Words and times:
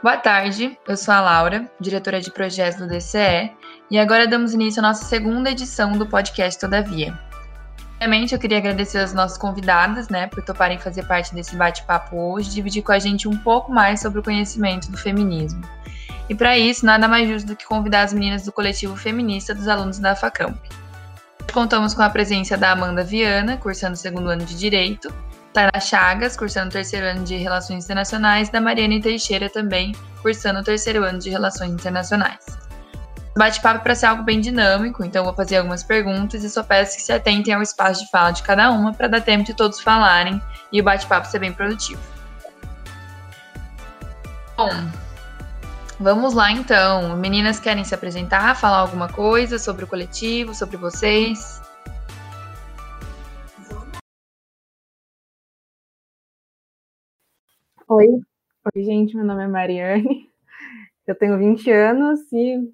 Boa 0.00 0.16
tarde, 0.16 0.78
eu 0.86 0.96
sou 0.96 1.12
a 1.12 1.20
Laura, 1.20 1.68
diretora 1.80 2.20
de 2.20 2.30
projetos 2.30 2.78
do 2.78 2.86
DCE, 2.86 3.50
e 3.90 3.98
agora 3.98 4.28
damos 4.28 4.54
início 4.54 4.78
à 4.78 4.82
nossa 4.82 5.04
segunda 5.04 5.50
edição 5.50 5.90
do 5.90 6.06
podcast 6.06 6.60
Todavia. 6.60 7.18
Primeiramente, 7.96 8.32
eu 8.32 8.38
queria 8.38 8.58
agradecer 8.58 8.98
as 8.98 9.12
nossas 9.12 9.36
convidadas, 9.36 10.08
né, 10.08 10.28
por 10.28 10.40
toparem 10.44 10.78
fazer 10.78 11.04
parte 11.08 11.34
desse 11.34 11.56
bate-papo 11.56 12.16
hoje, 12.16 12.50
dividir 12.50 12.84
com 12.84 12.92
a 12.92 12.98
gente 13.00 13.26
um 13.26 13.36
pouco 13.38 13.72
mais 13.72 14.00
sobre 14.00 14.20
o 14.20 14.22
conhecimento 14.22 14.88
do 14.88 14.96
feminismo. 14.96 15.62
E 16.28 16.34
para 16.34 16.56
isso, 16.56 16.86
nada 16.86 17.08
mais 17.08 17.28
justo 17.28 17.48
do 17.48 17.56
que 17.56 17.66
convidar 17.66 18.02
as 18.02 18.12
meninas 18.12 18.44
do 18.44 18.52
coletivo 18.52 18.96
feminista 18.96 19.52
dos 19.52 19.66
alunos 19.66 19.98
da 19.98 20.14
FACAMP. 20.14 20.60
Contamos 21.52 21.92
com 21.92 22.02
a 22.02 22.10
presença 22.10 22.56
da 22.56 22.70
Amanda 22.70 23.02
Viana, 23.02 23.56
cursando 23.56 23.94
o 23.94 23.96
segundo 23.96 24.28
ano 24.28 24.44
de 24.44 24.56
Direito, 24.56 25.12
Tara 25.52 25.80
Chagas, 25.80 26.36
cursando 26.36 26.68
o 26.68 26.72
terceiro 26.72 27.06
ano 27.06 27.24
de 27.24 27.36
Relações 27.36 27.84
Internacionais, 27.84 28.48
da 28.48 28.60
Mariane 28.60 29.00
Teixeira 29.00 29.48
também, 29.48 29.94
cursando 30.22 30.60
o 30.60 30.64
terceiro 30.64 31.04
ano 31.04 31.18
de 31.18 31.30
Relações 31.30 31.70
Internacionais. 31.70 32.44
Bate-papo 33.36 33.84
para 33.84 33.94
ser 33.94 34.06
algo 34.06 34.24
bem 34.24 34.40
dinâmico, 34.40 35.04
então 35.04 35.24
vou 35.24 35.32
fazer 35.32 35.58
algumas 35.58 35.84
perguntas 35.84 36.42
e 36.42 36.50
só 36.50 36.62
peço 36.62 36.96
que 36.96 37.02
se 37.02 37.12
atentem 37.12 37.54
ao 37.54 37.62
espaço 37.62 38.04
de 38.04 38.10
fala 38.10 38.32
de 38.32 38.42
cada 38.42 38.70
uma 38.70 38.92
para 38.92 39.06
dar 39.06 39.20
tempo 39.20 39.44
de 39.44 39.54
todos 39.54 39.80
falarem 39.80 40.42
e 40.72 40.80
o 40.80 40.84
bate-papo 40.84 41.26
ser 41.28 41.38
bem 41.38 41.52
produtivo. 41.52 42.00
Bom, 44.56 44.70
vamos 46.00 46.34
lá 46.34 46.50
então. 46.50 47.16
Meninas 47.16 47.60
querem 47.60 47.84
se 47.84 47.94
apresentar, 47.94 48.56
falar 48.56 48.78
alguma 48.78 49.08
coisa 49.08 49.56
sobre 49.56 49.84
o 49.84 49.86
coletivo, 49.86 50.52
sobre 50.52 50.76
vocês? 50.76 51.60
Oi, 57.90 58.06
oi 58.06 58.82
gente, 58.84 59.16
meu 59.16 59.24
nome 59.24 59.44
é 59.44 59.46
Mariane, 59.46 60.30
eu 61.06 61.14
tenho 61.14 61.38
20 61.38 61.70
anos 61.70 62.20
e, 62.30 62.70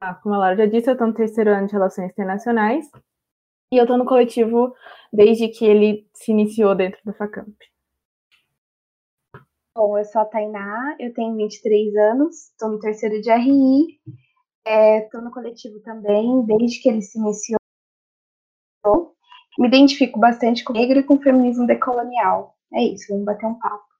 ah, 0.00 0.14
como 0.14 0.36
a 0.36 0.38
Laura 0.38 0.56
já 0.56 0.66
disse, 0.66 0.88
eu 0.88 0.92
estou 0.92 1.08
no 1.08 1.12
terceiro 1.12 1.50
ano 1.50 1.66
de 1.66 1.72
Relações 1.72 2.12
Internacionais 2.12 2.88
e 3.72 3.76
eu 3.76 3.82
estou 3.82 3.98
no 3.98 4.04
coletivo 4.04 4.72
desde 5.12 5.48
que 5.48 5.64
ele 5.64 6.08
se 6.14 6.30
iniciou 6.30 6.72
dentro 6.76 7.00
da 7.04 7.12
FACAMP. 7.12 7.52
Bom, 9.76 9.98
eu 9.98 10.04
sou 10.04 10.22
a 10.22 10.24
Tainá, 10.24 10.94
eu 11.00 11.12
tenho 11.12 11.34
23 11.34 11.96
anos, 11.96 12.50
estou 12.50 12.70
no 12.70 12.78
terceiro 12.78 13.20
de 13.20 13.32
RI, 13.32 13.98
estou 14.64 15.20
é, 15.20 15.24
no 15.24 15.32
coletivo 15.32 15.80
também 15.80 16.46
desde 16.46 16.80
que 16.80 16.88
ele 16.88 17.02
se 17.02 17.18
iniciou. 17.18 17.58
Me 19.58 19.66
identifico 19.66 20.20
bastante 20.20 20.62
com 20.62 20.72
negro 20.72 21.00
e 21.00 21.02
com 21.02 21.20
feminismo 21.20 21.66
decolonial. 21.66 22.56
É 22.72 22.84
isso, 22.84 23.08
vamos 23.08 23.24
bater 23.24 23.46
um 23.46 23.58
papo. 23.58 23.93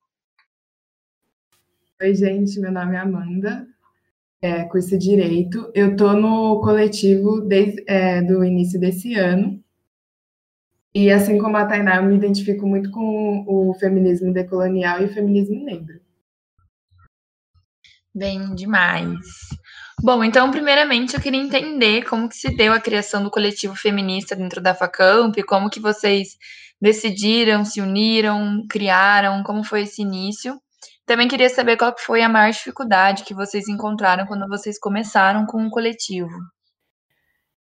Oi, 2.02 2.12
gente, 2.12 2.58
meu 2.58 2.72
nome 2.72 2.96
é 2.96 2.98
Amanda, 2.98 3.68
é, 4.42 4.64
curso 4.64 4.98
Direito. 4.98 5.70
Eu 5.72 5.92
estou 5.92 6.12
no 6.14 6.60
coletivo 6.60 7.40
desde 7.40 7.84
é, 7.86 8.20
do 8.20 8.44
início 8.44 8.80
desse 8.80 9.14
ano. 9.14 9.62
E 10.92 11.08
assim 11.10 11.38
como 11.38 11.56
a 11.56 11.64
Tainá, 11.64 11.96
eu 11.96 12.02
me 12.02 12.16
identifico 12.16 12.66
muito 12.66 12.90
com 12.90 13.44
o 13.46 13.74
feminismo 13.74 14.32
decolonial 14.32 15.02
e 15.02 15.04
o 15.04 15.14
feminismo 15.14 15.64
negro. 15.64 16.00
Bem 18.12 18.54
demais. 18.56 19.20
Bom, 20.02 20.24
então, 20.24 20.50
primeiramente, 20.50 21.14
eu 21.14 21.20
queria 21.20 21.40
entender 21.40 22.04
como 22.08 22.28
que 22.28 22.36
se 22.36 22.56
deu 22.56 22.72
a 22.72 22.80
criação 22.80 23.22
do 23.22 23.30
coletivo 23.30 23.76
feminista 23.76 24.34
dentro 24.34 24.60
da 24.60 24.74
Facamp, 24.74 25.36
como 25.46 25.70
que 25.70 25.78
vocês 25.78 26.36
decidiram, 26.80 27.64
se 27.64 27.80
uniram, 27.80 28.66
criaram, 28.68 29.44
como 29.44 29.62
foi 29.62 29.82
esse 29.82 30.02
início. 30.02 30.60
Também 31.06 31.28
queria 31.28 31.50
saber 31.50 31.76
qual 31.76 31.94
foi 31.98 32.22
a 32.22 32.28
maior 32.28 32.50
dificuldade 32.50 33.24
que 33.24 33.34
vocês 33.34 33.68
encontraram 33.68 34.26
quando 34.26 34.48
vocês 34.48 34.78
começaram 34.78 35.44
com 35.44 35.66
o 35.66 35.70
coletivo. 35.70 36.30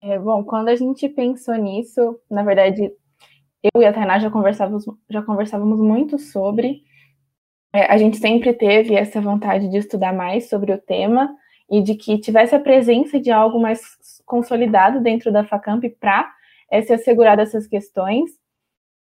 É, 0.00 0.18
bom, 0.18 0.44
quando 0.44 0.68
a 0.68 0.76
gente 0.76 1.08
pensou 1.08 1.54
nisso, 1.56 2.20
na 2.30 2.42
verdade, 2.44 2.92
eu 3.74 3.82
e 3.82 3.86
a 3.86 3.92
Tainá 3.92 4.18
já 4.18 4.30
conversávamos, 4.30 4.84
já 5.08 5.22
conversávamos 5.22 5.80
muito 5.80 6.18
sobre. 6.18 6.82
É, 7.72 7.86
a 7.86 7.96
gente 7.96 8.18
sempre 8.18 8.52
teve 8.52 8.94
essa 8.94 9.20
vontade 9.20 9.68
de 9.68 9.78
estudar 9.78 10.12
mais 10.12 10.48
sobre 10.48 10.72
o 10.72 10.78
tema 10.78 11.34
e 11.70 11.82
de 11.82 11.94
que 11.94 12.18
tivesse 12.18 12.54
a 12.54 12.60
presença 12.60 13.18
de 13.18 13.30
algo 13.32 13.58
mais 13.58 13.80
consolidado 14.24 15.00
dentro 15.00 15.32
da 15.32 15.42
FACAMP 15.42 15.88
para 15.98 16.30
é, 16.70 16.82
se 16.82 16.92
assegurar 16.92 17.36
dessas 17.36 17.66
questões. 17.66 18.30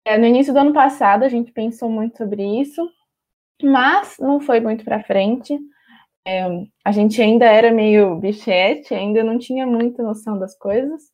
É, 0.05 0.17
no 0.17 0.25
início 0.25 0.53
do 0.53 0.59
ano 0.59 0.73
passado, 0.73 1.23
a 1.23 1.29
gente 1.29 1.51
pensou 1.51 1.89
muito 1.89 2.17
sobre 2.17 2.43
isso, 2.61 2.87
mas 3.61 4.17
não 4.19 4.39
foi 4.39 4.59
muito 4.59 4.83
para 4.83 5.03
frente. 5.03 5.57
É, 6.25 6.43
a 6.85 6.91
gente 6.91 7.21
ainda 7.21 7.45
era 7.45 7.71
meio 7.71 8.15
bichete, 8.15 8.93
ainda 8.93 9.23
não 9.23 9.37
tinha 9.39 9.65
muita 9.65 10.03
noção 10.03 10.37
das 10.37 10.57
coisas. 10.57 11.11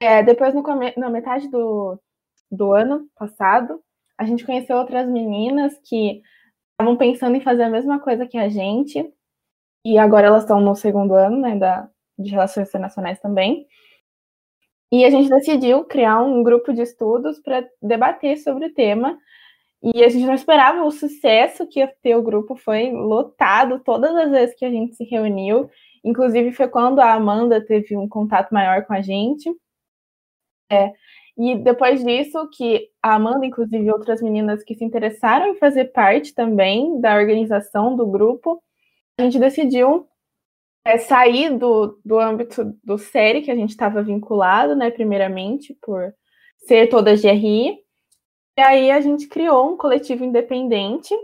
É, 0.00 0.22
depois, 0.22 0.54
no 0.54 0.62
na 0.96 1.10
metade 1.10 1.48
do, 1.48 1.98
do 2.50 2.72
ano 2.72 3.08
passado, 3.16 3.82
a 4.18 4.24
gente 4.24 4.44
conheceu 4.44 4.76
outras 4.76 5.08
meninas 5.08 5.78
que 5.84 6.22
estavam 6.72 6.96
pensando 6.96 7.36
em 7.36 7.40
fazer 7.40 7.64
a 7.64 7.70
mesma 7.70 7.98
coisa 7.98 8.26
que 8.26 8.36
a 8.36 8.48
gente, 8.48 9.10
e 9.84 9.98
agora 9.98 10.26
elas 10.26 10.42
estão 10.42 10.60
no 10.60 10.74
segundo 10.74 11.14
ano 11.14 11.40
né, 11.40 11.56
da, 11.56 11.88
de 12.18 12.30
Relações 12.30 12.68
Internacionais 12.68 13.20
também. 13.20 13.66
E 14.92 15.04
a 15.04 15.10
gente 15.10 15.28
decidiu 15.28 15.84
criar 15.84 16.22
um 16.22 16.42
grupo 16.42 16.72
de 16.72 16.82
estudos 16.82 17.40
para 17.40 17.68
debater 17.82 18.36
sobre 18.38 18.66
o 18.66 18.74
tema 18.74 19.18
e 19.82 20.02
a 20.02 20.08
gente 20.08 20.26
não 20.26 20.34
esperava 20.34 20.84
o 20.84 20.90
sucesso 20.90 21.66
que 21.66 21.80
ia 21.80 21.88
ter 22.02 22.16
o 22.16 22.22
grupo, 22.22 22.56
foi 22.56 22.90
lotado 22.90 23.80
todas 23.80 24.14
as 24.14 24.30
vezes 24.30 24.56
que 24.56 24.64
a 24.64 24.70
gente 24.70 24.96
se 24.96 25.04
reuniu. 25.04 25.70
Inclusive, 26.04 26.52
foi 26.52 26.68
quando 26.68 27.00
a 27.00 27.12
Amanda 27.12 27.60
teve 27.64 27.96
um 27.96 28.08
contato 28.08 28.52
maior 28.52 28.84
com 28.84 28.94
a 28.94 29.02
gente. 29.02 29.50
É, 30.70 30.92
e 31.36 31.54
depois 31.56 32.02
disso, 32.02 32.48
que 32.50 32.88
a 33.02 33.14
Amanda, 33.14 33.44
inclusive 33.44 33.90
outras 33.90 34.22
meninas 34.22 34.64
que 34.64 34.74
se 34.74 34.84
interessaram 34.84 35.48
em 35.48 35.56
fazer 35.56 35.86
parte 35.86 36.34
também 36.34 37.00
da 37.00 37.14
organização 37.14 37.94
do 37.94 38.06
grupo, 38.06 38.62
a 39.18 39.22
gente 39.22 39.38
decidiu 39.38 40.08
é, 40.84 40.98
sair 40.98 41.56
do, 41.56 42.00
do 42.04 42.18
âmbito 42.18 42.76
do 42.82 42.96
série 42.96 43.42
que 43.42 43.50
a 43.50 43.56
gente 43.56 43.70
estava 43.70 44.02
vinculado, 44.02 44.74
né, 44.74 44.90
primeiramente, 44.90 45.76
por 45.82 46.14
ser 46.66 46.88
toda 46.88 47.16
GRI, 47.16 47.78
e 48.56 48.62
aí 48.62 48.90
a 48.90 49.00
gente 49.00 49.28
criou 49.28 49.72
um 49.72 49.76
coletivo 49.76 50.24
independente. 50.24 51.14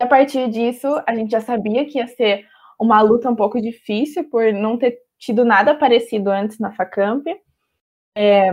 A 0.00 0.06
partir 0.06 0.50
disso, 0.50 0.88
a 1.06 1.14
gente 1.14 1.30
já 1.30 1.40
sabia 1.40 1.86
que 1.86 1.98
ia 1.98 2.06
ser 2.08 2.46
uma 2.78 3.00
luta 3.00 3.30
um 3.30 3.36
pouco 3.36 3.60
difícil 3.60 4.28
por 4.28 4.52
não 4.52 4.76
ter 4.76 4.98
tido 5.18 5.44
nada 5.44 5.74
parecido 5.74 6.30
antes 6.30 6.58
na 6.58 6.72
Facamp. 6.72 7.26
É, 8.16 8.50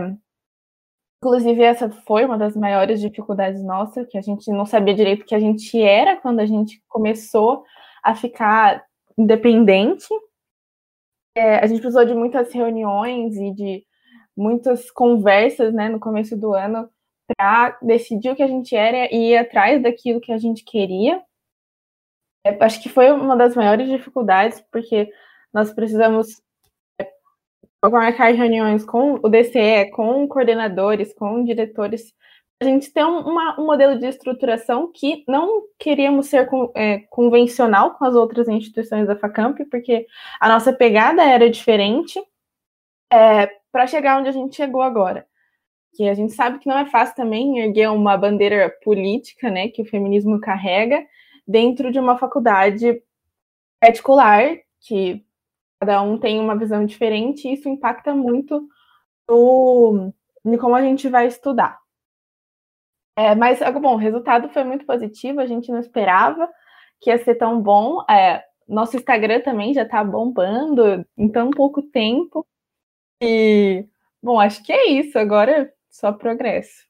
inclusive, 1.18 1.62
essa 1.62 1.90
foi 1.90 2.24
uma 2.24 2.38
das 2.38 2.56
maiores 2.56 3.00
dificuldades 3.00 3.62
nossas, 3.62 4.06
que 4.06 4.16
a 4.16 4.22
gente 4.22 4.50
não 4.50 4.64
sabia 4.64 4.94
direito 4.94 5.22
o 5.22 5.26
que 5.26 5.34
a 5.34 5.40
gente 5.40 5.80
era 5.80 6.16
quando 6.16 6.40
a 6.40 6.46
gente 6.46 6.82
começou 6.88 7.64
a 8.02 8.14
ficar 8.14 8.84
independente. 9.18 10.06
É, 11.36 11.56
a 11.56 11.66
gente 11.66 11.80
precisou 11.80 12.04
de 12.04 12.14
muitas 12.14 12.52
reuniões 12.52 13.36
e 13.36 13.52
de 13.52 13.84
muitas 14.36 14.90
conversas 14.90 15.74
né, 15.74 15.88
no 15.88 15.98
começo 15.98 16.36
do 16.36 16.54
ano 16.54 16.88
para 17.26 17.78
decidir 17.82 18.30
o 18.30 18.36
que 18.36 18.42
a 18.42 18.46
gente 18.46 18.74
era 18.74 19.12
e 19.12 19.32
ir 19.32 19.36
atrás 19.36 19.82
daquilo 19.82 20.20
que 20.20 20.32
a 20.32 20.38
gente 20.38 20.64
queria. 20.64 21.22
É, 22.46 22.62
acho 22.64 22.82
que 22.82 22.88
foi 22.88 23.10
uma 23.10 23.36
das 23.36 23.54
maiores 23.54 23.88
dificuldades, 23.88 24.62
porque 24.70 25.10
nós 25.52 25.72
precisamos 25.72 26.42
é, 27.00 27.10
marcar 27.88 28.32
reuniões 28.34 28.84
com 28.84 29.14
o 29.14 29.28
DCE, 29.28 29.90
com 29.92 30.28
coordenadores, 30.28 31.14
com 31.14 31.44
diretores, 31.44 32.14
a 32.60 32.64
gente 32.64 32.92
tem 32.92 33.04
uma, 33.04 33.60
um 33.60 33.66
modelo 33.66 33.98
de 33.98 34.06
estruturação 34.06 34.90
que 34.92 35.24
não 35.28 35.64
queríamos 35.78 36.26
ser 36.26 36.48
é, 36.74 37.00
convencional 37.10 37.94
com 37.94 38.04
as 38.04 38.14
outras 38.14 38.48
instituições 38.48 39.06
da 39.06 39.16
FACAMP, 39.16 39.64
porque 39.66 40.06
a 40.40 40.48
nossa 40.48 40.72
pegada 40.72 41.22
era 41.22 41.50
diferente 41.50 42.18
é, 43.12 43.46
para 43.72 43.86
chegar 43.86 44.18
onde 44.18 44.28
a 44.28 44.32
gente 44.32 44.56
chegou 44.56 44.82
agora 44.82 45.26
que 45.94 46.08
a 46.08 46.14
gente 46.14 46.32
sabe 46.32 46.58
que 46.58 46.68
não 46.68 46.78
é 46.78 46.86
fácil 46.86 47.14
também 47.14 47.58
erguer 47.58 47.90
uma 47.90 48.16
bandeira 48.16 48.70
política, 48.82 49.50
né, 49.50 49.68
que 49.68 49.82
o 49.82 49.86
feminismo 49.86 50.40
carrega, 50.40 51.04
dentro 51.46 51.92
de 51.92 51.98
uma 51.98 52.18
faculdade 52.18 53.02
particular, 53.80 54.56
que 54.80 55.24
cada 55.80 56.02
um 56.02 56.18
tem 56.18 56.40
uma 56.40 56.56
visão 56.56 56.84
diferente, 56.84 57.46
e 57.46 57.54
isso 57.54 57.68
impacta 57.68 58.14
muito 58.14 58.66
no, 59.28 60.12
como 60.58 60.74
a 60.74 60.82
gente 60.82 61.08
vai 61.08 61.26
estudar. 61.26 61.78
É, 63.16 63.34
mas, 63.34 63.60
bom, 63.80 63.94
o 63.94 63.98
resultado 63.98 64.48
foi 64.48 64.64
muito 64.64 64.84
positivo, 64.84 65.40
a 65.40 65.46
gente 65.46 65.70
não 65.70 65.78
esperava 65.78 66.48
que 67.00 67.10
ia 67.10 67.18
ser 67.18 67.36
tão 67.36 67.60
bom. 67.60 68.02
É, 68.10 68.42
nosso 68.66 68.96
Instagram 68.96 69.40
também 69.42 69.74
já 69.74 69.82
está 69.82 70.02
bombando 70.02 71.06
em 71.16 71.28
tão 71.28 71.50
pouco 71.50 71.82
tempo. 71.82 72.46
E, 73.22 73.86
bom, 74.22 74.40
acho 74.40 74.62
que 74.64 74.72
é 74.72 74.88
isso. 74.90 75.18
Agora 75.18 75.72
só 75.94 76.12
progresso. 76.12 76.84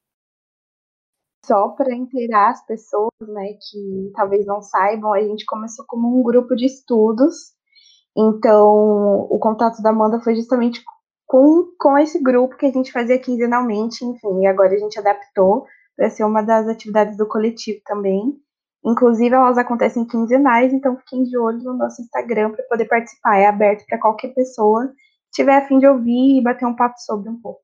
só 1.44 1.68
para 1.70 1.94
inteirar 1.94 2.52
as 2.52 2.64
pessoas, 2.66 3.10
né, 3.20 3.52
que 3.52 4.10
talvez 4.14 4.46
não 4.46 4.62
saibam, 4.62 5.12
a 5.12 5.20
gente 5.20 5.44
começou 5.44 5.84
como 5.86 6.18
um 6.18 6.22
grupo 6.22 6.56
de 6.56 6.64
estudos. 6.66 7.34
Então, 8.16 9.26
o 9.30 9.38
contato 9.38 9.82
da 9.82 9.90
Amanda 9.90 10.20
foi 10.20 10.34
justamente 10.36 10.82
com, 11.26 11.66
com 11.78 11.98
esse 11.98 12.22
grupo 12.22 12.56
que 12.56 12.66
a 12.66 12.72
gente 12.72 12.92
fazia 12.92 13.18
quinzenalmente, 13.18 14.04
enfim, 14.04 14.42
e 14.42 14.46
agora 14.46 14.74
a 14.74 14.78
gente 14.78 14.98
adaptou 14.98 15.66
para 15.96 16.08
ser 16.10 16.24
uma 16.24 16.42
das 16.42 16.66
atividades 16.68 17.16
do 17.18 17.28
coletivo 17.28 17.80
também. 17.84 18.34
Inclusive, 18.84 19.34
elas 19.34 19.58
acontecem 19.58 20.06
quinzenais, 20.06 20.72
então 20.72 20.96
fiquem 20.98 21.24
de 21.24 21.36
olho 21.38 21.62
no 21.62 21.74
nosso 21.74 22.00
Instagram 22.02 22.52
para 22.52 22.64
poder 22.64 22.86
participar. 22.86 23.38
É 23.38 23.46
aberto 23.46 23.84
para 23.86 24.00
qualquer 24.00 24.34
pessoa 24.34 24.88
que 24.88 24.94
tiver 25.42 25.56
a 25.58 25.68
fim 25.68 25.78
de 25.78 25.86
ouvir 25.86 26.38
e 26.38 26.42
bater 26.42 26.66
um 26.66 26.76
papo 26.76 26.98
sobre 27.00 27.28
um 27.30 27.40
pouco. 27.40 27.63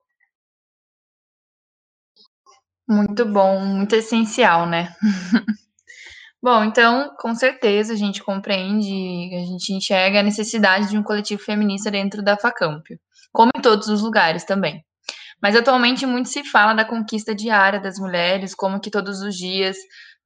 Muito 2.91 3.25
bom, 3.25 3.61
muito 3.61 3.95
essencial, 3.95 4.67
né? 4.67 4.93
bom, 6.43 6.65
então, 6.65 7.15
com 7.21 7.33
certeza 7.37 7.93
a 7.93 7.97
gente 7.97 8.21
compreende, 8.21 9.31
a 9.33 9.47
gente 9.47 9.73
enxerga 9.73 10.19
a 10.19 10.25
necessidade 10.25 10.89
de 10.89 10.99
um 10.99 11.03
coletivo 11.05 11.41
feminista 11.41 11.89
dentro 11.89 12.21
da 12.21 12.37
Facamp, 12.37 12.85
como 13.33 13.53
em 13.57 13.61
todos 13.61 13.87
os 13.87 14.03
lugares 14.03 14.43
também. 14.43 14.85
Mas 15.41 15.55
atualmente 15.55 16.05
muito 16.05 16.29
se 16.29 16.43
fala 16.43 16.75
da 16.75 16.85
conquista 16.85 17.33
diária 17.33 17.79
das 17.79 17.97
mulheres, 17.97 18.57
como 18.57 18.81
que 18.81 18.91
todos 18.91 19.23
os 19.23 19.37
dias 19.37 19.77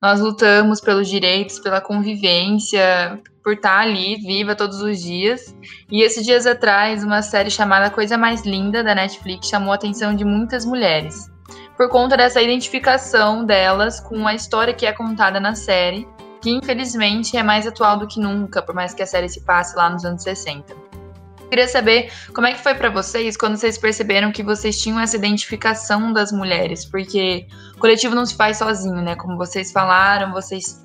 nós 0.00 0.20
lutamos 0.20 0.80
pelos 0.80 1.06
direitos, 1.06 1.58
pela 1.58 1.82
convivência, 1.82 3.20
por 3.42 3.52
estar 3.52 3.80
ali 3.80 4.16
viva 4.16 4.56
todos 4.56 4.80
os 4.80 5.02
dias. 5.02 5.54
E 5.90 6.00
esses 6.00 6.24
dias 6.24 6.46
atrás, 6.46 7.04
uma 7.04 7.20
série 7.20 7.50
chamada 7.50 7.90
Coisa 7.90 8.16
Mais 8.16 8.42
Linda 8.46 8.82
da 8.82 8.94
Netflix 8.94 9.48
chamou 9.48 9.70
a 9.70 9.74
atenção 9.74 10.16
de 10.16 10.24
muitas 10.24 10.64
mulheres 10.64 11.33
por 11.76 11.88
conta 11.88 12.16
dessa 12.16 12.40
identificação 12.40 13.44
delas 13.44 14.00
com 14.00 14.26
a 14.26 14.34
história 14.34 14.72
que 14.72 14.86
é 14.86 14.92
contada 14.92 15.40
na 15.40 15.54
série, 15.54 16.06
que 16.40 16.50
infelizmente 16.50 17.36
é 17.36 17.42
mais 17.42 17.66
atual 17.66 17.98
do 17.98 18.06
que 18.06 18.20
nunca, 18.20 18.62
por 18.62 18.74
mais 18.74 18.94
que 18.94 19.02
a 19.02 19.06
série 19.06 19.28
se 19.28 19.40
passe 19.40 19.76
lá 19.76 19.90
nos 19.90 20.04
anos 20.04 20.22
60. 20.22 20.72
Eu 20.72 21.48
queria 21.48 21.68
saber 21.68 22.12
como 22.34 22.46
é 22.46 22.52
que 22.52 22.62
foi 22.62 22.74
para 22.74 22.90
vocês 22.90 23.36
quando 23.36 23.56
vocês 23.56 23.78
perceberam 23.78 24.32
que 24.32 24.42
vocês 24.42 24.80
tinham 24.80 24.98
essa 24.98 25.16
identificação 25.16 26.12
das 26.12 26.32
mulheres, 26.32 26.84
porque 26.84 27.46
o 27.76 27.78
coletivo 27.78 28.14
não 28.14 28.26
se 28.26 28.36
faz 28.36 28.58
sozinho, 28.58 29.00
né? 29.00 29.14
Como 29.14 29.36
vocês 29.36 29.70
falaram, 29.70 30.32
vocês 30.32 30.82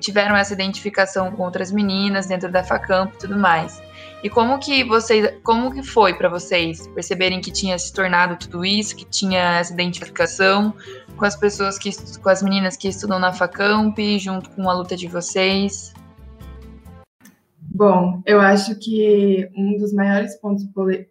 tiveram 0.00 0.36
essa 0.36 0.54
identificação 0.54 1.30
com 1.32 1.42
outras 1.42 1.70
meninas 1.70 2.26
dentro 2.26 2.50
da 2.50 2.62
Facamp 2.62 3.12
e 3.14 3.18
tudo 3.18 3.36
mais. 3.36 3.82
E 4.26 4.28
como 4.28 4.58
que 4.58 4.82
vocês, 4.82 5.38
como 5.44 5.72
que 5.72 5.84
foi 5.84 6.12
para 6.12 6.28
vocês 6.28 6.88
perceberem 6.88 7.40
que 7.40 7.52
tinha 7.52 7.78
se 7.78 7.92
tornado 7.92 8.36
tudo 8.36 8.64
isso, 8.64 8.96
que 8.96 9.04
tinha 9.04 9.60
essa 9.60 9.72
identificação 9.72 10.74
com 11.16 11.24
as 11.24 11.36
pessoas 11.36 11.78
que 11.78 11.90
com 12.20 12.28
as 12.28 12.42
meninas 12.42 12.76
que 12.76 12.88
estudam 12.88 13.20
na 13.20 13.32
Facamp, 13.32 13.96
junto 14.18 14.50
com 14.50 14.68
a 14.68 14.74
luta 14.74 14.96
de 14.96 15.06
vocês? 15.06 15.94
Bom, 17.60 18.20
eu 18.26 18.40
acho 18.40 18.74
que 18.80 19.48
um 19.56 19.78
dos 19.78 19.92
maiores 19.92 20.34
pontos 20.40 20.64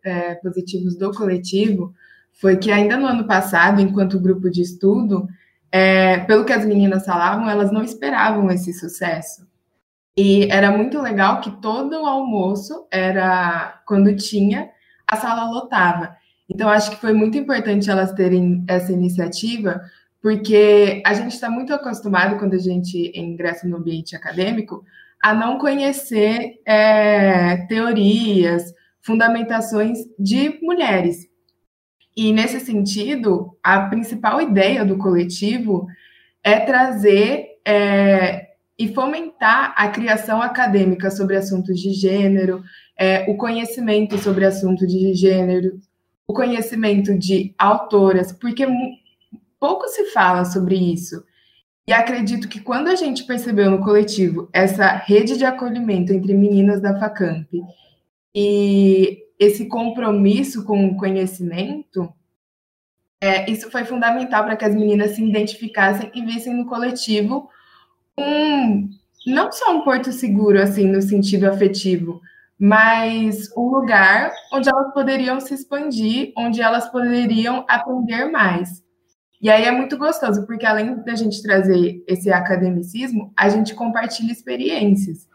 é, 0.03 0.35
positivos 0.35 0.97
do 0.97 1.09
coletivo 1.11 1.93
foi 2.33 2.57
que 2.57 2.69
ainda 2.69 2.97
no 2.97 3.05
ano 3.05 3.25
passado, 3.25 3.79
enquanto 3.79 4.19
grupo 4.19 4.49
de 4.49 4.61
estudo, 4.61 5.25
é, 5.71 6.17
pelo 6.25 6.43
que 6.43 6.51
as 6.51 6.65
meninas 6.65 7.05
falavam, 7.05 7.49
elas 7.49 7.71
não 7.71 7.81
esperavam 7.81 8.51
esse 8.51 8.73
sucesso. 8.73 9.47
E 10.17 10.49
era 10.49 10.71
muito 10.71 11.01
legal 11.01 11.41
que 11.41 11.51
todo 11.61 12.01
o 12.01 12.05
almoço 12.05 12.87
era 12.89 13.81
quando 13.85 14.15
tinha, 14.15 14.69
a 15.05 15.15
sala 15.17 15.49
lotava. 15.49 16.15
Então, 16.49 16.69
acho 16.69 16.91
que 16.91 17.01
foi 17.01 17.11
muito 17.11 17.37
importante 17.37 17.89
elas 17.89 18.13
terem 18.13 18.63
essa 18.67 18.93
iniciativa, 18.93 19.81
porque 20.21 21.03
a 21.05 21.13
gente 21.13 21.33
está 21.33 21.49
muito 21.49 21.73
acostumado, 21.73 22.37
quando 22.37 22.53
a 22.53 22.59
gente 22.59 23.11
ingressa 23.13 23.67
no 23.67 23.77
ambiente 23.77 24.15
acadêmico, 24.15 24.85
a 25.21 25.33
não 25.33 25.57
conhecer 25.57 26.61
é, 26.65 27.57
teorias, 27.67 28.73
fundamentações 29.01 29.99
de 30.17 30.59
mulheres. 30.61 31.27
E, 32.15 32.31
nesse 32.31 32.59
sentido, 32.59 33.57
a 33.61 33.81
principal 33.81 34.41
ideia 34.41 34.85
do 34.85 34.97
coletivo 34.97 35.87
é 36.43 36.59
trazer 36.59 37.59
é, 37.65 38.44
e 38.77 38.93
fomentar 38.93 39.73
a 39.77 39.87
criação 39.89 40.41
acadêmica 40.41 41.09
sobre 41.09 41.37
assuntos 41.37 41.79
de 41.79 41.93
gênero, 41.93 42.61
é, 42.97 43.29
o 43.29 43.37
conhecimento 43.37 44.17
sobre 44.17 44.45
assuntos 44.45 44.87
de 44.87 45.13
gênero, 45.13 45.79
o 46.27 46.33
conhecimento 46.33 47.17
de 47.17 47.53
autoras, 47.57 48.31
porque 48.33 48.67
pouco 49.59 49.87
se 49.87 50.05
fala 50.11 50.43
sobre 50.43 50.75
isso. 50.75 51.23
E 51.87 51.93
acredito 51.93 52.49
que 52.49 52.59
quando 52.59 52.87
a 52.87 52.95
gente 52.95 53.25
percebeu 53.25 53.69
no 53.69 53.83
coletivo 53.83 54.49
essa 54.51 54.87
rede 54.87 55.37
de 55.37 55.45
acolhimento 55.45 56.11
entre 56.11 56.33
meninas 56.33 56.81
da 56.81 56.99
Facamp 56.99 57.47
e 58.33 59.19
esse 59.39 59.67
compromisso 59.67 60.65
com 60.65 60.87
o 60.87 60.97
conhecimento, 60.97 62.11
é, 63.21 63.49
isso 63.49 63.69
foi 63.69 63.85
fundamental 63.85 64.43
para 64.43 64.55
que 64.55 64.65
as 64.65 64.75
meninas 64.75 65.11
se 65.11 65.23
identificassem 65.23 66.11
e 66.13 66.25
vissem 66.25 66.55
no 66.55 66.65
coletivo 66.65 67.49
um 68.17 68.89
não 69.25 69.51
só 69.51 69.75
um 69.75 69.83
porto 69.83 70.11
seguro 70.11 70.61
assim 70.61 70.87
no 70.87 71.01
sentido 71.01 71.45
afetivo, 71.45 72.21
mas 72.59 73.49
um 73.57 73.69
lugar 73.69 74.31
onde 74.53 74.69
elas 74.69 74.93
poderiam 74.93 75.39
se 75.39 75.53
expandir, 75.53 76.31
onde 76.37 76.61
elas 76.61 76.87
poderiam 76.89 77.65
aprender 77.67 78.25
mais. 78.25 78.83
E 79.41 79.49
aí 79.49 79.65
é 79.65 79.71
muito 79.71 79.97
gostoso, 79.97 80.45
porque 80.45 80.65
além 80.65 80.95
da 81.03 81.15
gente 81.15 81.41
trazer 81.41 82.03
esse 82.07 82.31
academicismo, 82.31 83.33
a 83.35 83.49
gente 83.49 83.75
compartilha 83.75 84.31
experiências. 84.31 85.27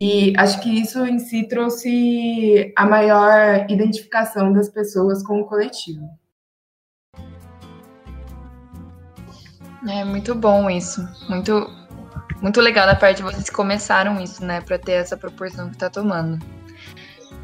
E 0.00 0.32
acho 0.36 0.60
que 0.60 0.70
isso 0.70 1.04
em 1.04 1.18
si 1.18 1.46
trouxe 1.48 2.72
a 2.76 2.86
maior 2.86 3.66
identificação 3.68 4.52
das 4.52 4.68
pessoas 4.68 5.22
com 5.22 5.40
o 5.40 5.44
coletivo. 5.44 6.08
É 9.88 10.04
muito 10.04 10.34
bom 10.34 10.70
isso. 10.70 11.00
Muito 11.28 11.68
muito 12.40 12.60
legal 12.60 12.86
da 12.86 12.94
parte 12.94 13.18
de 13.18 13.22
vocês 13.22 13.50
começaram 13.50 14.20
isso, 14.20 14.44
né, 14.44 14.60
para 14.60 14.78
ter 14.78 14.92
essa 14.92 15.16
proporção 15.16 15.70
que 15.70 15.76
tá 15.76 15.90
tomando. 15.90 16.38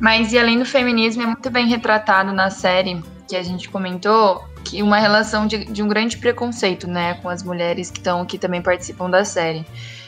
Mas 0.00 0.32
e 0.32 0.38
além 0.38 0.58
do 0.58 0.64
feminismo, 0.64 1.22
é 1.22 1.26
muito 1.26 1.50
bem 1.50 1.66
retratado 1.66 2.32
na 2.32 2.50
série 2.50 3.02
que 3.28 3.36
a 3.36 3.42
gente 3.42 3.68
comentou 3.68 4.44
que 4.64 4.82
uma 4.82 4.98
relação 4.98 5.46
de, 5.46 5.64
de 5.64 5.82
um 5.82 5.88
grande 5.88 6.16
preconceito, 6.16 6.88
né, 6.88 7.14
com 7.14 7.28
as 7.28 7.42
mulheres 7.42 7.90
que 7.90 7.98
estão 7.98 8.24
que 8.24 8.38
também 8.38 8.62
participam 8.62 9.10
da 9.10 9.24
série. 9.24 9.64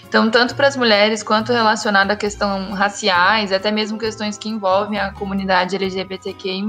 Então, 0.09 0.31
tanto 0.31 0.55
para 0.55 0.69
as 0.69 0.77
mulheres 0.77 1.23
quanto 1.23 1.53
relacionado 1.53 2.11
à 2.11 2.17
questão 2.17 2.73
raciais, 2.73 3.53
até 3.53 3.71
mesmo 3.71 3.99
questões 3.99 4.39
que 4.39 4.49
envolvem 4.49 4.99
a 4.99 5.13
comunidade 5.13 5.77
LGBTQI+, 5.77 6.63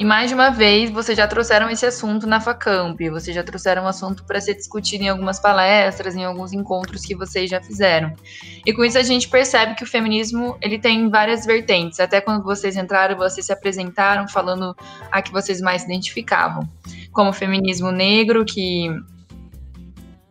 e 0.00 0.04
mais 0.04 0.30
de 0.30 0.34
uma 0.34 0.48
vez, 0.48 0.88
vocês 0.88 1.14
já 1.14 1.28
trouxeram 1.28 1.68
esse 1.68 1.84
assunto 1.84 2.26
na 2.26 2.40
Facamp, 2.40 2.98
vocês 3.10 3.36
já 3.36 3.44
trouxeram 3.44 3.82
o 3.82 3.84
um 3.84 3.88
assunto 3.88 4.24
para 4.24 4.40
ser 4.40 4.54
discutido 4.54 5.04
em 5.04 5.10
algumas 5.10 5.38
palestras, 5.38 6.16
em 6.16 6.24
alguns 6.24 6.54
encontros 6.54 7.02
que 7.02 7.14
vocês 7.14 7.50
já 7.50 7.60
fizeram. 7.60 8.14
E 8.64 8.72
com 8.72 8.82
isso 8.82 8.96
a 8.96 9.02
gente 9.02 9.28
percebe 9.28 9.74
que 9.74 9.84
o 9.84 9.86
feminismo 9.86 10.56
ele 10.62 10.78
tem 10.78 11.10
várias 11.10 11.44
vertentes. 11.44 12.00
Até 12.00 12.18
quando 12.18 12.42
vocês 12.42 12.78
entraram, 12.78 13.14
vocês 13.14 13.44
se 13.44 13.52
apresentaram 13.52 14.26
falando 14.26 14.74
a 15.12 15.20
que 15.20 15.30
vocês 15.30 15.60
mais 15.60 15.84
identificavam, 15.84 16.66
como 17.12 17.28
o 17.28 17.34
feminismo 17.34 17.90
negro 17.90 18.42
que 18.42 18.88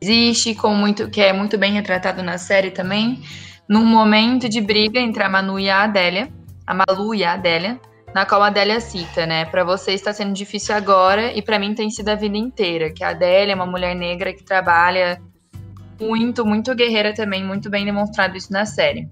existe, 0.01 0.55
como 0.55 0.75
muito 0.77 1.11
que 1.11 1.21
é 1.21 1.31
muito 1.31 1.59
bem 1.59 1.73
retratado 1.73 2.23
na 2.23 2.39
série 2.39 2.71
também, 2.71 3.21
num 3.69 3.85
momento 3.85 4.49
de 4.49 4.61
briga 4.61 4.99
entre 4.99 5.21
a 5.21 5.29
Manu 5.29 5.59
e 5.59 5.69
a 5.69 5.83
Adélia, 5.83 6.27
a 6.65 6.73
Malu 6.73 7.13
e 7.13 7.23
a 7.23 7.33
Adélia, 7.33 7.79
na 8.13 8.25
qual 8.25 8.41
a 8.41 8.47
Adélia 8.47 8.79
cita, 8.79 9.25
né? 9.25 9.45
Para 9.45 9.63
você 9.63 9.91
está 9.91 10.11
sendo 10.11 10.33
difícil 10.33 10.75
agora 10.75 11.31
e 11.33 11.41
para 11.41 11.59
mim 11.59 11.73
tem 11.73 11.89
sido 11.89 12.09
a 12.09 12.15
vida 12.15 12.37
inteira. 12.37 12.91
Que 12.91 13.03
a 13.03 13.09
Adélia 13.09 13.53
é 13.53 13.55
uma 13.55 13.65
mulher 13.65 13.95
negra 13.95 14.33
que 14.33 14.43
trabalha 14.43 15.21
muito, 15.99 16.45
muito 16.45 16.73
guerreira 16.73 17.13
também, 17.13 17.43
muito 17.43 17.69
bem 17.69 17.85
demonstrado 17.85 18.35
isso 18.35 18.51
na 18.51 18.65
série. 18.65 19.07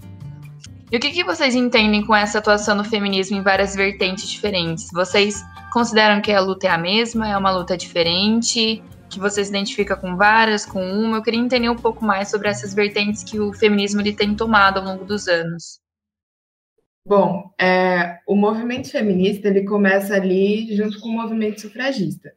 E 0.90 0.96
o 0.96 1.00
que, 1.00 1.12
que 1.12 1.24
vocês 1.24 1.54
entendem 1.54 2.06
com 2.06 2.16
essa 2.16 2.40
atuação 2.40 2.78
do 2.78 2.84
feminismo 2.84 3.38
em 3.38 3.42
várias 3.42 3.76
vertentes 3.76 4.30
diferentes? 4.30 4.90
Vocês 4.94 5.44
consideram 5.74 6.22
que 6.22 6.32
a 6.32 6.40
luta 6.40 6.68
é 6.68 6.70
a 6.70 6.78
mesma? 6.78 7.28
É 7.28 7.38
uma 7.38 7.52
luta 7.52 7.76
diferente? 7.76 8.82
Que 9.10 9.20
você 9.20 9.44
se 9.44 9.50
identifica 9.50 9.98
com 9.98 10.16
várias, 10.16 10.66
com 10.66 10.82
uma? 10.82 11.18
Eu 11.18 11.22
queria 11.22 11.40
entender 11.40 11.70
um 11.70 11.76
pouco 11.76 12.06
mais 12.06 12.30
sobre 12.32 12.48
essas 12.48 12.74
vertentes 12.74 13.22
que 13.22 13.38
o 13.38 13.52
feminismo 13.52 14.00
ele 14.00 14.14
tem 14.14 14.34
tomado 14.34 14.80
ao 14.80 14.86
longo 14.86 15.04
dos 15.04 15.28
anos. 15.28 15.80
Bom, 17.08 17.54
é, 17.58 18.20
o 18.28 18.36
movimento 18.36 18.92
feminista 18.92 19.48
ele 19.48 19.64
começa 19.64 20.14
ali 20.14 20.76
junto 20.76 21.00
com 21.00 21.08
o 21.08 21.14
movimento 21.14 21.62
sufragista. 21.62 22.34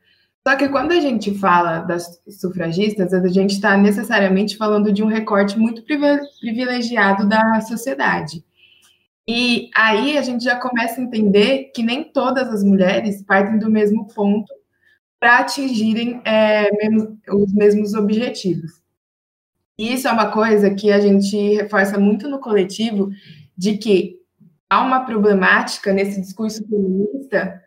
Só 0.47 0.55
que 0.55 0.69
quando 0.69 0.93
a 0.93 1.01
gente 1.01 1.35
fala 1.35 1.81
das 1.81 2.23
sufragistas, 2.29 3.13
a 3.13 3.27
gente 3.27 3.55
está 3.55 3.77
necessariamente 3.77 4.57
falando 4.57 4.93
de 4.93 5.03
um 5.03 5.09
recorte 5.09 5.59
muito 5.59 5.83
privilegiado 5.83 7.29
da 7.29 7.61
sociedade. 7.63 8.45
E 9.29 9.69
aí 9.75 10.17
a 10.17 10.23
gente 10.23 10.45
já 10.45 10.55
começa 10.55 11.01
a 11.01 11.05
entender 11.05 11.73
que 11.75 11.83
nem 11.83 12.05
todas 12.05 12.49
as 12.49 12.63
mulheres 12.63 13.25
partem 13.25 13.59
do 13.59 13.69
mesmo 13.69 14.07
ponto 14.15 14.53
para 15.19 15.41
atingirem 15.41 16.23
é, 16.25 16.71
os 17.29 17.53
mesmos 17.53 17.95
objetivos. 17.95 18.81
E 19.77 19.95
isso 19.95 20.07
é 20.07 20.13
uma 20.13 20.31
coisa 20.31 20.73
que 20.73 20.93
a 20.93 21.01
gente 21.01 21.57
reforça 21.57 21.99
muito 21.99 22.29
no 22.29 22.39
coletivo, 22.39 23.11
de 23.57 23.77
que 23.77 24.20
há 24.71 24.81
uma 24.81 25.05
problemática 25.05 25.93
nesse 25.93 26.21
discurso 26.21 26.65
feminista 26.69 27.61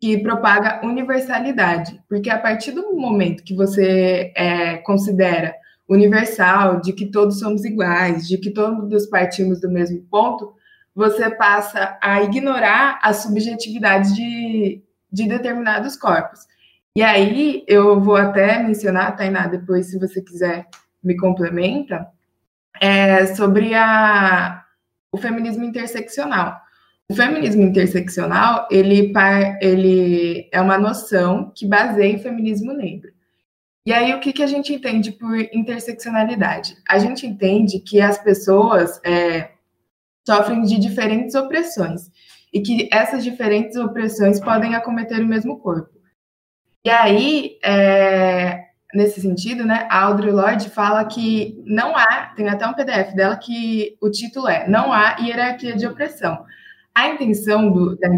que 0.00 0.18
propaga 0.18 0.80
universalidade, 0.84 2.02
porque 2.08 2.30
a 2.30 2.38
partir 2.38 2.72
do 2.72 2.94
momento 2.94 3.44
que 3.44 3.54
você 3.54 4.32
é, 4.34 4.78
considera 4.78 5.54
universal, 5.88 6.80
de 6.80 6.92
que 6.92 7.06
todos 7.06 7.38
somos 7.38 7.64
iguais, 7.64 8.26
de 8.26 8.38
que 8.38 8.50
todos 8.50 9.06
partimos 9.06 9.60
do 9.60 9.70
mesmo 9.70 10.02
ponto, 10.10 10.54
você 10.94 11.30
passa 11.30 11.96
a 12.02 12.22
ignorar 12.22 12.98
a 13.02 13.12
subjetividade 13.12 14.14
de, 14.14 14.82
de 15.12 15.28
determinados 15.28 15.96
corpos. 15.96 16.40
E 16.96 17.02
aí 17.02 17.62
eu 17.68 18.00
vou 18.00 18.16
até 18.16 18.62
mencionar, 18.62 19.14
Tainá, 19.14 19.46
depois, 19.46 19.90
se 19.90 19.98
você 19.98 20.22
quiser 20.22 20.66
me 21.04 21.16
complementa, 21.16 22.06
é 22.80 23.26
sobre 23.26 23.74
a, 23.74 24.65
o 25.16 25.18
feminismo 25.18 25.64
interseccional. 25.64 26.60
O 27.08 27.14
feminismo 27.14 27.62
interseccional, 27.62 28.66
ele, 28.70 29.12
ele 29.60 30.48
é 30.52 30.60
uma 30.60 30.76
noção 30.76 31.52
que 31.54 31.66
baseia 31.66 32.16
o 32.16 32.20
feminismo 32.20 32.72
negro. 32.72 33.10
E 33.86 33.92
aí, 33.92 34.12
o 34.12 34.20
que, 34.20 34.32
que 34.32 34.42
a 34.42 34.46
gente 34.46 34.74
entende 34.74 35.12
por 35.12 35.38
interseccionalidade? 35.52 36.76
A 36.88 36.98
gente 36.98 37.24
entende 37.24 37.78
que 37.78 38.00
as 38.00 38.18
pessoas 38.18 39.00
é, 39.04 39.50
sofrem 40.26 40.62
de 40.62 40.78
diferentes 40.78 41.36
opressões 41.36 42.10
e 42.52 42.60
que 42.60 42.88
essas 42.92 43.22
diferentes 43.22 43.76
opressões 43.76 44.40
podem 44.40 44.74
acometer 44.74 45.20
o 45.20 45.26
mesmo 45.26 45.58
corpo. 45.60 45.90
E 46.84 46.90
aí, 46.90 47.58
é, 47.64 48.65
nesse 48.96 49.20
sentido, 49.20 49.64
né, 49.64 49.86
a 49.90 50.04
Audre 50.04 50.30
Lorde 50.30 50.70
fala 50.70 51.04
que 51.04 51.62
não 51.66 51.96
há, 51.96 52.32
tem 52.34 52.48
até 52.48 52.66
um 52.66 52.72
PDF 52.72 53.14
dela 53.14 53.36
que 53.36 53.96
o 54.00 54.10
título 54.10 54.48
é 54.48 54.66
Não 54.68 54.92
há 54.92 55.16
hierarquia 55.20 55.76
de 55.76 55.86
opressão. 55.86 56.44
A 56.94 57.08
intenção 57.08 57.70
do, 57.70 57.96
da, 57.96 58.08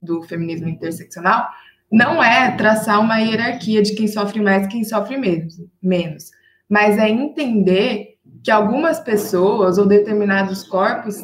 do 0.00 0.22
feminismo 0.22 0.68
interseccional 0.68 1.48
não 1.90 2.22
é 2.22 2.52
traçar 2.52 3.00
uma 3.00 3.18
hierarquia 3.18 3.82
de 3.82 3.94
quem 3.94 4.06
sofre 4.06 4.40
mais 4.40 4.66
e 4.66 4.68
quem 4.68 4.84
sofre 4.84 5.16
menos, 5.16 5.60
menos, 5.82 6.30
mas 6.68 6.96
é 6.96 7.08
entender 7.08 8.16
que 8.42 8.50
algumas 8.50 9.00
pessoas 9.00 9.78
ou 9.78 9.86
determinados 9.86 10.62
corpos 10.62 11.16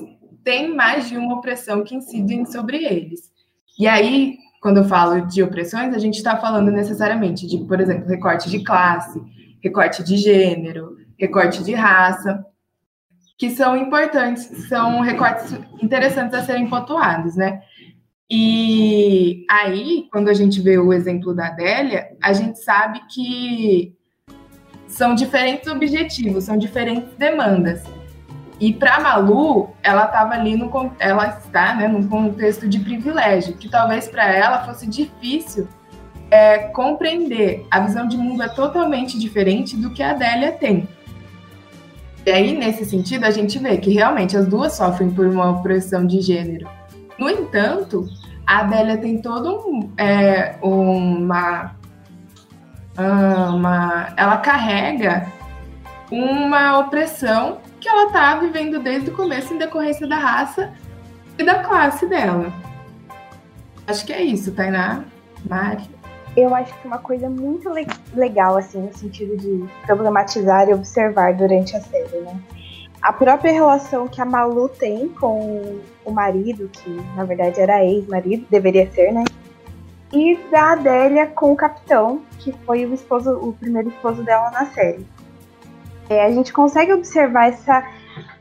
têm 0.45 0.75
mais 0.75 1.09
de 1.09 1.17
uma 1.17 1.37
opressão 1.37 1.85
que 1.85 1.95
incidem 1.95 2.45
sobre 2.45 2.85
eles. 2.85 3.31
E 3.79 3.87
aí, 3.87 4.37
quando 4.61 4.79
eu 4.79 4.85
falo 4.85 5.27
de 5.27 5.43
opressões, 5.43 5.95
a 5.95 5.99
gente 5.99 6.17
está 6.17 6.37
falando 6.37 6.71
necessariamente 6.71 7.47
de, 7.47 7.59
por 7.59 7.81
exemplo, 7.81 8.09
recorte 8.09 8.51
de 8.51 8.63
classe, 8.65 9.21
recorte 9.63 10.03
de 10.03 10.17
gênero, 10.17 10.97
recorte 11.19 11.63
de 11.63 11.75
raça, 11.75 12.45
que 13.39 13.51
são 13.51 13.77
importantes, 13.77 14.69
são 14.69 15.01
recortes 15.01 15.53
interessantes 15.81 16.35
a 16.35 16.43
serem 16.43 16.69
pontuados, 16.69 17.37
né? 17.37 17.61
E 18.31 19.47
aí, 19.49 20.07
quando 20.13 20.29
a 20.29 20.35
gente 20.35 20.61
vê 20.61 20.77
o 20.77 20.93
exemplo 20.93 21.33
da 21.33 21.47
Adélia, 21.47 22.09
a 22.23 22.33
gente 22.33 22.59
sabe 22.59 23.01
que 23.09 23.97
são 24.87 25.15
diferentes 25.15 25.67
objetivos, 25.71 26.45
são 26.45 26.59
diferentes 26.59 27.15
demandas. 27.17 27.83
E 28.61 28.73
para 28.73 28.99
Malu, 29.01 29.71
ela 29.83 30.07
estava 30.07 30.35
ali 30.35 30.57
no 30.57 30.71
ela 30.99 31.29
está, 31.29 31.75
né, 31.75 31.87
num 31.87 32.09
contexto 32.09 32.69
de 32.69 32.81
privilégio, 32.81 33.57
que 33.57 33.69
talvez 33.69 34.09
para 34.09 34.25
ela 34.25 34.65
fosse 34.65 34.87
difícil 34.87 35.69
é, 36.31 36.59
compreender. 36.59 37.67
A 37.71 37.81
visão 37.81 38.09
de 38.09 38.17
mundo 38.17 38.43
é 38.43 38.49
totalmente 38.49 39.19
diferente 39.19 39.77
do 39.77 39.91
que 39.91 40.03
a 40.03 40.11
Adélia 40.11 40.53
tem. 40.53 40.89
E 42.27 42.31
aí, 42.31 42.57
nesse 42.57 42.85
sentido, 42.85 43.25
a 43.25 43.31
gente 43.31 43.59
vê 43.59 43.77
que 43.79 43.91
realmente 43.91 44.37
as 44.37 44.47
duas 44.47 44.75
sofrem 44.75 45.11
por 45.11 45.27
uma 45.27 45.51
opressão 45.51 46.07
de 46.07 46.21
gênero. 46.21 46.69
No 47.19 47.31
entanto, 47.31 48.07
a 48.47 48.59
Adélia 48.59 48.99
tem 48.99 49.23
todo 49.23 49.57
um, 49.57 49.93
é, 49.97 50.57
uma, 50.61 51.75
uma. 52.99 54.09
Ela 54.17 54.37
carrega 54.39 55.27
uma 56.11 56.79
opressão 56.79 57.59
que 57.81 57.89
ela 57.89 58.11
tá 58.11 58.37
vivendo 58.37 58.81
desde 58.81 59.11
o 59.11 59.15
começo 59.15 59.55
em 59.55 59.59
decorrência 59.59 60.07
da 60.07 60.17
raça 60.17 60.73
e 61.39 61.45
da 61.45 61.63
classe 61.63 62.07
dela. 62.07 62.53
Acho 63.87 64.05
que 64.05 64.13
é 64.13 64.23
isso, 64.23 64.53
Tainá, 64.53 65.05
Mari. 65.49 65.89
Eu 66.37 66.55
acho 66.55 66.73
que 66.81 66.87
uma 66.87 66.99
coisa 66.99 67.29
muito 67.29 67.69
le 67.71 67.87
legal, 68.15 68.57
assim, 68.57 68.81
no 68.81 68.93
sentido 68.97 69.37
de 69.37 69.65
problematizar 69.87 70.69
e 70.69 70.75
observar 70.75 71.35
durante 71.35 71.77
a 71.77 71.81
série, 71.81 72.21
né? 72.21 72.39
A 73.01 73.13
própria 73.13 73.53
relação 73.53 74.09
que 74.09 74.21
a 74.21 74.25
Malu 74.25 74.69
tem 74.69 75.09
com 75.09 75.81
o 76.05 76.11
marido, 76.11 76.69
que 76.69 76.91
na 77.17 77.25
verdade 77.25 77.61
era 77.61 77.85
ex-marido, 77.85 78.47
deveria 78.51 78.91
ser, 78.91 79.13
né? 79.13 79.25
E 80.13 80.37
da 80.51 80.73
Adélia 80.73 81.27
com 81.27 81.53
o 81.53 81.57
capitão, 81.57 82.23
que 82.39 82.53
foi 82.65 82.85
o 82.87 82.95
esposo, 82.95 83.31
o 83.33 83.53
primeiro 83.53 83.89
esposo 83.89 84.23
dela 84.23 84.51
na 84.51 84.67
série. 84.67 85.07
É, 86.09 86.25
a 86.25 86.31
gente 86.31 86.53
consegue 86.53 86.93
observar 86.93 87.49
essa 87.49 87.85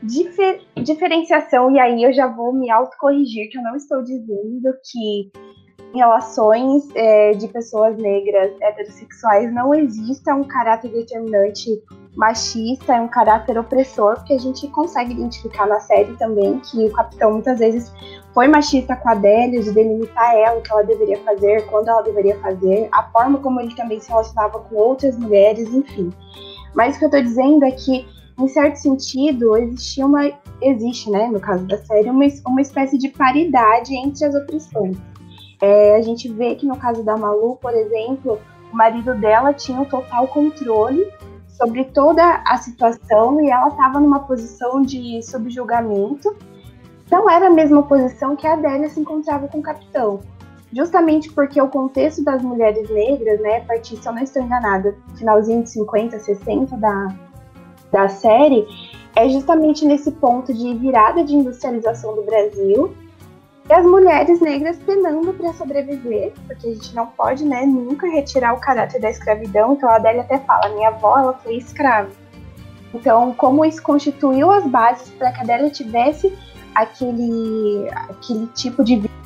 difer 0.02 0.60
diferenciação, 0.76 1.70
e 1.70 1.78
aí 1.78 2.02
eu 2.02 2.12
já 2.12 2.26
vou 2.26 2.52
me 2.52 2.70
autocorrigir, 2.70 3.50
que 3.50 3.58
eu 3.58 3.62
não 3.62 3.76
estou 3.76 4.02
dizendo 4.02 4.72
que 4.90 5.30
relações 5.94 6.88
é, 6.94 7.32
de 7.32 7.48
pessoas 7.48 7.96
negras 7.96 8.52
heterossexuais 8.60 9.52
não 9.52 9.74
exista 9.74 10.34
um 10.34 10.44
caráter 10.44 10.90
determinante 10.90 11.70
machista, 12.16 12.94
é 12.94 13.00
um 13.00 13.08
caráter 13.08 13.58
opressor, 13.58 14.16
porque 14.16 14.34
a 14.34 14.38
gente 14.38 14.66
consegue 14.68 15.12
identificar 15.12 15.66
na 15.66 15.80
série 15.80 16.16
também 16.16 16.58
que 16.60 16.86
o 16.86 16.92
capitão 16.92 17.32
muitas 17.32 17.58
vezes 17.58 17.92
foi 18.34 18.48
machista 18.48 18.96
com 18.96 19.08
a 19.08 19.12
Adélia, 19.12 19.62
de 19.62 19.72
delimitar 19.72 20.34
ela, 20.34 20.58
o 20.58 20.62
que 20.62 20.72
ela 20.72 20.82
deveria 20.82 21.18
fazer, 21.18 21.64
quando 21.66 21.88
ela 21.88 22.02
deveria 22.02 22.36
fazer, 22.40 22.88
a 22.92 23.04
forma 23.04 23.38
como 23.38 23.60
ele 23.60 23.74
também 23.74 24.00
se 24.00 24.08
relacionava 24.08 24.58
com 24.58 24.76
outras 24.76 25.16
mulheres, 25.16 25.72
enfim. 25.72 26.12
Mas 26.74 26.96
o 26.96 26.98
que 26.98 27.04
eu 27.04 27.10
tô 27.10 27.20
dizendo 27.20 27.64
é 27.64 27.70
que, 27.70 28.06
em 28.38 28.48
certo 28.48 28.76
sentido, 28.76 29.56
existia 29.56 30.06
uma. 30.06 30.30
Existe, 30.60 31.10
né, 31.10 31.28
no 31.28 31.40
caso 31.40 31.64
da 31.66 31.78
série, 31.78 32.10
uma, 32.10 32.24
uma 32.46 32.60
espécie 32.60 32.98
de 32.98 33.08
paridade 33.08 33.94
entre 33.94 34.24
as 34.24 34.34
opressões. 34.34 34.96
É, 35.60 35.96
a 35.96 36.02
gente 36.02 36.28
vê 36.28 36.54
que 36.54 36.66
no 36.66 36.76
caso 36.76 37.02
da 37.02 37.16
Malu, 37.16 37.56
por 37.56 37.74
exemplo, 37.74 38.38
o 38.72 38.76
marido 38.76 39.14
dela 39.14 39.52
tinha 39.52 39.80
o 39.80 39.86
total 39.86 40.28
controle 40.28 41.06
sobre 41.48 41.84
toda 41.84 42.42
a 42.46 42.56
situação 42.58 43.40
e 43.40 43.50
ela 43.50 43.68
estava 43.68 43.98
numa 43.98 44.20
posição 44.20 44.82
de 44.82 45.20
subjugamento. 45.22 46.36
Não 47.10 47.28
era 47.28 47.48
a 47.48 47.50
mesma 47.50 47.82
posição 47.82 48.36
que 48.36 48.46
a 48.46 48.52
Adélia 48.52 48.88
se 48.88 49.00
encontrava 49.00 49.48
com 49.48 49.58
o 49.58 49.62
capitão 49.62 50.20
justamente 50.72 51.32
porque 51.32 51.60
o 51.60 51.68
contexto 51.68 52.22
das 52.22 52.42
mulheres 52.42 52.88
negras, 52.90 53.40
né, 53.40 53.58
a 53.58 53.60
partir, 53.62 53.96
se 53.96 54.06
eu 54.06 54.12
não 54.12 54.22
estou 54.22 54.42
enganada, 54.42 54.94
finalzinho 55.16 55.62
de 55.62 55.70
50, 55.70 56.18
60 56.18 56.76
da, 56.76 57.14
da 57.90 58.08
série, 58.08 58.66
é 59.16 59.28
justamente 59.28 59.84
nesse 59.84 60.12
ponto 60.12 60.52
de 60.52 60.74
virada 60.74 61.24
de 61.24 61.34
industrialização 61.34 62.14
do 62.14 62.22
Brasil 62.22 62.94
e 63.68 63.72
as 63.72 63.84
mulheres 63.84 64.40
negras 64.40 64.78
penando 64.78 65.32
para 65.34 65.52
sobreviver, 65.52 66.32
porque 66.46 66.68
a 66.68 66.74
gente 66.74 66.94
não 66.94 67.06
pode, 67.06 67.44
né, 67.44 67.66
nunca 67.66 68.06
retirar 68.06 68.54
o 68.54 68.60
caráter 68.60 69.00
da 69.00 69.10
escravidão. 69.10 69.74
Então 69.74 69.88
a 69.90 69.96
Adélia 69.96 70.22
até 70.22 70.38
fala, 70.38 70.74
minha 70.74 70.88
avó, 70.88 71.18
ela 71.18 71.34
foi 71.34 71.56
escrava. 71.56 72.10
Então, 72.94 73.34
como 73.34 73.64
isso 73.64 73.82
constituiu 73.82 74.50
as 74.50 74.66
bases 74.66 75.10
para 75.10 75.30
que 75.32 75.40
a 75.40 75.42
Adélia 75.42 75.68
tivesse 75.68 76.32
aquele, 76.74 77.86
aquele 77.90 78.46
tipo 78.48 78.82
de 78.82 78.96
vida 78.96 79.17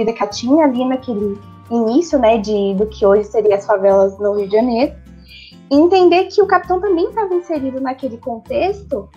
vida 0.00 0.12
que 0.12 0.22
ela 0.22 0.30
tinha 0.30 0.64
ali 0.64 0.84
naquele 0.84 1.38
início, 1.70 2.18
né, 2.18 2.38
de, 2.38 2.74
do 2.74 2.86
que 2.86 3.04
hoje 3.06 3.24
seria 3.24 3.56
as 3.56 3.66
favelas 3.66 4.18
no 4.18 4.34
Rio 4.34 4.46
de 4.46 4.56
Janeiro, 4.56 4.94
e 5.70 5.76
entender 5.76 6.24
que 6.24 6.42
o 6.42 6.46
capitão 6.46 6.80
também 6.80 7.08
estava 7.08 7.32
inserido 7.34 7.80
naquele 7.80 8.16
contexto 8.16 9.08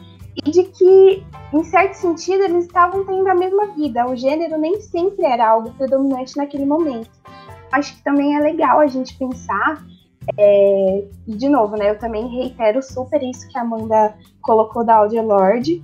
e 0.46 0.52
de 0.52 0.64
que, 0.64 1.24
em 1.52 1.64
certo 1.64 1.94
sentido, 1.94 2.44
eles 2.44 2.66
estavam 2.66 3.06
tendo 3.06 3.28
a 3.28 3.36
mesma 3.36 3.68
vida. 3.68 4.06
O 4.08 4.16
gênero 4.16 4.58
nem 4.58 4.80
sempre 4.82 5.26
era 5.26 5.50
algo 5.50 5.72
predominante 5.72 6.38
naquele 6.38 6.66
momento. 6.66 7.10
Acho 7.72 7.96
que 7.96 8.04
também 8.04 8.36
é 8.36 8.40
legal 8.40 8.80
a 8.80 8.88
gente 8.88 9.18
pensar, 9.18 9.84
é, 10.38 11.06
e 11.28 11.36
de 11.36 11.50
novo, 11.50 11.76
né, 11.76 11.90
eu 11.90 11.98
também 11.98 12.28
reitero 12.28 12.84
super 12.84 13.22
isso 13.24 13.48
que 13.48 13.58
a 13.58 13.62
Amanda 13.62 14.16
colocou 14.42 14.84
da 14.86 14.98
Audre 14.98 15.22
Lorde, 15.22 15.84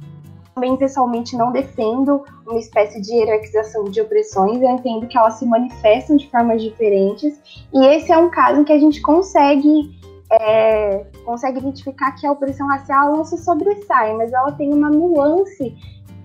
também 0.59 0.75
pessoalmente 0.75 1.37
não 1.37 1.53
defendo 1.53 2.25
uma 2.45 2.59
espécie 2.59 2.99
de 2.99 3.13
hierarquização 3.13 3.85
de 3.85 4.01
opressões, 4.01 4.61
eu 4.61 4.69
entendo 4.71 5.07
que 5.07 5.17
elas 5.17 5.35
se 5.35 5.45
manifestam 5.45 6.17
de 6.17 6.29
formas 6.29 6.61
diferentes, 6.61 7.39
e 7.73 7.85
esse 7.85 8.11
é 8.11 8.17
um 8.17 8.29
caso 8.29 8.59
em 8.59 8.63
que 8.65 8.73
a 8.73 8.79
gente 8.79 9.01
consegue 9.01 9.97
é, 10.31 11.05
consegue 11.25 11.57
identificar 11.59 12.11
que 12.11 12.27
a 12.27 12.31
opressão 12.31 12.67
racial 12.67 13.13
não 13.13 13.23
se 13.23 13.37
sobressai, 13.37 14.13
mas 14.15 14.31
ela 14.33 14.51
tem 14.51 14.71
uma 14.71 14.89
nuance 14.89 15.75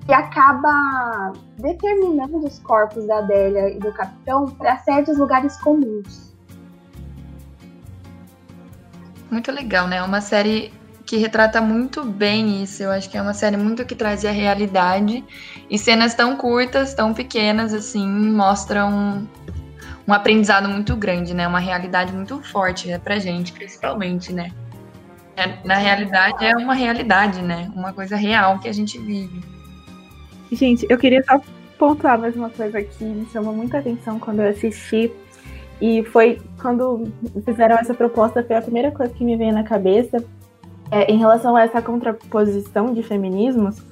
que 0.05 0.13
acaba 0.13 1.33
determinando 1.57 2.39
os 2.39 2.59
corpos 2.59 3.07
da 3.07 3.19
Adélia 3.19 3.71
e 3.71 3.79
do 3.79 3.91
capitão 3.93 4.51
para 4.51 4.77
certos 4.79 5.17
lugares 5.17 5.57
comuns. 5.63 6.35
Muito 9.31 9.51
legal, 9.51 9.89
né? 9.89 10.03
Uma 10.03 10.21
série 10.21 10.71
que 11.15 11.21
retrata 11.21 11.61
muito 11.61 12.05
bem 12.05 12.65
isso. 12.65 12.83
Eu 12.83 12.91
acho 12.91 13.09
que 13.09 13.17
é 13.17 13.23
uma 13.23 13.35
série 13.35 13.57
muito 13.57 13.85
que 13.85 13.95
traz 13.95 14.25
a 14.25 14.33
realidade. 14.33 15.25
E 15.71 15.79
cenas 15.79 16.13
tão 16.13 16.37
curtas, 16.37 16.93
tão 16.93 17.15
pequenas, 17.15 17.73
assim, 17.73 18.05
mostram 18.05 19.29
um 20.09 20.13
aprendizado 20.13 20.69
muito 20.69 20.97
grande, 20.97 21.33
né? 21.33 21.47
Uma 21.47 21.61
realidade 21.61 22.13
muito 22.13 22.43
forte 22.43 22.89
né? 22.89 22.99
pra 22.99 23.21
gente, 23.21 23.53
principalmente, 23.53 24.33
né? 24.33 24.51
É, 25.37 25.65
na 25.65 25.77
realidade, 25.77 26.45
é 26.45 26.57
uma 26.57 26.75
realidade, 26.75 27.41
né? 27.41 27.71
Uma 27.77 27.93
coisa 27.93 28.17
real 28.17 28.59
que 28.59 28.69
a 28.69 28.73
gente 28.73 28.99
vive. 28.99 29.41
Gente, 30.51 30.85
eu 30.91 30.99
queria 30.99 31.23
só 31.23 31.41
pontuar 31.79 32.19
mais 32.19 32.35
uma 32.35 32.51
coisa 32.51 32.83
que 32.83 33.05
me 33.05 33.27
chamou 33.27 33.55
muita 33.55 33.79
atenção 33.79 34.19
quando 34.19 34.41
eu 34.41 34.51
assisti. 34.51 35.13
E 35.81 36.03
foi 36.07 36.41
quando 36.61 37.13
fizeram 37.45 37.77
essa 37.77 37.95
proposta, 37.95 38.43
foi 38.43 38.57
a 38.57 38.63
primeira 38.63 38.91
coisa 38.91 39.13
que 39.13 39.25
me 39.25 39.37
veio 39.37 39.53
na 39.53 39.63
cabeça 39.63 40.25
é, 40.91 41.11
em 41.11 41.19
relação 41.19 41.57
a 41.57 41.63
essa 41.63 41.81
contraposição 41.83 42.93
de 42.93 43.03
feminismos, 43.03 43.83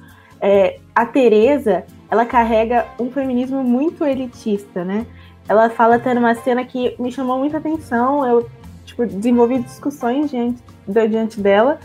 é, 0.41 0.79
a 0.93 1.05
Teresa, 1.05 1.85
ela 2.09 2.25
carrega 2.25 2.85
um 2.99 3.09
feminismo 3.09 3.63
muito 3.63 4.05
elitista, 4.05 4.83
né? 4.83 5.05
Ela 5.47 5.69
fala 5.69 5.95
até 5.95 6.13
numa 6.13 6.35
cena 6.35 6.63
que 6.63 6.95
me 6.99 7.11
chamou 7.11 7.39
muita 7.39 7.57
atenção, 7.57 8.25
eu 8.25 8.49
tipo, 8.85 9.05
desenvolvi 9.05 9.59
discussões 9.59 10.29
diante, 10.29 10.61
diante 11.09 11.41
dela, 11.41 11.79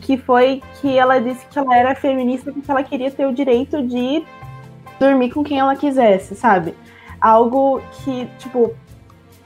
que 0.00 0.16
foi 0.16 0.62
que 0.80 0.98
ela 0.98 1.18
disse 1.18 1.46
que 1.46 1.58
ela 1.58 1.76
era 1.76 1.94
feminista 1.94 2.52
porque 2.52 2.70
ela 2.70 2.82
queria 2.82 3.10
ter 3.10 3.26
o 3.26 3.32
direito 3.32 3.82
de 3.82 4.24
dormir 4.98 5.30
com 5.30 5.42
quem 5.42 5.58
ela 5.58 5.76
quisesse, 5.76 6.34
sabe? 6.34 6.74
Algo 7.20 7.80
que, 7.92 8.26
tipo, 8.38 8.74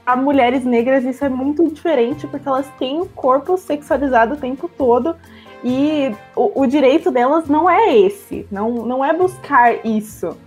a 0.05 0.15
mulheres 0.15 0.63
negras 0.63 1.03
isso 1.03 1.25
é 1.25 1.29
muito 1.29 1.67
diferente 1.67 2.27
porque 2.27 2.47
elas 2.47 2.69
têm 2.77 3.01
o 3.01 3.07
corpo 3.07 3.57
sexualizado 3.57 4.35
o 4.35 4.37
tempo 4.37 4.69
todo 4.69 5.15
e 5.63 6.15
o, 6.35 6.61
o, 6.61 6.67
direito 6.67 7.09
delas 7.09 7.47
não 7.47 7.67
é 7.67 7.97
esse, 7.97 8.47
não, 8.51 8.71
não 8.85 9.03
é 9.03 9.11
buscar 9.11 9.83
isso. 9.83 10.37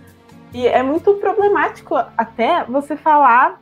E 0.53 0.65
é 0.65 0.81
muito 0.81 1.13
problemático 1.15 1.95
até 2.17 2.63
você 2.63 2.95
falar 2.95 3.59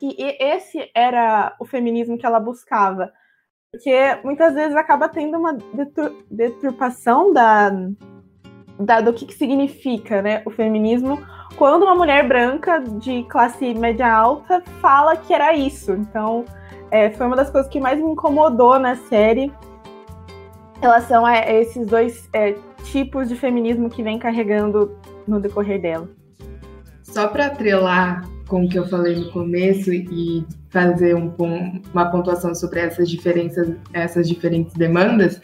que 0.00 0.16
esse 0.18 0.90
era 0.92 1.54
o 1.60 1.64
feminismo 1.64 2.18
que 2.18 2.26
ela 2.26 2.40
buscava. 2.40 3.12
Porque 3.70 4.18
muitas 4.24 4.54
vezes 4.54 4.76
acaba 4.76 5.08
tendo 5.08 5.38
uma 5.38 5.56
deturpação 6.28 7.32
da, 7.32 7.70
da, 8.78 9.00
do 9.00 9.12
que, 9.12 9.24
que 9.24 9.34
significa 9.34 10.20
né, 10.20 10.42
o 10.44 10.50
feminismo 10.50 11.18
quando 11.56 11.84
uma 11.84 11.94
mulher 11.94 12.26
branca 12.26 12.80
de 12.80 13.22
classe 13.24 13.74
média 13.74 14.12
alta 14.12 14.62
fala 14.80 15.16
que 15.16 15.32
era 15.32 15.54
isso. 15.54 15.92
Então, 15.92 16.44
é, 16.90 17.10
foi 17.10 17.26
uma 17.26 17.36
das 17.36 17.50
coisas 17.50 17.70
que 17.70 17.80
mais 17.80 17.98
me 17.98 18.10
incomodou 18.10 18.78
na 18.78 18.96
série 18.96 19.44
em 19.44 20.80
relação 20.80 21.24
a 21.24 21.38
esses 21.38 21.86
dois 21.86 22.28
é, 22.32 22.54
tipos 22.84 23.28
de 23.28 23.36
feminismo 23.36 23.88
que 23.88 24.02
vem 24.02 24.18
carregando 24.18 24.96
no 25.26 25.40
decorrer 25.40 25.80
dela. 25.80 26.08
Só 27.02 27.28
para 27.28 27.46
atrelar 27.46 28.28
com 28.48 28.64
o 28.64 28.68
que 28.68 28.78
eu 28.78 28.86
falei 28.86 29.16
no 29.16 29.30
começo 29.30 29.92
e 29.92 30.46
fazer 30.70 31.14
um, 31.14 31.32
uma 31.92 32.10
pontuação 32.10 32.54
sobre 32.54 32.80
essas 32.80 33.08
diferenças, 33.08 33.74
essas 33.92 34.28
diferentes 34.28 34.74
demandas, 34.74 35.40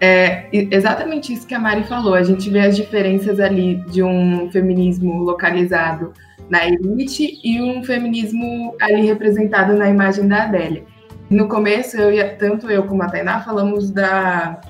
é 0.00 0.48
exatamente 0.52 1.32
isso 1.32 1.46
que 1.46 1.54
a 1.54 1.58
Mari 1.58 1.84
falou. 1.84 2.14
A 2.14 2.22
gente 2.22 2.48
vê 2.48 2.60
as 2.60 2.76
diferenças 2.76 3.38
ali 3.38 3.76
de 3.90 4.02
um 4.02 4.50
feminismo 4.50 5.22
localizado 5.22 6.12
na 6.48 6.66
elite 6.66 7.38
e 7.44 7.60
um 7.60 7.84
feminismo 7.84 8.74
ali 8.80 9.02
representado 9.06 9.74
na 9.74 9.88
imagem 9.88 10.26
da 10.26 10.44
Adélia. 10.44 10.84
No 11.28 11.48
começo, 11.48 11.96
eu, 11.96 12.36
tanto 12.38 12.68
eu 12.70 12.84
como 12.84 13.02
a 13.02 13.08
Tainá 13.08 13.40
falamos 13.40 13.90
da 13.90 14.60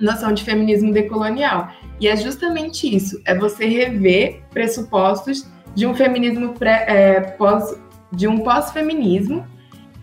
noção 0.00 0.32
de 0.32 0.42
feminismo 0.42 0.92
decolonial. 0.92 1.70
E 2.00 2.08
é 2.08 2.16
justamente 2.16 2.94
isso: 2.94 3.20
é 3.24 3.34
você 3.34 3.66
rever 3.66 4.42
pressupostos 4.52 5.48
de 5.74 5.86
um 5.86 5.94
feminismo 5.94 6.52
pré, 6.52 6.84
é, 6.88 7.20
pós, 7.20 7.78
de 8.12 8.28
um 8.28 8.40
pós-feminismo 8.40 9.46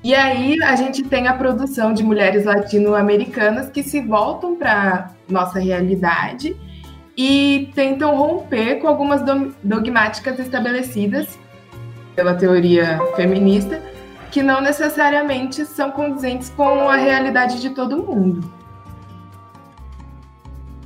e 0.03 0.15
aí 0.15 0.61
a 0.63 0.75
gente 0.75 1.03
tem 1.03 1.27
a 1.27 1.33
produção 1.33 1.93
de 1.93 2.03
mulheres 2.03 2.45
latino-americanas 2.45 3.69
que 3.69 3.83
se 3.83 4.01
voltam 4.01 4.55
para 4.55 5.11
nossa 5.29 5.59
realidade 5.59 6.55
e 7.15 7.71
tentam 7.75 8.15
romper 8.15 8.79
com 8.79 8.87
algumas 8.87 9.21
dogmáticas 9.63 10.39
estabelecidas 10.39 11.37
pela 12.15 12.33
teoria 12.33 12.99
feminista, 13.15 13.79
que 14.31 14.41
não 14.41 14.59
necessariamente 14.59 15.65
são 15.65 15.91
condizentes 15.91 16.49
com 16.49 16.89
a 16.89 16.95
realidade 16.95 17.61
de 17.61 17.69
todo 17.69 18.01
mundo. 18.01 18.51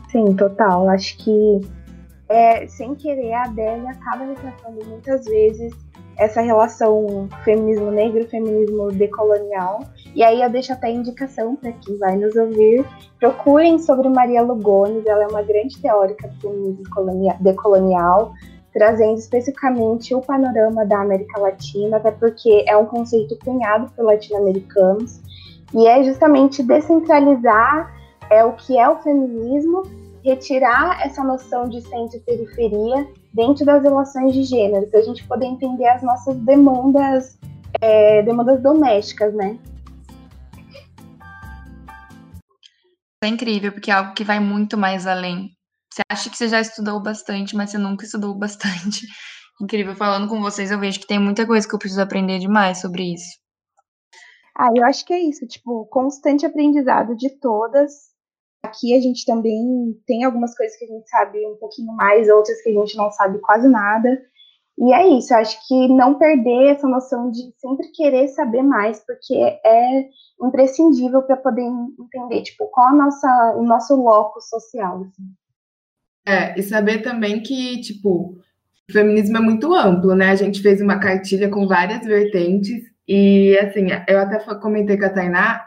Sim, 0.09 0.35
total. 0.35 0.89
Acho 0.89 1.17
que 1.17 1.61
é, 2.27 2.67
sem 2.67 2.95
querer 2.95 3.33
a 3.33 3.43
Adélia 3.43 3.91
acaba 3.91 4.25
retratando 4.25 4.85
muitas 4.87 5.25
vezes 5.25 5.73
essa 6.17 6.41
relação 6.41 7.27
feminismo 7.43 7.91
negro, 7.91 8.27
feminismo 8.27 8.91
decolonial. 8.91 9.81
E 10.13 10.23
aí 10.23 10.41
eu 10.41 10.49
deixo 10.49 10.73
até 10.73 10.91
indicação 10.91 11.55
para 11.55 11.71
quem 11.71 11.97
vai 11.97 12.15
nos 12.15 12.35
ouvir. 12.35 12.85
Procurem 13.19 13.79
sobre 13.79 14.07
Maria 14.09 14.41
Lugones, 14.41 15.05
ela 15.05 15.23
é 15.23 15.27
uma 15.27 15.41
grande 15.41 15.81
teórica 15.81 16.27
do 16.27 16.41
feminismo 16.41 16.83
decolonial, 17.39 18.33
trazendo 18.73 19.17
especificamente 19.17 20.13
o 20.13 20.21
panorama 20.21 20.85
da 20.85 21.01
América 21.01 21.39
Latina, 21.39 21.97
até 21.97 22.11
porque 22.11 22.63
é 22.67 22.75
um 22.77 22.85
conceito 22.85 23.37
cunhado 23.43 23.91
por 23.95 24.05
latino-americanos. 24.05 25.21
E 25.73 25.87
é 25.87 26.03
justamente 26.03 26.63
descentralizar 26.63 27.93
é 28.29 28.43
o 28.43 28.53
que 28.53 28.77
é 28.77 28.87
o 28.89 28.97
feminismo, 28.97 29.83
retirar 30.23 31.05
essa 31.05 31.23
noção 31.23 31.69
de 31.69 31.81
centro 31.81 32.17
e 32.17 32.19
periferia 32.21 33.07
dentro 33.35 33.65
das 33.65 33.83
relações 33.83 34.33
de 34.33 34.43
gênero, 34.43 34.87
para 34.87 35.01
a 35.01 35.03
gente 35.03 35.27
poder 35.27 35.45
entender 35.45 35.87
as 35.87 36.01
nossas 36.01 36.37
demandas, 36.37 37.37
é, 37.81 38.23
demandas 38.23 38.63
domésticas, 38.63 39.33
né? 39.33 39.59
É 43.21 43.27
incrível, 43.27 43.73
porque 43.73 43.91
é 43.91 43.93
algo 43.93 44.13
que 44.13 44.23
vai 44.23 44.39
muito 44.39 44.77
mais 44.77 45.05
além. 45.05 45.49
Você 45.91 46.01
acha 46.09 46.29
que 46.29 46.37
você 46.37 46.47
já 46.47 46.61
estudou 46.61 47.01
bastante, 47.01 47.55
mas 47.55 47.71
você 47.71 47.77
nunca 47.77 48.05
estudou 48.05 48.33
bastante. 48.39 49.05
Incrível, 49.61 49.95
falando 49.95 50.29
com 50.29 50.41
vocês, 50.41 50.71
eu 50.71 50.79
vejo 50.79 50.99
que 50.99 51.07
tem 51.07 51.19
muita 51.19 51.45
coisa 51.45 51.67
que 51.67 51.75
eu 51.75 51.79
preciso 51.79 52.01
aprender 52.01 52.39
demais 52.39 52.79
sobre 52.79 53.13
isso. 53.13 53.37
Ah, 54.57 54.69
eu 54.73 54.85
acho 54.85 55.05
que 55.05 55.13
é 55.13 55.19
isso, 55.19 55.45
tipo, 55.45 55.85
constante 55.87 56.45
aprendizado 56.45 57.15
de 57.17 57.29
todas, 57.39 58.14
Aqui 58.65 58.97
a 58.97 59.01
gente 59.01 59.25
também 59.25 59.95
tem 60.07 60.23
algumas 60.23 60.55
coisas 60.57 60.75
que 60.77 60.85
a 60.85 60.87
gente 60.87 61.07
sabe 61.09 61.45
um 61.45 61.55
pouquinho 61.55 61.93
mais, 61.93 62.29
outras 62.29 62.61
que 62.61 62.69
a 62.69 62.73
gente 62.73 62.97
não 62.97 63.11
sabe 63.11 63.39
quase 63.39 63.67
nada. 63.67 64.21
E 64.77 64.93
é 64.93 65.07
isso, 65.07 65.33
eu 65.33 65.37
acho 65.37 65.57
que 65.67 65.87
não 65.87 66.15
perder 66.15 66.67
essa 66.67 66.87
noção 66.87 67.31
de 67.31 67.53
sempre 67.57 67.87
querer 67.93 68.27
saber 68.27 68.61
mais, 68.61 69.01
porque 69.05 69.33
é 69.33 70.09
imprescindível 70.41 71.21
para 71.21 71.37
poder 71.37 71.61
entender, 71.61 72.41
tipo, 72.41 72.67
qual 72.67 72.87
a 72.87 72.93
nossa, 72.93 73.55
o 73.57 73.63
nosso 73.63 73.95
loco 73.95 74.41
social. 74.41 75.01
Assim. 75.03 75.23
É, 76.27 76.59
e 76.59 76.63
saber 76.63 77.03
também 77.03 77.41
que, 77.41 77.79
tipo, 77.79 78.37
o 78.89 78.91
feminismo 78.91 79.37
é 79.37 79.39
muito 79.39 79.73
amplo, 79.73 80.13
né? 80.13 80.31
A 80.31 80.35
gente 80.35 80.61
fez 80.61 80.81
uma 80.81 80.99
cartilha 80.99 81.49
com 81.49 81.67
várias 81.67 82.05
vertentes, 82.05 82.83
e 83.07 83.57
assim, 83.59 83.87
eu 84.07 84.19
até 84.19 84.39
comentei 84.55 84.97
com 84.97 85.05
a 85.05 85.09
Tainá 85.09 85.65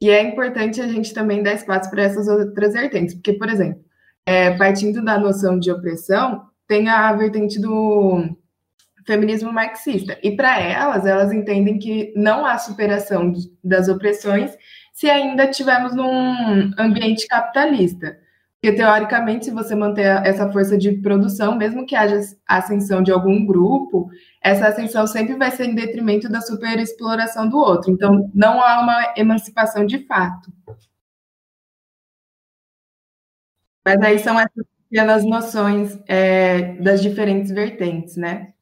e 0.00 0.10
é 0.10 0.22
importante 0.22 0.80
a 0.80 0.88
gente 0.88 1.12
também 1.12 1.42
dar 1.42 1.54
espaço 1.54 1.90
para 1.90 2.02
essas 2.02 2.28
outras 2.28 2.72
vertentes, 2.74 3.14
porque, 3.14 3.32
por 3.32 3.48
exemplo, 3.48 3.82
é, 4.24 4.56
partindo 4.56 5.02
da 5.04 5.18
noção 5.18 5.58
de 5.58 5.70
opressão, 5.70 6.46
tem 6.66 6.88
a 6.88 7.12
vertente 7.14 7.60
do 7.60 8.36
feminismo 9.06 9.50
marxista. 9.50 10.18
E 10.22 10.36
para 10.36 10.60
elas, 10.60 11.06
elas 11.06 11.32
entendem 11.32 11.78
que 11.78 12.12
não 12.14 12.44
há 12.44 12.58
superação 12.58 13.32
das 13.64 13.88
opressões 13.88 14.54
se 14.92 15.08
ainda 15.08 15.48
estivermos 15.48 15.94
num 15.94 16.72
ambiente 16.78 17.26
capitalista. 17.26 18.18
Porque, 18.60 18.76
teoricamente, 18.76 19.44
se 19.44 19.50
você 19.52 19.72
manter 19.76 20.04
essa 20.26 20.50
força 20.50 20.76
de 20.76 20.92
produção, 21.00 21.56
mesmo 21.56 21.86
que 21.86 21.94
haja 21.94 22.20
ascensão 22.46 23.00
de 23.00 23.12
algum 23.12 23.46
grupo, 23.46 24.10
essa 24.42 24.66
ascensão 24.66 25.06
sempre 25.06 25.36
vai 25.36 25.52
ser 25.52 25.66
em 25.66 25.76
detrimento 25.76 26.28
da 26.28 26.40
superexploração 26.40 27.48
do 27.48 27.56
outro. 27.56 27.92
Então, 27.92 28.28
não 28.34 28.60
há 28.60 28.80
uma 28.80 29.14
emancipação 29.16 29.86
de 29.86 30.04
fato. 30.06 30.52
Mas 33.86 34.00
aí 34.02 34.18
são 34.18 34.38
essas 34.38 34.64
pequenas 34.88 35.24
noções 35.24 35.98
é, 36.08 36.74
das 36.82 37.00
diferentes 37.00 37.52
vertentes, 37.52 38.16
né? 38.16 38.52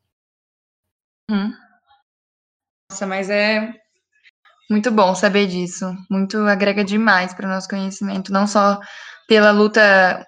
Hum. 1.30 1.52
Nossa, 2.90 3.06
mas 3.06 3.30
é 3.30 3.72
muito 4.70 4.90
bom 4.90 5.14
saber 5.14 5.46
disso. 5.46 5.86
Muito 6.10 6.38
agrega 6.38 6.84
demais 6.84 7.32
para 7.34 7.46
o 7.46 7.50
nosso 7.50 7.68
conhecimento, 7.68 8.32
não 8.32 8.46
só 8.46 8.80
pela 9.26 9.50
luta, 9.50 10.26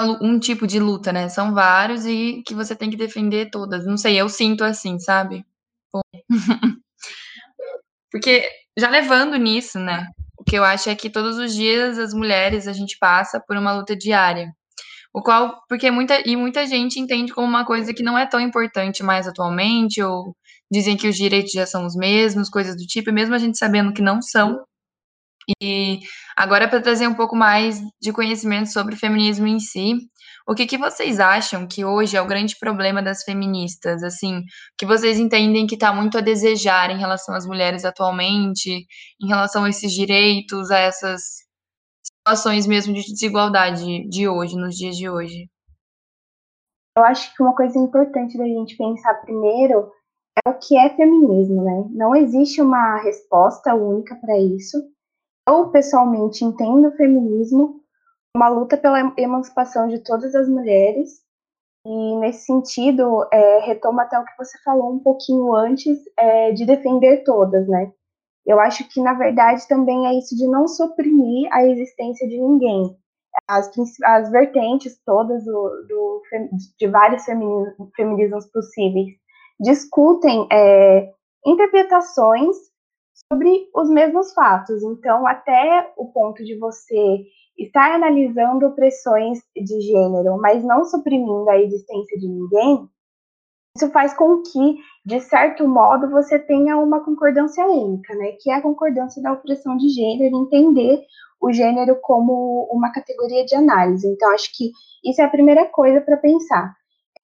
um, 0.00 0.34
um 0.34 0.38
tipo 0.38 0.66
de 0.66 0.78
luta, 0.78 1.12
né? 1.12 1.28
São 1.28 1.54
vários 1.54 2.06
e 2.06 2.42
que 2.46 2.54
você 2.54 2.74
tem 2.76 2.90
que 2.90 2.96
defender 2.96 3.50
todas. 3.50 3.86
Não 3.86 3.96
sei, 3.96 4.20
eu 4.20 4.28
sinto 4.28 4.64
assim, 4.64 4.98
sabe? 4.98 5.44
Porque 8.10 8.48
já 8.78 8.88
levando 8.88 9.36
nisso, 9.36 9.78
né? 9.78 10.08
O 10.38 10.44
que 10.44 10.56
eu 10.56 10.64
acho 10.64 10.90
é 10.90 10.94
que 10.94 11.10
todos 11.10 11.38
os 11.38 11.54
dias 11.54 11.98
as 11.98 12.12
mulheres 12.14 12.66
a 12.68 12.72
gente 12.72 12.98
passa 12.98 13.40
por 13.40 13.56
uma 13.56 13.72
luta 13.72 13.96
diária. 13.96 14.52
O 15.12 15.22
qual, 15.22 15.62
porque 15.68 15.90
muita 15.92 16.20
e 16.28 16.36
muita 16.36 16.66
gente 16.66 16.98
entende 16.98 17.32
como 17.32 17.46
uma 17.46 17.64
coisa 17.64 17.94
que 17.94 18.02
não 18.02 18.18
é 18.18 18.26
tão 18.26 18.40
importante 18.40 19.02
mais 19.02 19.28
atualmente, 19.28 20.02
ou 20.02 20.36
dizem 20.70 20.96
que 20.96 21.06
os 21.08 21.16
direitos 21.16 21.52
já 21.52 21.66
são 21.66 21.86
os 21.86 21.94
mesmos, 21.94 22.50
coisas 22.50 22.76
do 22.76 22.84
tipo, 22.84 23.10
e 23.10 23.12
mesmo 23.12 23.34
a 23.34 23.38
gente 23.38 23.56
sabendo 23.56 23.92
que 23.92 24.02
não 24.02 24.20
são. 24.20 24.64
E 25.60 26.00
agora 26.36 26.68
para 26.68 26.80
trazer 26.80 27.06
um 27.06 27.14
pouco 27.14 27.36
mais 27.36 27.80
de 28.00 28.12
conhecimento 28.12 28.72
sobre 28.72 28.94
o 28.94 28.98
feminismo 28.98 29.46
em 29.46 29.58
si, 29.58 29.94
o 30.46 30.54
que, 30.54 30.66
que 30.66 30.76
vocês 30.76 31.20
acham 31.20 31.66
que 31.66 31.84
hoje 31.84 32.16
é 32.16 32.22
o 32.22 32.26
grande 32.26 32.58
problema 32.58 33.02
das 33.02 33.22
feministas? 33.22 34.02
Assim, 34.02 34.42
que 34.78 34.84
vocês 34.84 35.18
entendem 35.18 35.66
que 35.66 35.74
está 35.74 35.92
muito 35.92 36.18
a 36.18 36.20
desejar 36.20 36.90
em 36.90 36.98
relação 36.98 37.34
às 37.34 37.46
mulheres 37.46 37.84
atualmente, 37.84 38.86
em 39.22 39.26
relação 39.26 39.64
a 39.64 39.70
esses 39.70 39.92
direitos, 39.92 40.70
a 40.70 40.78
essas 40.78 41.22
situações 42.06 42.66
mesmo 42.66 42.92
de 42.92 43.02
desigualdade 43.02 44.06
de 44.08 44.28
hoje, 44.28 44.56
nos 44.56 44.76
dias 44.76 44.96
de 44.96 45.08
hoje? 45.08 45.48
Eu 46.96 47.04
acho 47.04 47.34
que 47.34 47.42
uma 47.42 47.56
coisa 47.56 47.78
importante 47.78 48.38
da 48.38 48.44
gente 48.44 48.76
pensar 48.76 49.14
primeiro 49.22 49.90
é 50.44 50.50
o 50.50 50.58
que 50.58 50.76
é 50.76 50.94
feminismo, 50.94 51.64
né? 51.64 51.88
Não 51.90 52.14
existe 52.14 52.60
uma 52.60 52.96
resposta 52.98 53.74
única 53.74 54.14
para 54.16 54.38
isso. 54.38 54.76
Eu, 55.46 55.68
pessoalmente, 55.68 56.44
entendo 56.44 56.88
o 56.88 56.96
feminismo 56.96 57.80
uma 58.36 58.48
luta 58.48 58.76
pela 58.76 59.14
emancipação 59.16 59.88
de 59.88 60.00
todas 60.00 60.34
as 60.34 60.48
mulheres. 60.48 61.22
E, 61.86 62.16
nesse 62.16 62.46
sentido, 62.46 63.28
é, 63.30 63.58
retoma 63.60 64.02
até 64.02 64.18
o 64.18 64.24
que 64.24 64.36
você 64.38 64.58
falou 64.64 64.92
um 64.92 64.98
pouquinho 64.98 65.54
antes, 65.54 65.98
é, 66.18 66.52
de 66.52 66.64
defender 66.64 67.22
todas, 67.24 67.68
né? 67.68 67.92
Eu 68.46 68.58
acho 68.58 68.88
que, 68.88 69.00
na 69.00 69.14
verdade, 69.14 69.66
também 69.68 70.06
é 70.06 70.14
isso 70.14 70.34
de 70.36 70.46
não 70.46 70.66
suprimir 70.66 71.48
a 71.52 71.64
existência 71.66 72.26
de 72.26 72.38
ninguém. 72.38 72.96
As, 73.48 73.70
as 74.04 74.30
vertentes 74.30 74.98
todas 75.04 75.44
do, 75.44 75.86
do 75.88 76.22
de 76.78 76.86
vários 76.86 77.24
feminismos 77.96 78.46
possíveis 78.46 79.08
discutem 79.60 80.46
é, 80.52 81.10
interpretações 81.44 82.56
sobre 83.32 83.68
os 83.74 83.88
mesmos 83.88 84.32
fatos. 84.34 84.82
Então, 84.82 85.26
até 85.26 85.92
o 85.96 86.06
ponto 86.06 86.44
de 86.44 86.58
você 86.58 87.24
estar 87.56 87.94
analisando 87.94 88.66
opressões 88.66 89.38
de 89.54 89.80
gênero, 89.80 90.36
mas 90.40 90.64
não 90.64 90.84
suprimindo 90.84 91.48
a 91.48 91.58
existência 91.58 92.18
de 92.18 92.28
ninguém, 92.28 92.88
isso 93.76 93.90
faz 93.90 94.14
com 94.14 94.40
que, 94.42 94.78
de 95.04 95.20
certo 95.20 95.66
modo, 95.66 96.08
você 96.08 96.38
tenha 96.38 96.76
uma 96.76 97.04
concordância 97.04 97.66
única, 97.66 98.14
né? 98.14 98.32
Que 98.40 98.50
é 98.50 98.54
a 98.54 98.62
concordância 98.62 99.20
da 99.20 99.32
opressão 99.32 99.76
de 99.76 99.88
gênero, 99.88 100.36
entender 100.36 101.04
o 101.40 101.52
gênero 101.52 101.98
como 102.00 102.68
uma 102.70 102.92
categoria 102.92 103.44
de 103.44 103.54
análise. 103.56 104.06
Então, 104.06 104.32
acho 104.32 104.50
que 104.56 104.70
isso 105.04 105.20
é 105.20 105.24
a 105.24 105.30
primeira 105.30 105.66
coisa 105.66 106.00
para 106.00 106.16
pensar. 106.16 106.72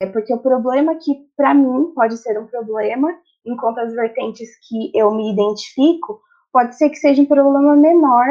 É 0.00 0.07
porque 0.07 0.35
o 0.35 0.42
problema 0.42 0.96
que, 0.96 1.14
para 1.37 1.55
mim, 1.55 1.92
pode 1.94 2.16
ser 2.16 2.38
um 2.38 2.46
problema, 2.46 3.16
enquanto 3.44 3.79
as 3.79 3.94
vertentes 3.94 4.48
que 4.68 4.90
eu 4.94 5.14
me 5.14 5.33
identifico, 5.33 6.20
pode 6.53 6.76
ser 6.76 6.90
que 6.90 6.96
seja 6.96 7.22
um 7.22 7.26
problema 7.26 7.76
menor 7.76 8.26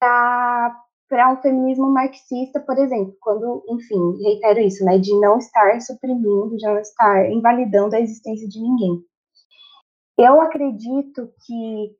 para 0.00 1.32
um 1.32 1.40
feminismo 1.40 1.88
marxista, 1.88 2.58
por 2.60 2.76
exemplo, 2.78 3.14
quando, 3.20 3.64
enfim, 3.68 4.22
reitero 4.22 4.60
isso, 4.60 4.84
né, 4.84 4.98
de 4.98 5.14
não 5.20 5.38
estar 5.38 5.80
suprimindo, 5.80 6.56
de 6.56 6.66
não 6.66 6.78
estar 6.78 7.30
invalidando 7.30 7.94
a 7.94 8.00
existência 8.00 8.48
de 8.48 8.60
ninguém. 8.60 9.04
Eu 10.18 10.40
acredito 10.40 11.32
que, 11.46 11.96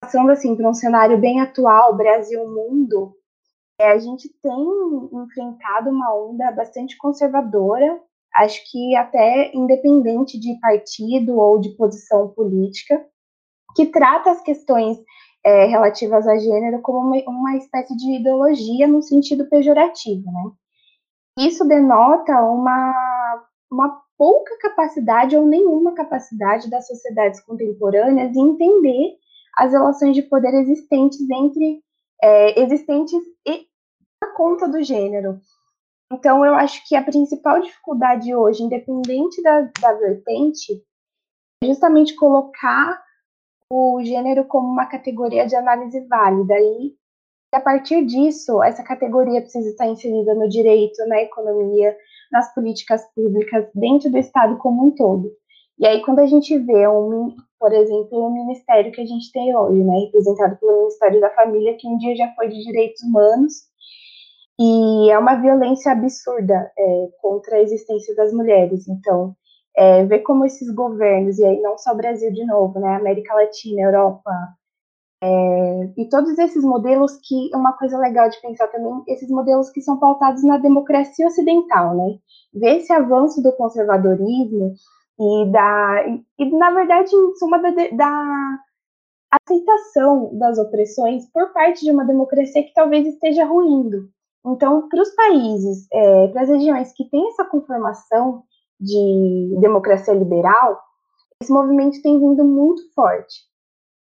passando 0.00 0.30
assim 0.30 0.54
para 0.56 0.68
um 0.68 0.74
cenário 0.74 1.18
bem 1.18 1.40
atual, 1.40 1.96
Brasil-mundo, 1.96 3.16
é, 3.78 3.90
a 3.90 3.98
gente 3.98 4.28
tem 4.40 4.54
enfrentado 5.12 5.90
uma 5.90 6.14
onda 6.14 6.50
bastante 6.52 6.96
conservadora, 6.96 8.00
acho 8.36 8.60
que 8.70 8.96
até 8.96 9.52
independente 9.54 10.38
de 10.38 10.58
partido 10.60 11.38
ou 11.38 11.58
de 11.58 11.70
posição 11.70 12.28
política, 12.28 13.04
que 13.76 13.86
trata 13.86 14.30
as 14.30 14.42
questões 14.42 14.98
é, 15.44 15.66
relativas 15.66 16.26
a 16.26 16.38
gênero 16.38 16.80
como 16.80 16.98
uma, 16.98 17.22
uma 17.28 17.56
espécie 17.56 17.96
de 17.96 18.16
ideologia 18.16 18.88
no 18.88 19.02
sentido 19.02 19.48
pejorativo, 19.48 20.24
né? 20.30 20.50
Isso 21.46 21.66
denota 21.66 22.42
uma, 22.42 23.44
uma 23.70 24.02
pouca 24.16 24.56
capacidade 24.58 25.36
ou 25.36 25.44
nenhuma 25.44 25.92
capacidade 25.92 26.70
das 26.70 26.86
sociedades 26.86 27.40
contemporâneas 27.40 28.32
de 28.32 28.38
entender 28.38 29.16
as 29.56 29.72
relações 29.72 30.14
de 30.14 30.22
poder 30.22 30.54
existentes 30.54 31.20
entre 31.28 31.82
é, 32.22 32.60
existentes 32.60 33.20
e 33.46 33.66
a 34.22 34.26
conta 34.28 34.68
do 34.68 34.82
gênero. 34.82 35.40
Então, 36.12 36.44
eu 36.44 36.54
acho 36.54 36.86
que 36.86 36.94
a 36.94 37.02
principal 37.02 37.60
dificuldade 37.60 38.34
hoje, 38.34 38.62
independente 38.62 39.42
da, 39.42 39.62
da 39.80 39.92
vertente, 39.94 40.82
é 41.62 41.66
justamente 41.66 42.14
colocar 42.14 43.02
o 43.70 44.02
gênero 44.04 44.44
como 44.44 44.68
uma 44.68 44.86
categoria 44.86 45.46
de 45.46 45.56
análise 45.56 46.00
válida. 46.06 46.54
E 46.58 46.94
a 47.52 47.60
partir 47.60 48.04
disso, 48.04 48.62
essa 48.62 48.82
categoria 48.82 49.40
precisa 49.40 49.68
estar 49.68 49.86
inserida 49.86 50.34
no 50.34 50.48
direito, 50.48 51.06
na 51.06 51.20
economia, 51.22 51.96
nas 52.30 52.52
políticas 52.54 53.02
públicas, 53.14 53.66
dentro 53.74 54.10
do 54.10 54.18
Estado 54.18 54.56
como 54.58 54.86
um 54.86 54.90
todo. 54.90 55.30
E 55.78 55.86
aí, 55.86 56.02
quando 56.02 56.20
a 56.20 56.26
gente 56.26 56.56
vê, 56.58 56.86
um, 56.86 57.34
por 57.58 57.72
exemplo, 57.72 58.18
o 58.18 58.30
ministério 58.30 58.92
que 58.92 59.00
a 59.00 59.06
gente 59.06 59.32
tem 59.32 59.56
hoje, 59.56 59.82
né, 59.82 59.98
representado 60.00 60.56
pelo 60.56 60.78
Ministério 60.78 61.20
da 61.20 61.30
Família, 61.30 61.76
que 61.76 61.88
um 61.88 61.98
dia 61.98 62.14
já 62.14 62.32
foi 62.34 62.48
de 62.48 62.62
Direitos 62.62 63.02
Humanos, 63.02 63.68
e 64.58 65.10
é 65.10 65.18
uma 65.18 65.34
violência 65.34 65.92
absurda 65.92 66.70
é, 66.78 67.08
contra 67.20 67.56
a 67.56 67.62
existência 67.62 68.14
das 68.14 68.32
mulheres. 68.32 68.86
Então, 68.88 69.34
é, 69.76 70.04
ver 70.04 70.20
como 70.20 70.44
esses 70.44 70.72
governos, 70.72 71.38
e 71.38 71.44
aí 71.44 71.60
não 71.60 71.76
só 71.78 71.94
Brasil 71.94 72.32
de 72.32 72.44
novo, 72.46 72.78
né, 72.78 72.96
América 72.96 73.34
Latina, 73.34 73.82
Europa, 73.82 74.30
é, 75.22 75.90
e 75.96 76.08
todos 76.08 76.38
esses 76.38 76.62
modelos 76.62 77.16
que, 77.22 77.50
uma 77.54 77.72
coisa 77.72 77.98
legal 77.98 78.28
de 78.28 78.40
pensar 78.40 78.68
também, 78.68 79.02
esses 79.08 79.28
modelos 79.30 79.70
que 79.70 79.80
são 79.80 79.98
pautados 79.98 80.44
na 80.44 80.58
democracia 80.58 81.26
ocidental, 81.26 81.96
né, 81.96 82.18
ver 82.52 82.78
esse 82.78 82.92
avanço 82.92 83.42
do 83.42 83.52
conservadorismo 83.52 84.74
e 85.18 85.50
da, 85.50 86.04
e, 86.08 86.24
e 86.38 86.56
na 86.56 86.70
verdade, 86.70 87.10
em 87.14 87.34
suma, 87.36 87.58
da, 87.58 87.70
da 87.70 88.58
aceitação 89.42 90.36
das 90.38 90.58
opressões 90.58 91.28
por 91.32 91.52
parte 91.52 91.84
de 91.84 91.90
uma 91.90 92.04
democracia 92.04 92.62
que 92.62 92.74
talvez 92.74 93.06
esteja 93.06 93.44
ruindo. 93.44 94.08
Então, 94.46 94.88
para 94.88 95.00
os 95.00 95.10
países, 95.14 95.86
é, 95.92 96.28
para 96.28 96.42
as 96.42 96.48
regiões 96.48 96.92
que 96.92 97.08
têm 97.08 97.28
essa 97.28 97.44
conformação 97.44 98.42
de 98.78 99.56
democracia 99.60 100.12
liberal, 100.12 100.78
esse 101.40 101.52
movimento 101.52 102.02
tem 102.02 102.18
vindo 102.18 102.44
muito 102.44 102.82
forte. 102.94 103.34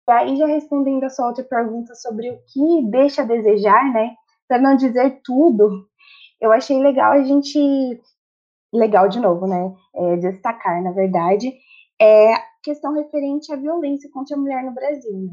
E 0.09 0.13
aí, 0.13 0.37
já 0.37 0.47
respondendo 0.47 1.05
a 1.05 1.11
sua 1.11 1.29
outra 1.29 1.45
pergunta 1.45 1.95
sobre 1.95 2.31
o 2.31 2.39
que 2.53 2.91
deixa 2.91 3.23
a 3.23 3.27
desejar, 3.27 3.93
né, 3.93 4.15
para 4.49 4.61
não 4.61 4.77
dizer 4.77 5.21
tudo, 5.25 5.87
eu 6.41 6.51
achei 6.51 6.79
legal 6.79 7.13
a 7.13 7.23
gente, 7.23 8.01
legal 8.73 9.09
de 9.09 9.21
novo, 9.21 9.47
né, 9.47 9.73
é, 9.95 10.17
destacar, 10.17 10.83
na 10.83 10.91
verdade, 10.91 11.53
é 12.01 12.35
a 12.35 12.43
questão 12.65 12.93
referente 12.95 13.53
à 13.53 13.57
violência 13.57 14.11
contra 14.13 14.37
a 14.37 14.39
mulher 14.39 14.65
no 14.65 14.75
Brasil. 14.75 15.13
Né? 15.13 15.33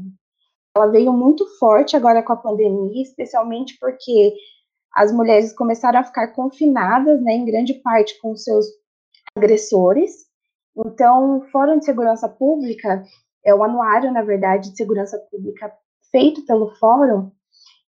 Ela 0.76 0.86
veio 0.86 1.12
muito 1.12 1.44
forte 1.58 1.96
agora 1.96 2.22
com 2.22 2.32
a 2.32 2.36
pandemia, 2.36 3.02
especialmente 3.02 3.76
porque 3.80 4.34
as 4.94 5.12
mulheres 5.12 5.52
começaram 5.52 6.00
a 6.00 6.04
ficar 6.04 6.28
confinadas, 6.28 7.22
né, 7.22 7.32
em 7.32 7.44
grande 7.44 7.74
parte 7.74 8.18
com 8.20 8.36
seus 8.36 8.66
agressores. 9.36 10.26
Então, 10.76 11.38
o 11.38 11.42
Fórum 11.50 11.78
de 11.78 11.84
Segurança 11.84 12.28
Pública 12.28 13.04
é 13.44 13.54
o 13.54 13.62
anuário, 13.62 14.12
na 14.12 14.22
verdade, 14.22 14.70
de 14.70 14.76
segurança 14.76 15.18
pública 15.30 15.72
feito 16.10 16.44
pelo 16.44 16.74
Fórum, 16.76 17.30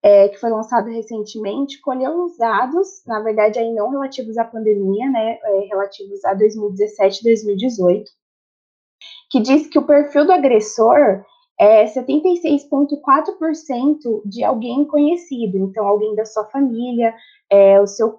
é, 0.03 0.29
que 0.29 0.39
foi 0.39 0.51
lançado 0.51 0.89
recentemente, 0.89 1.81
colheu 1.81 2.25
os 2.25 2.37
dados, 2.37 3.03
na 3.07 3.21
verdade, 3.21 3.59
aí 3.59 3.73
não 3.73 3.91
relativos 3.91 4.37
à 4.39 4.45
pandemia, 4.45 5.11
né, 5.11 5.39
é, 5.43 5.61
relativos 5.69 6.25
a 6.25 6.35
2017 6.35 7.21
e 7.21 7.25
2018, 7.25 8.11
que 9.31 9.41
diz 9.41 9.67
que 9.67 9.79
o 9.79 9.87
perfil 9.87 10.25
do 10.25 10.33
agressor 10.33 11.25
é 11.59 11.85
76,4% 11.87 14.23
de 14.25 14.45
alguém 14.45 14.85
conhecido, 14.85 15.59
então 15.59 15.87
alguém 15.87 16.15
da 16.15 16.25
sua 16.25 16.45
família, 16.47 17.15
é, 17.51 17.81
o 17.81 17.87
seu 17.87 18.17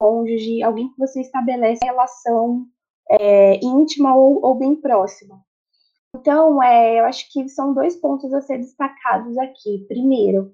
cônjuge, 0.00 0.62
alguém 0.62 0.90
que 0.90 0.98
você 0.98 1.20
estabelece 1.20 1.84
relação 1.84 2.66
é, 3.08 3.64
íntima 3.64 4.14
ou, 4.14 4.44
ou, 4.44 4.54
bem 4.56 4.74
próxima. 4.74 5.40
Então, 6.16 6.60
é, 6.62 6.98
eu 6.98 7.04
acho 7.04 7.30
que 7.32 7.48
são 7.48 7.72
dois 7.72 7.94
pontos 7.96 8.32
a 8.34 8.40
ser 8.40 8.58
destacados 8.58 9.38
aqui. 9.38 9.84
Primeiro, 9.86 10.52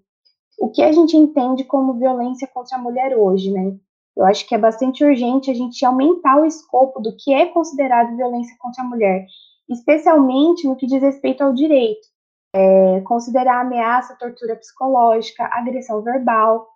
o 0.58 0.70
que 0.70 0.82
a 0.82 0.92
gente 0.92 1.16
entende 1.16 1.64
como 1.64 1.94
violência 1.94 2.46
contra 2.48 2.76
a 2.76 2.80
mulher 2.80 3.16
hoje, 3.16 3.50
né? 3.50 3.76
Eu 4.16 4.24
acho 4.24 4.46
que 4.46 4.54
é 4.54 4.58
bastante 4.58 5.04
urgente 5.04 5.50
a 5.50 5.54
gente 5.54 5.84
aumentar 5.84 6.40
o 6.40 6.46
escopo 6.46 7.00
do 7.00 7.14
que 7.16 7.32
é 7.32 7.46
considerado 7.46 8.16
violência 8.16 8.56
contra 8.58 8.82
a 8.82 8.86
mulher 8.86 9.26
especialmente 9.68 10.66
no 10.66 10.76
que 10.76 10.86
diz 10.86 11.02
respeito 11.02 11.42
ao 11.42 11.52
direito. 11.52 12.06
é, 12.54 13.00
considerar 13.02 13.60
ameaça, 13.60 14.16
tortura 14.18 14.56
psicológica, 14.56 15.48
agressão 15.52 16.00
verbal, 16.02 16.66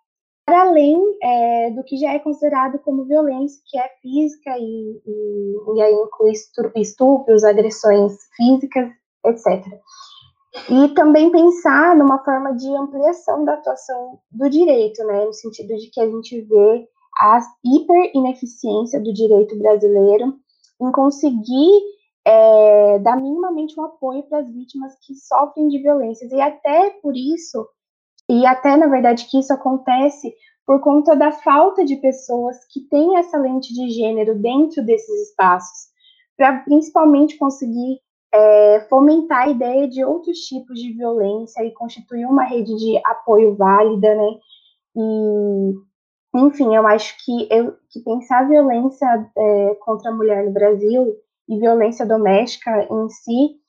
para 0.44 0.62
além 0.62 0.98
é, 1.22 1.70
do 1.70 1.83
que 1.85 1.96
já 1.96 2.12
é 2.12 2.18
considerado 2.18 2.79
como 2.81 3.05
violência, 3.05 3.62
que 3.66 3.79
é 3.79 3.88
física 4.03 4.59
e, 4.59 5.00
e, 5.07 5.76
e 5.76 5.83
aí 5.83 5.94
inclui 5.94 6.33
estupros, 6.76 7.44
agressões 7.44 8.12
físicas, 8.37 8.90
etc. 9.24 9.64
E 10.68 10.88
também 10.88 11.31
pensar 11.31 11.96
numa 11.96 12.22
forma 12.24 12.55
de 12.57 12.68
ampliação 12.76 13.44
da 13.44 13.55
atuação 13.55 14.18
do 14.31 14.50
direito, 14.50 15.03
né, 15.05 15.24
no 15.24 15.33
sentido 15.33 15.76
de 15.76 15.88
que 15.90 16.00
a 16.00 16.11
gente 16.11 16.40
vê 16.42 16.88
a 17.18 17.38
hiper 17.64 18.11
ineficiência 18.14 19.00
do 19.00 19.14
direito 19.14 19.57
brasileiro 19.57 20.35
em 20.81 20.90
conseguir 20.90 21.81
é, 22.26 22.98
dar 23.00 23.16
minimamente 23.16 23.78
um 23.78 23.85
apoio 23.85 24.22
para 24.24 24.38
as 24.38 24.52
vítimas 24.52 24.94
que 25.00 25.14
sofrem 25.14 25.68
de 25.68 25.78
violências. 25.78 26.30
E 26.30 26.40
até 26.40 26.90
por 27.02 27.16
isso, 27.16 27.66
e 28.28 28.46
até 28.46 28.76
na 28.76 28.87
verdade 28.87 29.26
que 29.26 29.38
isso 29.38 29.52
acontece 29.52 30.35
por 30.66 30.80
conta 30.80 31.16
da 31.16 31.33
falta 31.33 31.85
de 31.85 31.96
pessoas 31.96 32.64
que 32.66 32.80
têm 32.88 33.16
essa 33.16 33.38
lente 33.38 33.74
de 33.74 33.90
gênero 33.90 34.38
dentro 34.38 34.85
desses 34.85 35.28
espaços, 35.28 35.88
para 36.37 36.61
principalmente 36.61 37.37
conseguir 37.37 37.98
é, 38.33 38.87
fomentar 38.88 39.42
a 39.42 39.50
ideia 39.50 39.88
de 39.88 40.04
outros 40.04 40.38
tipos 40.40 40.78
de 40.78 40.92
violência 40.92 41.64
e 41.64 41.72
constituir 41.72 42.24
uma 42.24 42.44
rede 42.44 42.74
de 42.76 43.00
apoio 43.04 43.56
válida, 43.56 44.14
né? 44.14 44.38
E, 44.96 45.74
enfim, 46.37 46.74
eu 46.74 46.87
acho 46.87 47.16
que, 47.24 47.48
eu, 47.50 47.74
que 47.90 48.00
pensar 48.00 48.48
violência 48.48 49.06
é, 49.37 49.74
contra 49.80 50.11
a 50.11 50.14
mulher 50.14 50.44
no 50.44 50.52
Brasil 50.52 51.16
e 51.50 51.58
violência 51.58 52.06
doméstica 52.06 52.86
em 52.90 53.08
si 53.08 53.60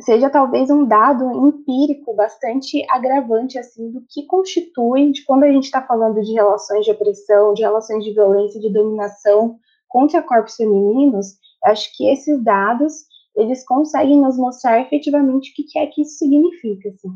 seja 0.00 0.28
talvez 0.28 0.70
um 0.70 0.84
dado 0.84 1.24
empírico 1.46 2.14
bastante 2.14 2.84
agravante 2.90 3.58
assim 3.58 3.90
do 3.92 4.04
que 4.08 4.26
constitui 4.26 5.12
de 5.12 5.24
quando 5.24 5.44
a 5.44 5.50
gente 5.50 5.64
está 5.64 5.80
falando 5.80 6.20
de 6.20 6.32
relações 6.32 6.84
de 6.84 6.90
opressão, 6.90 7.54
de 7.54 7.62
relações 7.62 8.04
de 8.04 8.12
violência, 8.12 8.60
de 8.60 8.72
dominação 8.72 9.58
contra 9.88 10.22
corpos 10.22 10.56
femininos, 10.56 11.38
acho 11.64 11.96
que 11.96 12.10
esses 12.10 12.42
dados 12.42 12.92
eles 13.36 13.64
conseguem 13.64 14.20
nos 14.20 14.36
mostrar 14.36 14.80
efetivamente 14.80 15.50
o 15.50 15.54
que 15.54 15.78
é 15.78 15.86
que 15.86 16.02
isso 16.02 16.18
significa. 16.18 16.88
Assim. 16.88 17.08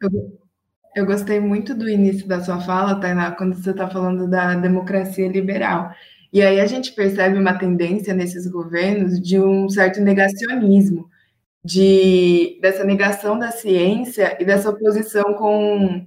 Eu, 0.00 0.38
eu 0.96 1.06
gostei 1.06 1.40
muito 1.40 1.74
do 1.74 1.88
início 1.88 2.26
da 2.26 2.40
sua 2.40 2.60
fala, 2.60 3.00
Tainá, 3.00 3.32
quando 3.32 3.54
você 3.54 3.70
está 3.70 3.88
falando 3.88 4.28
da 4.28 4.54
democracia 4.56 5.28
liberal. 5.28 5.92
E 6.32 6.40
aí 6.40 6.60
a 6.60 6.66
gente 6.66 6.92
percebe 6.92 7.38
uma 7.38 7.58
tendência 7.58 8.14
nesses 8.14 8.46
governos 8.46 9.20
de 9.20 9.38
um 9.38 9.68
certo 9.68 10.00
negacionismo, 10.00 11.08
de 11.64 12.58
dessa 12.60 12.84
negação 12.84 13.38
da 13.38 13.50
ciência 13.50 14.36
e 14.40 14.44
dessa 14.44 14.70
oposição 14.70 15.34
com, 15.34 16.06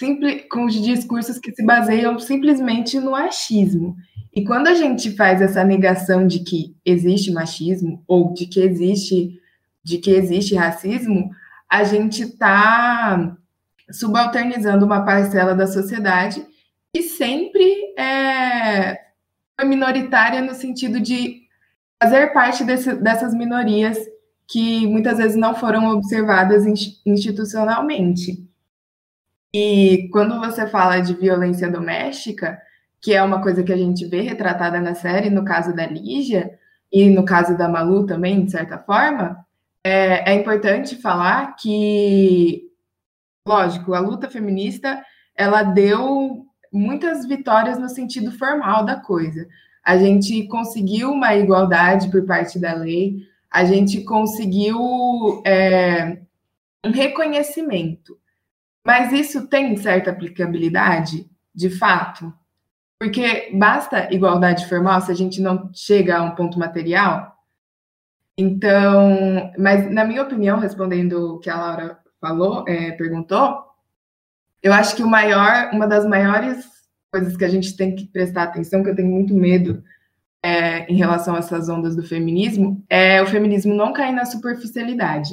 simple, 0.00 0.48
com 0.48 0.64
os 0.64 0.74
discursos 0.74 1.38
que 1.38 1.52
se 1.54 1.64
baseiam 1.64 2.18
simplesmente 2.18 2.98
no 2.98 3.14
achismo. 3.14 3.96
E 4.34 4.44
quando 4.44 4.68
a 4.68 4.74
gente 4.74 5.10
faz 5.10 5.42
essa 5.42 5.62
negação 5.62 6.26
de 6.26 6.40
que 6.40 6.74
existe 6.84 7.30
machismo 7.30 8.02
ou 8.06 8.32
de 8.32 8.46
que 8.46 8.60
existe 8.60 9.38
de 9.82 9.98
que 9.98 10.10
existe 10.10 10.54
racismo, 10.54 11.30
a 11.68 11.84
gente 11.84 12.22
está 12.22 13.36
subalternizando 13.90 14.84
uma 14.84 15.04
parcela 15.04 15.54
da 15.54 15.66
sociedade 15.66 16.46
que 16.94 17.02
sempre 17.02 17.64
é, 17.98 18.98
foi 19.60 19.68
minoritária 19.68 20.40
no 20.40 20.54
sentido 20.54 20.98
de 20.98 21.42
fazer 22.02 22.32
parte 22.32 22.64
desse, 22.64 22.94
dessas 22.94 23.34
minorias 23.34 23.98
que 24.48 24.86
muitas 24.86 25.18
vezes 25.18 25.36
não 25.36 25.54
foram 25.54 25.90
observadas 25.90 26.64
institucionalmente. 27.04 28.48
E 29.52 30.08
quando 30.12 30.40
você 30.40 30.66
fala 30.66 30.98
de 31.00 31.14
violência 31.14 31.70
doméstica, 31.70 32.58
que 33.02 33.12
é 33.12 33.22
uma 33.22 33.42
coisa 33.42 33.62
que 33.62 33.72
a 33.72 33.76
gente 33.76 34.06
vê 34.06 34.22
retratada 34.22 34.80
na 34.80 34.94
série, 34.94 35.28
no 35.28 35.44
caso 35.44 35.74
da 35.74 35.86
Lígia, 35.86 36.58
e 36.90 37.10
no 37.10 37.24
caso 37.24 37.56
da 37.56 37.68
Malu 37.68 38.06
também, 38.06 38.44
de 38.44 38.50
certa 38.50 38.78
forma, 38.78 39.44
é, 39.84 40.32
é 40.32 40.34
importante 40.34 40.96
falar 40.96 41.54
que, 41.56 42.62
lógico, 43.46 43.92
a 43.94 44.00
luta 44.00 44.28
feminista 44.28 45.04
ela 45.36 45.62
deu 45.62 46.46
muitas 46.72 47.26
vitórias 47.26 47.78
no 47.78 47.88
sentido 47.88 48.32
formal 48.32 48.84
da 48.84 48.96
coisa. 48.96 49.46
A 49.84 49.96
gente 49.96 50.46
conseguiu 50.46 51.10
uma 51.10 51.34
igualdade 51.34 52.10
por 52.10 52.24
parte 52.24 52.58
da 52.58 52.74
lei, 52.74 53.26
a 53.50 53.64
gente 53.64 54.02
conseguiu 54.04 55.42
é, 55.44 56.20
um 56.84 56.90
reconhecimento. 56.90 58.18
Mas 58.84 59.12
isso 59.12 59.46
tem 59.46 59.76
certa 59.76 60.10
aplicabilidade, 60.10 61.28
de 61.54 61.68
fato? 61.70 62.32
Porque 62.98 63.50
basta 63.54 64.12
igualdade 64.12 64.66
formal 64.66 65.00
se 65.00 65.10
a 65.10 65.14
gente 65.14 65.40
não 65.40 65.70
chega 65.74 66.18
a 66.18 66.22
um 66.22 66.34
ponto 66.34 66.58
material. 66.58 67.36
Então, 68.36 69.52
mas 69.58 69.90
na 69.90 70.04
minha 70.04 70.22
opinião, 70.22 70.58
respondendo 70.58 71.34
o 71.34 71.38
que 71.38 71.50
a 71.50 71.56
Laura 71.56 71.98
falou, 72.20 72.64
é, 72.68 72.92
perguntou, 72.92 73.69
eu 74.62 74.72
acho 74.72 74.94
que 74.96 75.02
o 75.02 75.08
maior, 75.08 75.70
uma 75.72 75.86
das 75.86 76.06
maiores 76.06 76.66
coisas 77.10 77.36
que 77.36 77.44
a 77.44 77.48
gente 77.48 77.76
tem 77.76 77.94
que 77.94 78.06
prestar 78.06 78.44
atenção, 78.44 78.82
que 78.82 78.90
eu 78.90 78.96
tenho 78.96 79.10
muito 79.10 79.34
medo 79.34 79.82
é, 80.42 80.90
em 80.90 80.96
relação 80.96 81.34
a 81.34 81.38
essas 81.38 81.68
ondas 81.68 81.96
do 81.96 82.02
feminismo, 82.02 82.82
é 82.88 83.22
o 83.22 83.26
feminismo 83.26 83.74
não 83.74 83.92
cair 83.92 84.12
na 84.12 84.24
superficialidade. 84.24 85.30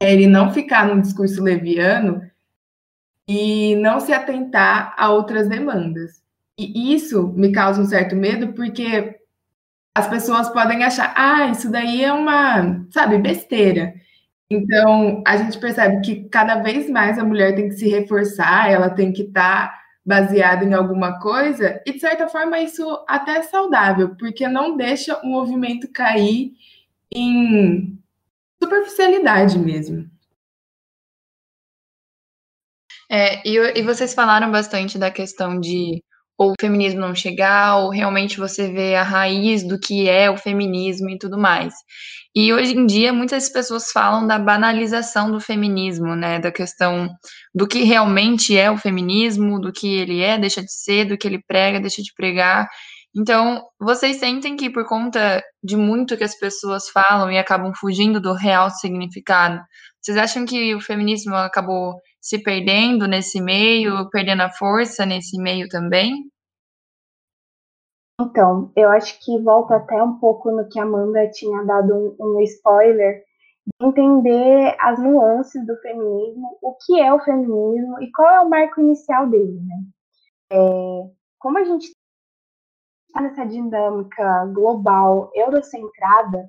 É 0.00 0.12
ele 0.12 0.26
não 0.26 0.52
ficar 0.52 0.86
num 0.86 1.00
discurso 1.00 1.42
leviano 1.42 2.22
e 3.28 3.74
não 3.76 4.00
se 4.00 4.12
atentar 4.12 4.94
a 4.96 5.10
outras 5.10 5.48
demandas. 5.48 6.22
E 6.58 6.94
isso 6.94 7.28
me 7.36 7.52
causa 7.52 7.80
um 7.80 7.86
certo 7.86 8.16
medo, 8.16 8.52
porque 8.54 9.16
as 9.94 10.08
pessoas 10.08 10.48
podem 10.50 10.84
achar, 10.84 11.12
ah, 11.16 11.48
isso 11.48 11.70
daí 11.70 12.04
é 12.04 12.12
uma, 12.12 12.86
sabe, 12.90 13.18
besteira. 13.18 13.94
Então, 14.50 15.22
a 15.26 15.36
gente 15.36 15.58
percebe 15.58 16.00
que 16.02 16.28
cada 16.28 16.56
vez 16.62 16.88
mais 16.88 17.18
a 17.18 17.24
mulher 17.24 17.54
tem 17.54 17.68
que 17.68 17.74
se 17.74 17.88
reforçar, 17.88 18.70
ela 18.70 18.88
tem 18.90 19.12
que 19.12 19.22
estar 19.22 19.68
tá 19.68 19.80
baseada 20.04 20.64
em 20.64 20.72
alguma 20.72 21.18
coisa, 21.18 21.82
e 21.84 21.92
de 21.92 21.98
certa 21.98 22.28
forma 22.28 22.60
isso 22.60 23.04
até 23.08 23.38
é 23.38 23.42
saudável, 23.42 24.14
porque 24.16 24.46
não 24.46 24.76
deixa 24.76 25.18
o 25.20 25.26
movimento 25.26 25.90
cair 25.92 26.52
em 27.12 27.98
superficialidade 28.62 29.58
mesmo. 29.58 30.08
É, 33.10 33.46
e, 33.48 33.56
e 33.78 33.82
vocês 33.82 34.14
falaram 34.14 34.50
bastante 34.50 34.98
da 34.98 35.10
questão 35.10 35.60
de 35.60 36.02
ou 36.38 36.50
o 36.50 36.54
feminismo 36.60 37.00
não 37.00 37.14
chegar, 37.14 37.78
ou 37.78 37.90
realmente 37.90 38.38
você 38.38 38.70
vê 38.70 38.94
a 38.94 39.02
raiz 39.02 39.66
do 39.66 39.80
que 39.80 40.08
é 40.08 40.30
o 40.30 40.36
feminismo 40.36 41.08
e 41.08 41.18
tudo 41.18 41.38
mais. 41.38 41.74
E 42.38 42.52
hoje 42.52 42.76
em 42.76 42.84
dia 42.84 43.14
muitas 43.14 43.48
pessoas 43.48 43.90
falam 43.90 44.26
da 44.26 44.38
banalização 44.38 45.32
do 45.32 45.40
feminismo, 45.40 46.14
né, 46.14 46.38
da 46.38 46.52
questão 46.52 47.08
do 47.54 47.66
que 47.66 47.82
realmente 47.82 48.54
é 48.54 48.70
o 48.70 48.76
feminismo, 48.76 49.58
do 49.58 49.72
que 49.72 49.96
ele 49.96 50.20
é, 50.20 50.38
deixa 50.38 50.60
de 50.60 50.70
ser, 50.70 51.06
do 51.06 51.16
que 51.16 51.26
ele 51.26 51.42
prega, 51.48 51.80
deixa 51.80 52.02
de 52.02 52.12
pregar. 52.14 52.68
Então, 53.16 53.62
vocês 53.80 54.18
sentem 54.18 54.54
que 54.54 54.68
por 54.68 54.86
conta 54.86 55.42
de 55.64 55.78
muito 55.78 56.14
que 56.14 56.24
as 56.24 56.38
pessoas 56.38 56.90
falam 56.90 57.32
e 57.32 57.38
acabam 57.38 57.72
fugindo 57.74 58.20
do 58.20 58.34
real 58.34 58.68
significado, 58.70 59.58
vocês 60.02 60.18
acham 60.18 60.44
que 60.44 60.74
o 60.74 60.80
feminismo 60.80 61.34
acabou 61.34 61.94
se 62.20 62.42
perdendo 62.42 63.08
nesse 63.08 63.40
meio, 63.40 64.10
perdendo 64.10 64.42
a 64.42 64.50
força 64.50 65.06
nesse 65.06 65.40
meio 65.40 65.68
também? 65.68 66.12
Então, 68.18 68.72
eu 68.74 68.88
acho 68.90 69.18
que 69.22 69.38
volta 69.42 69.76
até 69.76 70.02
um 70.02 70.18
pouco 70.18 70.50
no 70.50 70.66
que 70.68 70.80
a 70.80 70.84
Amanda 70.84 71.30
tinha 71.30 71.62
dado 71.64 72.16
um, 72.18 72.36
um 72.36 72.40
spoiler, 72.40 73.22
de 73.80 73.86
entender 73.86 74.74
as 74.80 74.98
nuances 74.98 75.66
do 75.66 75.76
feminismo, 75.80 76.56
o 76.62 76.74
que 76.76 76.98
é 77.00 77.12
o 77.12 77.20
feminismo 77.20 78.00
e 78.00 78.10
qual 78.12 78.28
é 78.28 78.40
o 78.40 78.48
marco 78.48 78.80
inicial 78.80 79.28
dele, 79.28 79.60
né? 79.60 79.84
É, 80.50 81.10
como 81.38 81.58
a 81.58 81.64
gente 81.64 81.92
está 83.08 83.20
nessa 83.20 83.44
dinâmica 83.44 84.46
global 84.46 85.30
eurocentrada, 85.34 86.48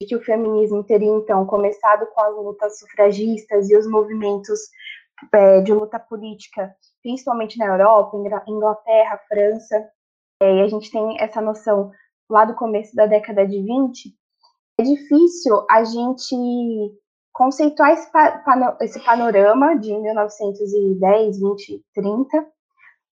de 0.00 0.08
que 0.08 0.16
o 0.16 0.24
feminismo 0.24 0.82
teria 0.82 1.10
então 1.10 1.46
começado 1.46 2.06
com 2.06 2.20
as 2.20 2.34
lutas 2.34 2.78
sufragistas 2.78 3.70
e 3.70 3.76
os 3.76 3.86
movimentos 3.86 4.58
é, 5.32 5.60
de 5.60 5.72
luta 5.72 5.98
política, 5.98 6.74
principalmente 7.02 7.58
na 7.58 7.66
Europa, 7.66 8.16
Inglaterra, 8.48 9.20
França, 9.28 9.88
é, 10.40 10.56
e 10.56 10.60
a 10.62 10.68
gente 10.68 10.90
tem 10.90 11.20
essa 11.20 11.40
noção 11.40 11.90
lá 12.28 12.44
do 12.44 12.54
começo 12.54 12.94
da 12.94 13.06
década 13.06 13.46
de 13.46 13.62
20, 13.62 14.14
é 14.78 14.82
difícil 14.82 15.64
a 15.70 15.84
gente 15.84 16.36
conceituar 17.32 17.92
esse, 17.92 18.10
esse 18.80 19.04
panorama 19.04 19.74
de 19.78 19.96
1910, 19.96 21.40
20, 21.40 21.84
30 21.94 22.54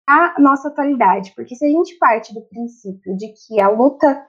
a 0.08 0.40
nossa 0.40 0.68
atualidade, 0.68 1.34
porque 1.36 1.56
se 1.56 1.66
a 1.66 1.70
gente 1.70 1.98
parte 1.98 2.34
do 2.34 2.42
princípio 2.42 3.18
de 3.18 3.34
que 3.34 3.60
a 3.60 3.70
luta 3.70 4.28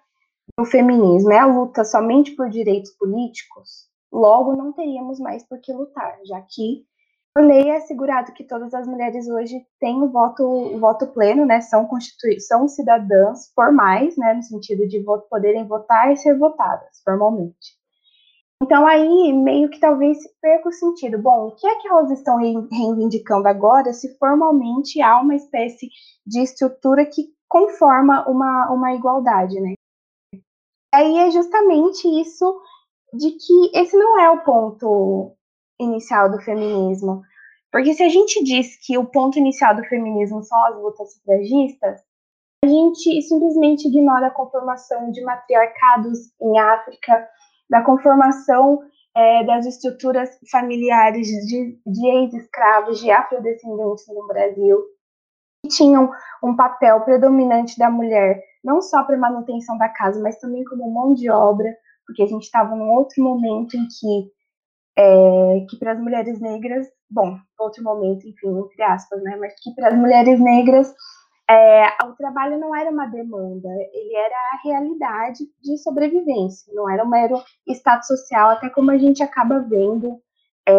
do 0.59 0.65
feminismo 0.65 1.31
é 1.33 1.39
a 1.39 1.47
luta 1.47 1.85
somente 1.85 2.35
por 2.35 2.49
direitos 2.49 2.93
políticos, 2.93 3.89
logo 4.11 4.57
não 4.57 4.73
teríamos 4.73 5.21
mais 5.21 5.47
por 5.47 5.61
que 5.61 5.73
lutar, 5.73 6.19
já 6.25 6.41
que 6.41 6.87
por 7.37 7.45
lei 7.45 7.69
é 7.69 7.77
assegurado 7.77 8.33
que 8.33 8.43
todas 8.43 8.73
as 8.73 8.87
mulheres 8.87 9.29
hoje 9.29 9.63
têm 9.79 10.03
o 10.03 10.09
voto, 10.09 10.43
o 10.43 10.79
voto 10.79 11.07
pleno, 11.09 11.45
né, 11.45 11.61
são, 11.61 11.87
são 12.39 12.67
cidadãs 12.67 13.53
formais, 13.55 14.17
né, 14.17 14.33
no 14.33 14.43
sentido 14.43 14.89
de 14.89 15.05
poderem 15.29 15.67
votar 15.67 16.11
e 16.11 16.17
ser 16.17 16.39
votadas 16.39 17.03
formalmente. 17.05 17.77
Então 18.63 18.87
aí 18.87 19.35
meio 19.35 19.69
que 19.69 19.79
talvez 19.79 20.17
perca 20.41 20.71
o 20.71 20.73
sentido. 20.73 21.19
Bom, 21.19 21.49
o 21.49 21.51
que 21.55 21.67
é 21.67 21.77
que 21.77 21.87
elas 21.87 22.11
estão 22.11 22.39
reivindicando 22.39 23.47
agora 23.47 23.93
se 23.93 24.17
formalmente 24.17 25.03
há 25.03 25.21
uma 25.21 25.35
espécie 25.35 25.91
de 26.27 26.41
estrutura 26.41 27.05
que 27.05 27.35
conforma 27.47 28.27
uma, 28.27 28.73
uma 28.73 28.95
igualdade, 28.95 29.61
né? 29.61 29.75
Aí 30.91 31.19
é 31.19 31.31
justamente 31.31 32.09
isso 32.19 32.59
de 33.13 33.33
que 33.33 33.79
esse 33.79 33.95
não 33.95 34.19
é 34.19 34.31
o 34.31 34.43
ponto 34.43 35.36
inicial 35.81 36.31
do 36.31 36.41
feminismo. 36.41 37.23
Porque 37.71 37.95
se 37.95 38.03
a 38.03 38.09
gente 38.09 38.43
diz 38.43 38.77
que 38.87 38.97
o 38.97 39.05
ponto 39.05 39.39
inicial 39.39 39.75
do 39.75 39.85
feminismo 39.85 40.43
são 40.43 40.67
as 40.67 40.77
lutas 40.77 41.15
sufragistas, 41.15 42.01
a 42.65 42.69
gente 42.69 43.23
simplesmente 43.23 43.87
ignora 43.87 44.29
a 44.29 44.31
conformação 44.31 45.11
de 45.11 45.23
matriarcados 45.23 46.19
em 46.41 46.59
África, 46.59 47.29
da 47.69 47.83
conformação 47.83 48.81
é, 49.17 49.45
das 49.45 49.67
estruturas 49.67 50.31
familiares 50.51 51.27
de, 51.27 51.79
de 51.87 52.07
ex-escravos, 52.07 53.01
de 53.01 53.11
afrodescendentes 53.11 54.05
no 54.09 54.27
Brasil, 54.27 54.79
que 55.63 55.69
tinham 55.71 56.11
um 56.43 56.55
papel 56.55 57.01
predominante 57.01 57.79
da 57.79 57.91
mulher, 57.91 58.43
não 58.63 58.83
só 58.83 59.05
para 59.05 59.17
manutenção 59.17 59.79
da 59.79 59.89
casa, 59.89 60.21
mas 60.21 60.39
também 60.39 60.65
como 60.65 60.93
mão 60.93 61.15
de 61.15 61.31
obra, 61.31 61.75
porque 62.07 62.23
a 62.23 62.27
gente 62.27 62.45
estava 62.45 62.77
num 62.77 62.91
outro 62.91 63.23
momento 63.23 63.77
em 63.77 63.87
que, 63.87 64.31
é, 64.99 65.67
que 65.69 65.79
para 65.79 65.93
as 65.93 66.01
mulheres 66.01 66.41
negras, 66.41 66.87
bom, 67.11 67.37
outro 67.59 67.83
momento, 67.85 68.27
enfim, 68.27 68.49
entre 68.59 68.83
aspas, 68.83 69.23
né, 69.23 69.37
mas 69.37 69.55
que 69.63 69.75
para 69.75 69.89
as 69.89 69.97
mulheres 69.97 70.41
negras 70.41 70.95
é, 71.49 71.87
o 72.05 72.13
trabalho 72.17 72.59
não 72.59 72.75
era 72.75 72.91
uma 72.91 73.07
demanda, 73.07 73.69
ele 73.93 74.17
era 74.17 74.35
a 74.35 74.61
realidade 74.65 75.45
de 75.63 75.79
sobrevivência, 75.79 76.73
não 76.75 76.91
era 76.91 77.05
um 77.05 77.09
mero 77.09 77.41
status 77.69 78.07
social, 78.09 78.51
até 78.51 78.69
como 78.71 78.91
a 78.91 78.99
gente 78.99 79.23
acaba 79.23 79.61
vendo 79.61 80.19
é, 80.69 80.73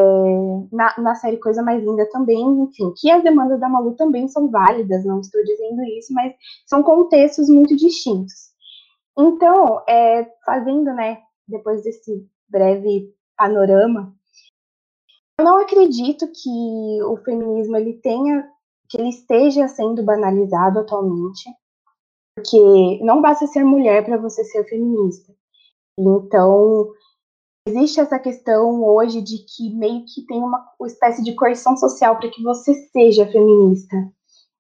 na, 0.72 0.94
na, 0.98 1.16
série 1.16 1.38
Coisa 1.38 1.64
Mais 1.64 1.82
Linda 1.82 2.10
também, 2.12 2.42
enfim, 2.64 2.94
que 2.98 3.10
as 3.10 3.24
demandas 3.24 3.60
da 3.62 3.70
Malu 3.70 3.96
também 3.96 4.28
são 4.28 4.50
válidas, 4.52 5.06
não 5.06 5.22
estou 5.22 5.42
dizendo 5.46 5.82
isso, 5.84 6.14
mas 6.14 6.34
são 6.66 6.84
contextos 6.84 7.48
muito 7.48 7.76
distintos. 7.78 8.34
Então, 9.18 9.82
é, 9.88 10.30
fazendo, 10.46 10.94
né, 10.94 11.20
depois 11.48 11.82
desse 11.84 12.28
breve 12.50 13.14
panorama, 13.38 14.14
eu 15.40 15.46
não 15.46 15.60
acredito 15.60 16.28
que 16.28 17.04
o 17.04 17.18
feminismo 17.18 17.78
ele 17.78 17.94
tenha 17.94 18.50
que 18.90 18.98
ele 18.98 19.10
esteja 19.10 19.68
sendo 19.68 20.02
banalizado 20.04 20.80
atualmente, 20.80 21.50
porque 22.36 23.04
não 23.04 23.22
basta 23.22 23.46
ser 23.48 23.64
mulher 23.64 24.06
para 24.06 24.18
você 24.18 24.44
ser 24.46 24.64
feminista. 24.66 25.34
Então, 26.00 26.90
existe 27.68 28.00
essa 28.00 28.18
questão 28.18 28.84
hoje 28.84 29.22
de 29.22 29.40
que 29.40 29.74
meio 29.76 30.06
que 30.06 30.26
tem 30.26 30.42
uma, 30.42 30.66
espécie 30.86 31.24
de 31.24 31.36
coerção 31.36 31.76
social 31.76 32.18
para 32.18 32.30
que 32.30 32.42
você 32.42 32.74
seja 32.92 33.26
feminista. 33.28 33.96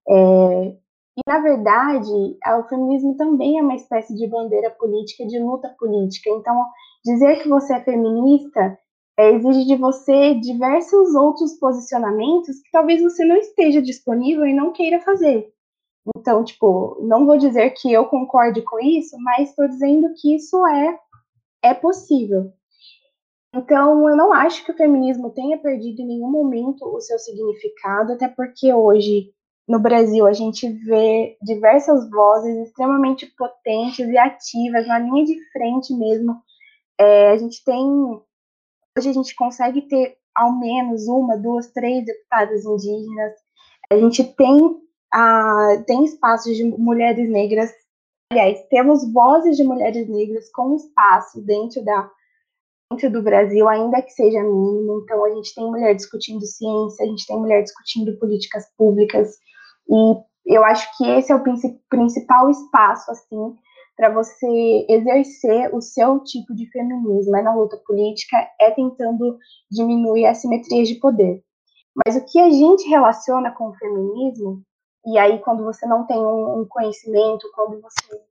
É, 0.10 0.78
e, 1.18 1.22
na 1.28 1.40
verdade, 1.40 2.12
o 2.60 2.64
feminismo 2.68 3.16
também 3.16 3.60
é 3.60 3.64
uma 3.64 3.76
espécie 3.76 4.16
de 4.16 4.28
bandeira 4.28 4.70
política, 4.72 5.26
de 5.26 5.40
luta 5.40 5.74
política. 5.80 6.30
Então, 6.30 6.64
dizer 7.08 7.42
que 7.42 7.50
você 7.50 7.74
é 7.74 7.84
feminista 7.84 8.78
é, 9.18 9.32
exige 9.32 9.66
de 9.66 9.76
você 9.76 10.36
diversos 10.36 11.16
outros 11.16 11.54
posicionamentos 11.58 12.60
que 12.62 12.70
talvez 12.72 13.02
você 13.02 13.26
não 13.26 13.36
esteja 13.36 13.82
disponível 13.82 14.46
e 14.46 14.54
não 14.54 14.72
queira 14.72 15.00
fazer. 15.02 15.52
Então, 16.16 16.44
tipo, 16.44 16.98
não 17.02 17.26
vou 17.26 17.38
dizer 17.38 17.72
que 17.72 17.92
eu 17.92 18.06
concorde 18.06 18.62
com 18.62 18.80
isso, 18.80 19.18
mas 19.20 19.50
estou 19.50 19.68
dizendo 19.68 20.14
que 20.16 20.36
isso 20.36 20.66
é, 20.68 21.00
é 21.64 21.74
possível. 21.74 22.54
Então, 23.54 24.08
eu 24.08 24.16
não 24.16 24.32
acho 24.32 24.64
que 24.64 24.72
o 24.72 24.78
feminismo 24.78 25.32
tenha 25.32 25.58
perdido 25.58 26.02
em 26.02 26.08
nenhum 26.08 26.30
momento 26.30 26.86
o 26.86 27.02
seu 27.02 27.18
significado, 27.18 28.14
até 28.14 28.28
porque 28.28 28.72
hoje, 28.72 29.32
no 29.68 29.80
Brasil, 29.80 30.28
a 30.28 30.34
gente 30.34 30.70
vê 30.70 31.36
diversas 31.42 32.10
vozes 32.10 32.68
extremamente 32.68 33.26
potentes 33.36 34.08
e 34.08 34.18
ativas, 34.18 34.88
na 34.88 35.00
linha 35.00 35.26
de 35.26 35.38
frente 35.52 35.94
mesmo. 35.94 36.36
É, 37.00 37.32
a 37.32 37.38
gente 37.38 37.64
tem 37.64 38.22
Hoje 38.98 39.10
a 39.10 39.14
gente 39.14 39.36
consegue 39.36 39.84
ter 39.84 40.18
ao 40.36 40.58
menos 40.58 41.08
uma, 41.08 41.38
duas, 41.38 41.68
três 41.68 42.04
deputadas 42.04 42.66
indígenas. 42.66 43.34
A 43.92 43.98
gente 43.98 44.24
tem, 44.34 44.82
ah, 45.14 45.84
tem 45.86 46.04
espaços 46.04 46.58
de 46.58 46.64
mulheres 46.64 47.30
negras. 47.30 47.72
Aliás, 48.32 48.66
temos 48.70 49.12
vozes 49.14 49.56
de 49.56 49.64
mulheres 49.64 50.10
negras 50.10 50.50
com 50.52 50.76
espaço 50.76 51.40
dentro 51.42 51.86
da 51.86 52.10
dentro 52.92 53.12
do 53.12 53.22
Brasil, 53.22 53.68
ainda 53.68 54.02
que 54.02 54.12
seja 54.12 54.42
mínimo. 54.42 55.02
Então, 55.04 55.24
a 55.26 55.30
gente 55.30 55.54
tem 55.54 55.66
mulher 55.66 55.94
discutindo 55.94 56.42
ciência, 56.42 57.06
a 57.06 57.08
gente 57.08 57.28
tem 57.28 57.38
mulher 57.38 57.62
discutindo 57.62 58.18
políticas 58.18 58.66
públicas. 58.78 59.38
E 59.88 60.56
eu 60.56 60.64
acho 60.64 60.98
que 60.98 61.08
esse 61.08 61.32
é 61.32 61.36
o 61.36 61.44
principal 61.90 62.50
espaço, 62.50 63.12
assim, 63.12 63.56
para 63.98 64.14
você 64.14 64.86
exercer 64.88 65.74
o 65.74 65.82
seu 65.82 66.20
tipo 66.20 66.54
de 66.54 66.70
feminismo 66.70 67.36
é 67.36 67.42
na 67.42 67.56
luta 67.56 67.76
política, 67.78 68.38
é 68.62 68.70
tentando 68.70 69.40
diminuir 69.72 70.28
assimetrias 70.28 70.88
de 70.88 70.96
poder. 70.96 71.44
Mas 72.06 72.16
o 72.16 72.24
que 72.24 72.40
a 72.40 72.52
gente 72.52 72.88
relaciona 72.88 73.50
com 73.52 73.70
o 73.70 73.74
feminismo, 73.74 74.62
e 75.04 75.18
aí 75.18 75.40
quando 75.40 75.64
você 75.64 75.88
não 75.88 76.06
tem 76.06 76.16
um, 76.16 76.64
conhecimento, 76.70 77.50
quando 77.56 77.82
você 77.82 78.22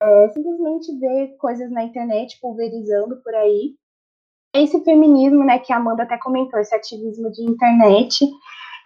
é, 0.00 0.28
simplesmente 0.30 0.98
vê 0.98 1.28
coisas 1.38 1.70
na 1.70 1.84
internet 1.84 2.40
pulverizando 2.40 3.20
por 3.22 3.34
aí, 3.34 3.74
é 4.54 4.62
esse 4.62 4.82
feminismo, 4.82 5.44
né, 5.44 5.58
que 5.58 5.74
a 5.74 5.76
Amanda 5.76 6.04
até 6.04 6.16
comentou, 6.16 6.58
esse 6.58 6.74
ativismo 6.74 7.30
de 7.30 7.42
internet, 7.42 8.26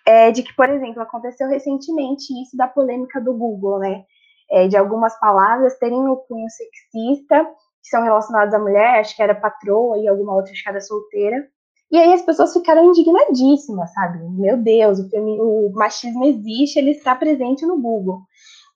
é, 0.05 0.33
de 0.33 0.43
que, 0.43 0.55
por 0.55 0.69
exemplo, 0.69 1.03
aconteceu 1.03 1.49
recentemente 1.49 2.33
isso 2.43 2.57
da 2.57 2.67
polêmica 2.67 3.21
do 3.21 3.33
Google, 3.33 3.79
né, 3.79 4.05
é, 4.51 4.69
de 4.69 4.77
algumas 4.77 5.19
palavras 5.19 5.79
terem 5.79 6.09
o 6.09 6.17
cunho 6.17 6.49
sexista, 6.51 7.45
que 7.83 7.91
são 7.91 8.03
relacionadas 8.03 8.55
à 8.55 8.59
mulher, 8.59 9.01
acho 9.01 9.15
que 9.15 9.23
era 9.23 9.35
patroa 9.35 9.99
e 9.99 10.09
alguma 10.09 10.35
outra, 10.35 10.53
acho 10.53 10.63
que 10.63 10.69
era 10.69 10.81
solteira. 10.81 11.49
E 11.91 11.99
aí 11.99 12.13
as 12.13 12.23
pessoas 12.23 12.53
ficaram 12.53 12.87
indignadíssimas, 12.87 13.93
sabe? 13.93 14.19
Meu 14.31 14.57
Deus, 14.57 14.99
o, 14.99 15.69
o 15.69 15.73
machismo 15.73 16.25
existe, 16.25 16.79
ele 16.79 16.91
está 16.91 17.15
presente 17.15 17.65
no 17.65 17.81
Google. 17.81 18.23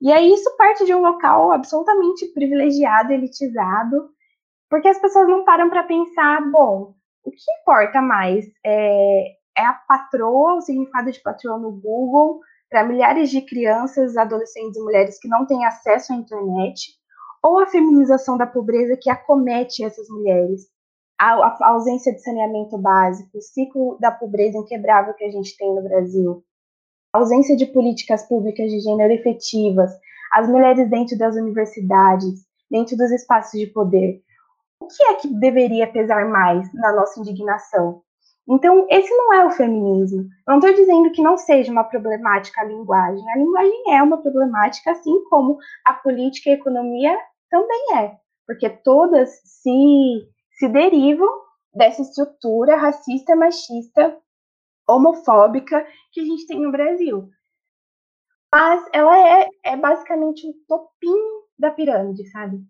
E 0.00 0.12
aí 0.12 0.33
isso 0.33 0.56
parte 0.56 0.85
de 0.85 0.94
um 0.94 1.00
local 1.00 1.50
absolutamente 1.52 2.26
privilegiado, 2.26 3.12
elitizado, 3.12 4.11
porque 4.68 4.88
as 4.88 4.98
pessoas 4.98 5.28
não 5.28 5.44
param 5.44 5.68
para 5.68 5.83
pensar, 5.83 6.40
bom, 6.50 6.94
o 7.24 7.30
que 7.30 7.52
importa 7.61 8.00
mais? 8.00 8.46
É, 8.64 9.33
é 9.59 9.66
a 9.66 9.72
patroa, 9.72 10.54
o 10.54 10.61
significado 10.61 11.11
de 11.11 11.20
patroa 11.20 11.59
no 11.59 11.72
Google, 11.72 12.40
para 12.70 12.85
milhares 12.85 13.30
de 13.30 13.42
crianças, 13.42 14.16
adolescentes 14.16 14.76
e 14.76 14.83
mulheres 14.83 15.18
que 15.18 15.28
não 15.28 15.44
têm 15.44 15.66
acesso 15.66 16.12
à 16.12 16.16
internet, 16.16 16.92
ou 17.42 17.59
a 17.59 17.66
feminização 17.66 18.38
da 18.38 18.46
pobreza 18.46 18.96
que 18.96 19.11
acomete 19.11 19.83
essas 19.83 20.09
mulheres, 20.09 20.68
a, 21.20 21.68
ausência 21.68 22.14
de 22.14 22.22
saneamento 22.22 22.78
básico, 22.78 23.37
o 23.37 23.42
ciclo 23.42 23.98
da 24.00 24.11
pobreza 24.11 24.59
inquebrável 24.59 25.12
que 25.14 25.24
a 25.24 25.30
gente 25.30 25.56
tem 25.56 25.74
no 25.74 25.83
Brasil, 25.83 26.44
a 27.12 27.18
ausência 27.18 27.56
de 27.56 27.66
políticas 27.66 28.26
públicas 28.28 28.70
de 28.70 28.80
gênero 28.80 29.12
efetivas, 29.12 29.90
as 30.32 30.49
mulheres 30.49 30.88
dentro 30.88 31.18
das 31.18 31.34
universidades, 31.34 32.47
dentro 32.70 32.97
dos 32.97 33.11
espaços 33.11 33.59
de 33.59 33.66
poder. 33.66 34.22
O 34.80 34.86
que 34.86 35.03
é 35.05 35.14
que 35.14 35.28
deveria 35.28 35.90
pesar 35.90 36.28
mais 36.28 36.72
na 36.72 36.94
nossa 36.94 37.18
indignação? 37.18 38.03
Então, 38.49 38.86
esse 38.91 39.14
não 39.16 39.32
é 39.34 39.45
o 39.45 39.51
feminismo. 39.51 40.26
Não 40.47 40.59
estou 40.59 40.74
dizendo 40.74 41.12
que 41.12 41.22
não 41.22 41.36
seja 41.36 41.70
uma 41.70 41.84
problemática 41.84 42.61
a 42.61 42.64
linguagem. 42.64 43.30
A 43.30 43.36
linguagem 43.36 43.95
é 43.95 44.03
uma 44.03 44.20
problemática, 44.20 44.91
assim 44.91 45.24
como 45.24 45.59
a 45.84 45.93
política 45.95 46.51
e 46.51 46.53
a 46.53 46.57
economia 46.57 47.16
também 47.51 47.97
é, 47.97 48.16
porque 48.47 48.70
todas 48.70 49.30
se, 49.45 50.28
se 50.53 50.68
derivam 50.68 51.28
dessa 51.74 52.01
estrutura 52.03 52.76
racista, 52.76 53.36
machista, 53.36 54.16
homofóbica 54.88 55.86
que 56.12 56.20
a 56.20 56.24
gente 56.24 56.47
tem 56.47 56.61
no 56.61 56.72
Brasil. 56.72 57.28
Mas 58.53 58.84
ela 58.93 59.16
é, 59.16 59.49
é 59.64 59.76
basicamente 59.76 60.47
um 60.47 60.53
topinho 60.66 61.45
da 61.59 61.70
pirâmide, 61.70 62.28
sabe? 62.30 62.61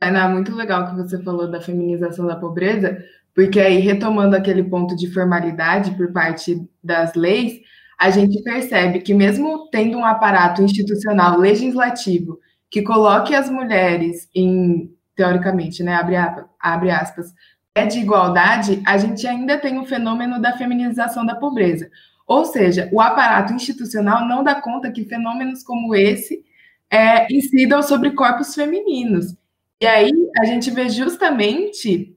Ana, 0.00 0.28
muito 0.28 0.54
legal 0.54 0.88
que 0.88 0.96
você 0.96 1.22
falou 1.22 1.50
da 1.50 1.60
feminização 1.60 2.26
da 2.26 2.36
pobreza, 2.36 3.04
porque 3.34 3.60
aí, 3.60 3.78
retomando 3.78 4.36
aquele 4.36 4.62
ponto 4.64 4.96
de 4.96 5.12
formalidade 5.12 5.92
por 5.92 6.12
parte 6.12 6.60
das 6.82 7.14
leis, 7.14 7.60
a 7.98 8.10
gente 8.10 8.42
percebe 8.42 9.00
que, 9.00 9.14
mesmo 9.14 9.68
tendo 9.70 9.98
um 9.98 10.04
aparato 10.04 10.62
institucional 10.62 11.38
legislativo 11.38 12.38
que 12.70 12.82
coloque 12.82 13.34
as 13.34 13.50
mulheres 13.50 14.28
em, 14.34 14.90
teoricamente, 15.14 15.82
né, 15.82 15.94
abre, 15.94 16.16
abre 16.58 16.90
aspas, 16.90 17.32
é 17.74 17.86
de 17.86 17.98
igualdade, 17.98 18.82
a 18.86 18.96
gente 18.96 19.26
ainda 19.26 19.58
tem 19.58 19.78
o 19.78 19.84
fenômeno 19.84 20.40
da 20.40 20.56
feminização 20.56 21.24
da 21.24 21.34
pobreza. 21.34 21.90
Ou 22.26 22.44
seja, 22.44 22.88
o 22.92 23.00
aparato 23.00 23.52
institucional 23.52 24.26
não 24.26 24.42
dá 24.42 24.60
conta 24.60 24.90
que 24.90 25.04
fenômenos 25.04 25.62
como 25.62 25.94
esse 25.94 26.44
é, 26.90 27.32
incidam 27.32 27.82
sobre 27.82 28.10
corpos 28.12 28.54
femininos. 28.54 29.36
E 29.80 29.86
aí 29.86 30.12
a 30.38 30.44
gente 30.44 30.70
vê 30.70 30.88
justamente 30.88 32.16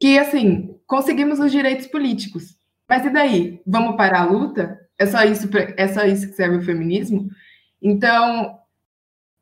que, 0.00 0.18
assim, 0.18 0.76
conseguimos 0.86 1.40
os 1.40 1.50
direitos 1.50 1.86
políticos. 1.86 2.56
Mas 2.88 3.04
e 3.04 3.10
daí? 3.10 3.60
Vamos 3.66 3.96
parar 3.96 4.22
a 4.22 4.30
luta? 4.30 4.78
É 4.98 5.06
só 5.06 5.22
isso, 5.24 5.48
é 5.76 5.88
só 5.88 6.04
isso 6.04 6.28
que 6.28 6.34
serve 6.34 6.56
o 6.56 6.62
feminismo? 6.62 7.28
Então, 7.80 8.58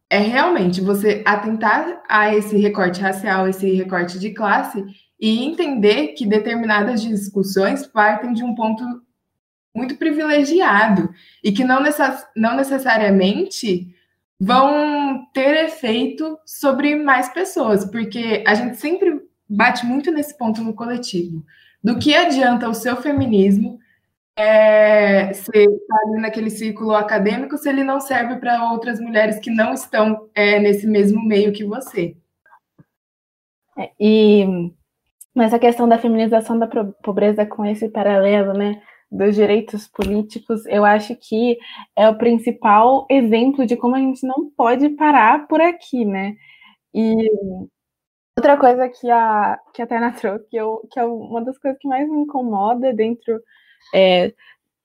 é 0.09 0.19
realmente 0.19 0.81
você 0.81 1.23
atentar 1.25 2.03
a 2.09 2.35
esse 2.35 2.57
recorte 2.57 3.01
racial, 3.01 3.49
esse 3.49 3.73
recorte 3.73 4.19
de 4.19 4.31
classe 4.31 4.85
e 5.19 5.45
entender 5.45 6.09
que 6.09 6.27
determinadas 6.27 7.03
discussões 7.03 7.87
partem 7.87 8.33
de 8.33 8.45
um 8.45 8.55
ponto 8.55 8.85
muito 9.75 9.97
privilegiado 9.97 11.11
e 11.43 11.53
que 11.53 11.65
não, 11.65 11.83
necess 11.83 12.27
não 12.35 12.57
necessariamente 12.57 13.95
vão 14.39 15.27
ter 15.33 15.65
efeito 15.65 16.39
sobre 16.45 16.95
mais 16.95 17.29
pessoas, 17.31 17.85
porque 17.85 18.45
a 18.47 18.55
gente 18.55 18.77
sempre 18.77 19.21
bate 19.49 19.85
muito 19.87 20.11
nesse 20.11 20.37
ponto 20.37 20.63
no 20.63 20.75
coletivo. 20.75 21.45
Do 21.83 21.99
que 21.99 22.15
adianta 22.15 22.69
o 22.69 22.75
seu 22.75 22.97
feminismo 22.97 23.79
é, 24.37 25.33
ser 25.33 25.67
tá 25.67 25.97
ali 26.07 26.21
naquele 26.21 26.51
círculo 26.51 26.95
acadêmico 26.95 27.57
se 27.57 27.69
ele 27.69 27.83
não 27.83 28.01
serve 28.01 28.37
para 28.37 28.71
outras 28.71 29.01
mulheres 29.01 29.39
que 29.39 29.51
não 29.51 29.73
estão 29.73 30.29
é, 30.35 30.59
nesse 30.59 30.87
mesmo 30.87 31.25
meio 31.25 31.53
que 31.53 31.65
você? 31.65 32.17
É, 33.79 33.91
e 33.99 34.73
nessa 35.35 35.59
questão 35.59 35.89
da 35.89 35.99
feminização 35.99 36.59
da 36.59 36.67
pobreza 37.03 37.47
com 37.47 37.65
esse 37.65 37.89
paralelo, 37.89 38.53
né? 38.53 38.83
dos 39.11 39.35
direitos 39.35 39.87
políticos, 39.89 40.67
eu 40.67 40.85
acho 40.85 41.15
que 41.17 41.59
é 41.95 42.09
o 42.09 42.19
principal 42.19 43.07
exemplo 43.09 43.67
de 43.67 43.77
como 43.77 43.95
a 43.95 44.01
gente 44.01 44.27
não 44.27 44.51
pode 44.51 44.89
parar 44.91 45.47
por 45.47 45.61
aqui, 45.61 46.05
né? 46.05 46.37
E 46.95 47.31
outra 48.37 48.57
coisa 48.59 48.89
que 48.89 49.11
a, 49.11 49.59
que 49.73 49.83
a 49.83 49.87
Tainá 49.87 50.13
trouxe, 50.13 50.47
que, 50.49 50.57
eu, 50.57 50.87
que 50.93 51.01
é 51.01 51.05
uma 51.05 51.43
das 51.43 51.59
coisas 51.59 51.79
que 51.81 51.89
mais 51.89 52.09
me 52.09 52.19
incomoda 52.21 52.93
dentro, 52.93 53.41
é, 53.95 54.33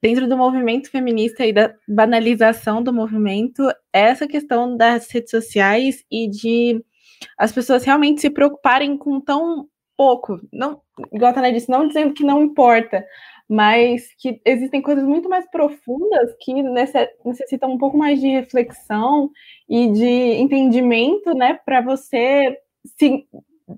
dentro 0.02 0.28
do 0.28 0.38
movimento 0.38 0.90
feminista 0.90 1.46
e 1.46 1.52
da 1.52 1.74
banalização 1.88 2.82
do 2.82 2.94
movimento, 2.94 3.70
é 3.92 4.02
essa 4.02 4.28
questão 4.28 4.78
das 4.78 5.12
redes 5.12 5.32
sociais 5.32 6.04
e 6.10 6.30
de 6.30 6.84
as 7.38 7.52
pessoas 7.52 7.84
realmente 7.84 8.22
se 8.22 8.30
preocuparem 8.30 8.98
com 8.98 9.20
tão 9.20 9.68
pouco, 9.98 10.40
não, 10.52 10.82
igual 11.14 11.30
a 11.30 11.34
Tana 11.34 11.52
disse, 11.52 11.70
não 11.70 11.88
dizendo 11.88 12.14
que 12.14 12.24
não 12.24 12.42
importa, 12.42 13.06
mas 13.48 14.08
que 14.18 14.42
existem 14.46 14.82
coisas 14.82 15.04
muito 15.04 15.30
mais 15.30 15.48
profundas 15.52 16.34
que 16.40 16.54
necessitam 17.26 17.74
um 17.74 17.78
pouco 17.78 17.98
mais 17.98 18.20
de 18.20 18.28
reflexão 18.28 19.30
e 19.70 19.92
de 19.92 20.42
entendimento, 20.42 21.36
né, 21.36 21.60
para 21.64 21.82
você 21.82 22.58
se 22.86 23.28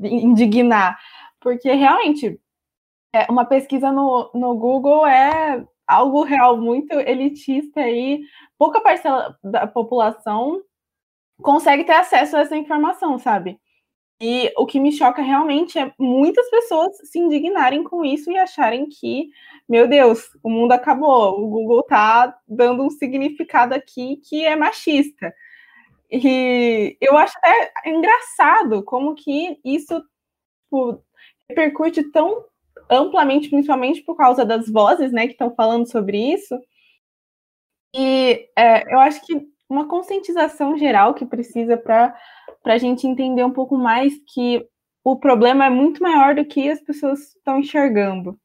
indignar, 0.01 0.97
porque 1.39 1.71
realmente 1.71 2.39
é, 3.13 3.27
uma 3.29 3.45
pesquisa 3.45 3.91
no, 3.91 4.31
no 4.33 4.55
Google 4.55 5.05
é 5.05 5.63
algo 5.87 6.23
real 6.23 6.57
muito 6.57 6.93
elitista 6.93 7.81
e 7.87 8.21
pouca 8.57 8.81
parcela 8.81 9.37
da 9.43 9.67
população 9.67 10.61
consegue 11.41 11.83
ter 11.83 11.93
acesso 11.93 12.37
a 12.37 12.39
essa 12.39 12.55
informação, 12.55 13.19
sabe? 13.19 13.59
E 14.21 14.51
o 14.55 14.65
que 14.65 14.79
me 14.79 14.91
choca 14.91 15.21
realmente 15.21 15.77
é 15.77 15.91
muitas 15.99 16.49
pessoas 16.49 16.95
se 17.09 17.19
indignarem 17.19 17.83
com 17.83 18.05
isso 18.05 18.31
e 18.31 18.37
acharem 18.37 18.87
que, 18.87 19.29
meu 19.67 19.87
Deus, 19.87 20.29
o 20.41 20.49
mundo 20.49 20.71
acabou, 20.71 21.41
o 21.41 21.47
Google 21.49 21.83
tá 21.83 22.33
dando 22.47 22.83
um 22.83 22.89
significado 22.89 23.73
aqui 23.73 24.17
que 24.17 24.45
é 24.45 24.55
machista. 24.55 25.33
E 26.15 26.95
eu 27.01 27.17
acho 27.17 27.35
até 27.39 27.71
engraçado 27.87 28.83
como 28.83 29.15
que 29.15 29.59
isso 29.65 29.99
tipo, 30.65 31.03
repercute 31.49 32.03
tão 32.11 32.45
amplamente, 32.87 33.49
principalmente 33.49 34.03
por 34.03 34.15
causa 34.15 34.45
das 34.45 34.69
vozes, 34.69 35.11
né, 35.11 35.25
que 35.25 35.33
estão 35.33 35.55
falando 35.55 35.89
sobre 35.89 36.17
isso. 36.17 36.55
E 37.95 38.47
é, 38.55 38.93
eu 38.93 38.99
acho 38.99 39.25
que 39.25 39.41
uma 39.67 39.87
conscientização 39.87 40.77
geral 40.77 41.15
que 41.15 41.25
precisa 41.25 41.77
para 41.77 42.15
a 42.63 42.77
gente 42.77 43.07
entender 43.07 43.43
um 43.43 43.51
pouco 43.51 43.75
mais 43.75 44.13
que 44.33 44.63
o 45.03 45.15
problema 45.15 45.65
é 45.65 45.69
muito 45.69 46.03
maior 46.03 46.35
do 46.35 46.45
que 46.45 46.69
as 46.69 46.79
pessoas 46.79 47.35
estão 47.35 47.57
enxergando. 47.57 48.39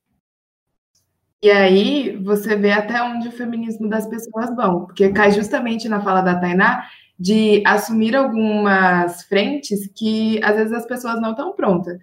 E 1.43 1.51
aí 1.51 2.16
você 2.16 2.57
vê 2.57 2.73
até 2.73 3.03
onde 3.03 3.29
o 3.29 3.33
feminismo 3.33 3.89
das 3.91 4.07
pessoas 4.07 4.57
vão, 4.57 4.87
porque 4.87 5.12
cai 5.12 5.31
justamente 5.31 5.87
na 5.87 6.01
fala 6.01 6.23
da 6.23 6.41
Tainá 6.41 6.89
de 7.19 7.62
assumir 7.66 8.14
algumas 8.14 9.23
frentes 9.25 9.91
que 9.95 10.41
às 10.43 10.57
vezes 10.57 10.73
as 10.73 10.87
pessoas 10.87 11.21
não 11.21 11.33
estão 11.33 11.53
prontas. 11.53 11.99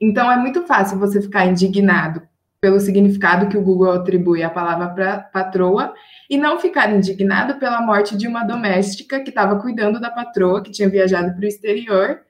Então 0.00 0.30
é 0.30 0.36
muito 0.36 0.66
fácil 0.66 0.98
você 0.98 1.20
ficar 1.20 1.46
indignado 1.46 2.22
pelo 2.60 2.78
significado 2.78 3.48
que 3.48 3.56
o 3.56 3.62
Google 3.62 3.92
atribui 3.92 4.42
à 4.42 4.50
palavra 4.50 5.18
patroa 5.32 5.94
e 6.28 6.36
não 6.36 6.58
ficar 6.58 6.94
indignado 6.94 7.58
pela 7.58 7.80
morte 7.80 8.16
de 8.16 8.28
uma 8.28 8.44
doméstica 8.44 9.20
que 9.20 9.30
estava 9.30 9.58
cuidando 9.60 9.98
da 9.98 10.10
patroa, 10.10 10.62
que 10.62 10.70
tinha 10.70 10.88
viajado 10.88 11.32
para 11.34 11.44
o 11.44 11.48
exterior 11.48 12.20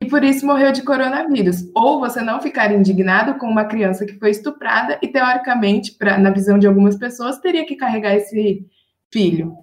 e 0.00 0.06
por 0.06 0.22
isso 0.22 0.46
morreu 0.46 0.70
de 0.70 0.82
coronavírus. 0.82 1.68
Ou 1.74 1.98
você 1.98 2.20
não 2.20 2.40
ficar 2.40 2.72
indignado 2.72 3.38
com 3.38 3.46
uma 3.46 3.64
criança 3.64 4.04
que 4.04 4.18
foi 4.18 4.30
estuprada 4.30 4.98
e, 5.02 5.08
teoricamente, 5.08 5.92
pra, 5.92 6.18
na 6.18 6.30
visão 6.30 6.58
de 6.58 6.66
algumas 6.66 6.96
pessoas, 6.96 7.38
teria 7.38 7.64
que 7.64 7.76
carregar 7.76 8.14
esse 8.14 8.66
filho. 9.10 9.56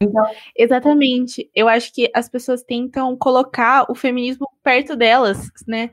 Então... 0.00 0.24
Exatamente. 0.56 1.50
Eu 1.54 1.68
acho 1.68 1.92
que 1.92 2.10
as 2.14 2.28
pessoas 2.28 2.62
tentam 2.62 3.16
colocar 3.16 3.86
o 3.90 3.94
feminismo 3.94 4.48
perto 4.62 4.96
delas, 4.96 5.48
né? 5.66 5.90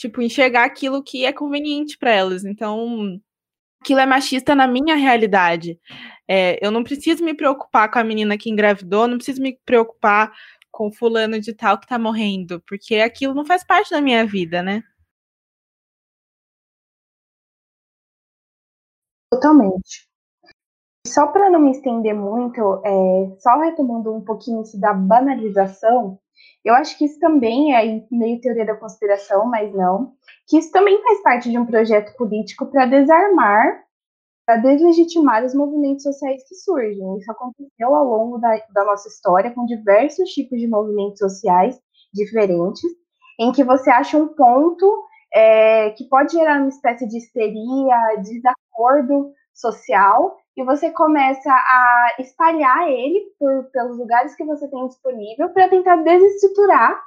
tipo, 0.00 0.22
enxergar 0.22 0.64
aquilo 0.64 1.02
que 1.02 1.26
é 1.26 1.32
conveniente 1.32 1.98
para 1.98 2.10
elas. 2.12 2.44
Então, 2.44 3.20
aquilo 3.82 4.00
é 4.00 4.06
machista 4.06 4.54
na 4.54 4.66
minha 4.66 4.96
realidade. 4.96 5.78
É, 6.28 6.64
eu 6.64 6.70
não 6.70 6.84
preciso 6.84 7.24
me 7.24 7.34
preocupar 7.34 7.90
com 7.90 7.98
a 7.98 8.04
menina 8.04 8.38
que 8.38 8.50
engravidou, 8.50 9.08
não 9.08 9.18
preciso 9.18 9.42
me 9.42 9.58
preocupar 9.66 10.32
com 10.70 10.92
fulano 10.92 11.40
de 11.40 11.54
tal 11.54 11.78
que 11.78 11.86
tá 11.86 11.98
morrendo, 11.98 12.60
porque 12.68 12.96
aquilo 12.96 13.34
não 13.34 13.44
faz 13.44 13.64
parte 13.64 13.90
da 13.90 14.00
minha 14.00 14.24
vida, 14.26 14.62
né? 14.62 14.82
Totalmente. 19.30 20.09
Só 21.06 21.26
para 21.28 21.50
não 21.50 21.60
me 21.60 21.70
estender 21.70 22.14
muito, 22.14 22.82
é, 22.84 23.36
só 23.38 23.58
retomando 23.58 24.14
um 24.14 24.22
pouquinho 24.22 24.62
isso 24.62 24.78
da 24.78 24.92
banalização, 24.92 26.18
eu 26.64 26.74
acho 26.74 26.96
que 26.98 27.06
isso 27.06 27.18
também 27.18 27.74
é 27.74 28.04
meio 28.10 28.40
teoria 28.40 28.66
da 28.66 28.76
conspiração, 28.76 29.46
mas 29.46 29.72
não. 29.72 30.12
Que 30.46 30.58
isso 30.58 30.70
também 30.70 31.02
faz 31.02 31.22
parte 31.22 31.50
de 31.50 31.58
um 31.58 31.64
projeto 31.64 32.14
político 32.16 32.66
para 32.66 32.84
desarmar, 32.84 33.82
para 34.44 34.56
deslegitimar 34.56 35.44
os 35.44 35.54
movimentos 35.54 36.02
sociais 36.02 36.46
que 36.46 36.54
surgem. 36.54 37.18
Isso 37.18 37.30
aconteceu 37.32 37.94
ao 37.94 38.04
longo 38.04 38.38
da, 38.38 38.62
da 38.74 38.84
nossa 38.84 39.08
história 39.08 39.52
com 39.52 39.64
diversos 39.64 40.30
tipos 40.30 40.58
de 40.58 40.68
movimentos 40.68 41.18
sociais 41.18 41.80
diferentes, 42.12 42.90
em 43.38 43.52
que 43.52 43.64
você 43.64 43.90
acha 43.90 44.18
um 44.18 44.28
ponto 44.28 45.06
é, 45.32 45.90
que 45.90 46.04
pode 46.08 46.32
gerar 46.32 46.58
uma 46.58 46.68
espécie 46.68 47.06
de 47.08 47.16
histeria, 47.16 48.16
desacordo 48.20 49.32
social, 49.54 50.36
e 50.56 50.64
você 50.64 50.90
começa 50.90 51.50
a 51.50 52.14
espalhar 52.18 52.88
ele 52.88 53.32
por, 53.38 53.64
pelos 53.72 53.98
lugares 53.98 54.34
que 54.34 54.44
você 54.44 54.68
tem 54.68 54.86
disponível 54.88 55.50
para 55.50 55.68
tentar 55.68 55.96
desestruturar 55.96 57.00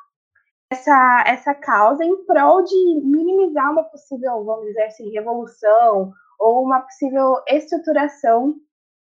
essa, 0.71 1.23
essa 1.27 1.53
causa 1.53 2.03
em 2.03 2.25
prol 2.25 2.63
de 2.63 3.01
minimizar 3.03 3.71
uma 3.71 3.83
possível, 3.83 4.43
vamos 4.43 4.67
dizer 4.67 4.83
assim, 4.83 5.11
revolução 5.11 6.11
ou 6.39 6.63
uma 6.63 6.81
possível 6.81 7.35
estruturação 7.47 8.55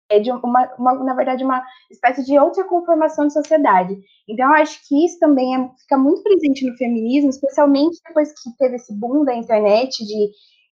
é, 0.09 0.19
de 0.19 0.31
uma, 0.31 0.73
uma, 0.77 0.93
na 1.03 1.13
verdade, 1.13 1.43
uma 1.43 1.61
espécie 1.91 2.23
de 2.23 2.39
outra 2.39 2.63
conformação 2.63 3.27
de 3.27 3.33
sociedade. 3.33 3.97
Então, 4.27 4.53
acho 4.53 4.79
que 4.87 5.05
isso 5.05 5.19
também 5.19 5.55
é, 5.55 5.69
fica 5.81 5.97
muito 5.97 6.23
presente 6.23 6.65
no 6.65 6.77
feminismo, 6.77 7.29
especialmente 7.29 7.99
depois 8.07 8.31
que 8.31 8.55
teve 8.57 8.75
esse 8.75 8.93
boom 8.97 9.25
da 9.25 9.35
internet 9.35 10.05
de 10.05 10.31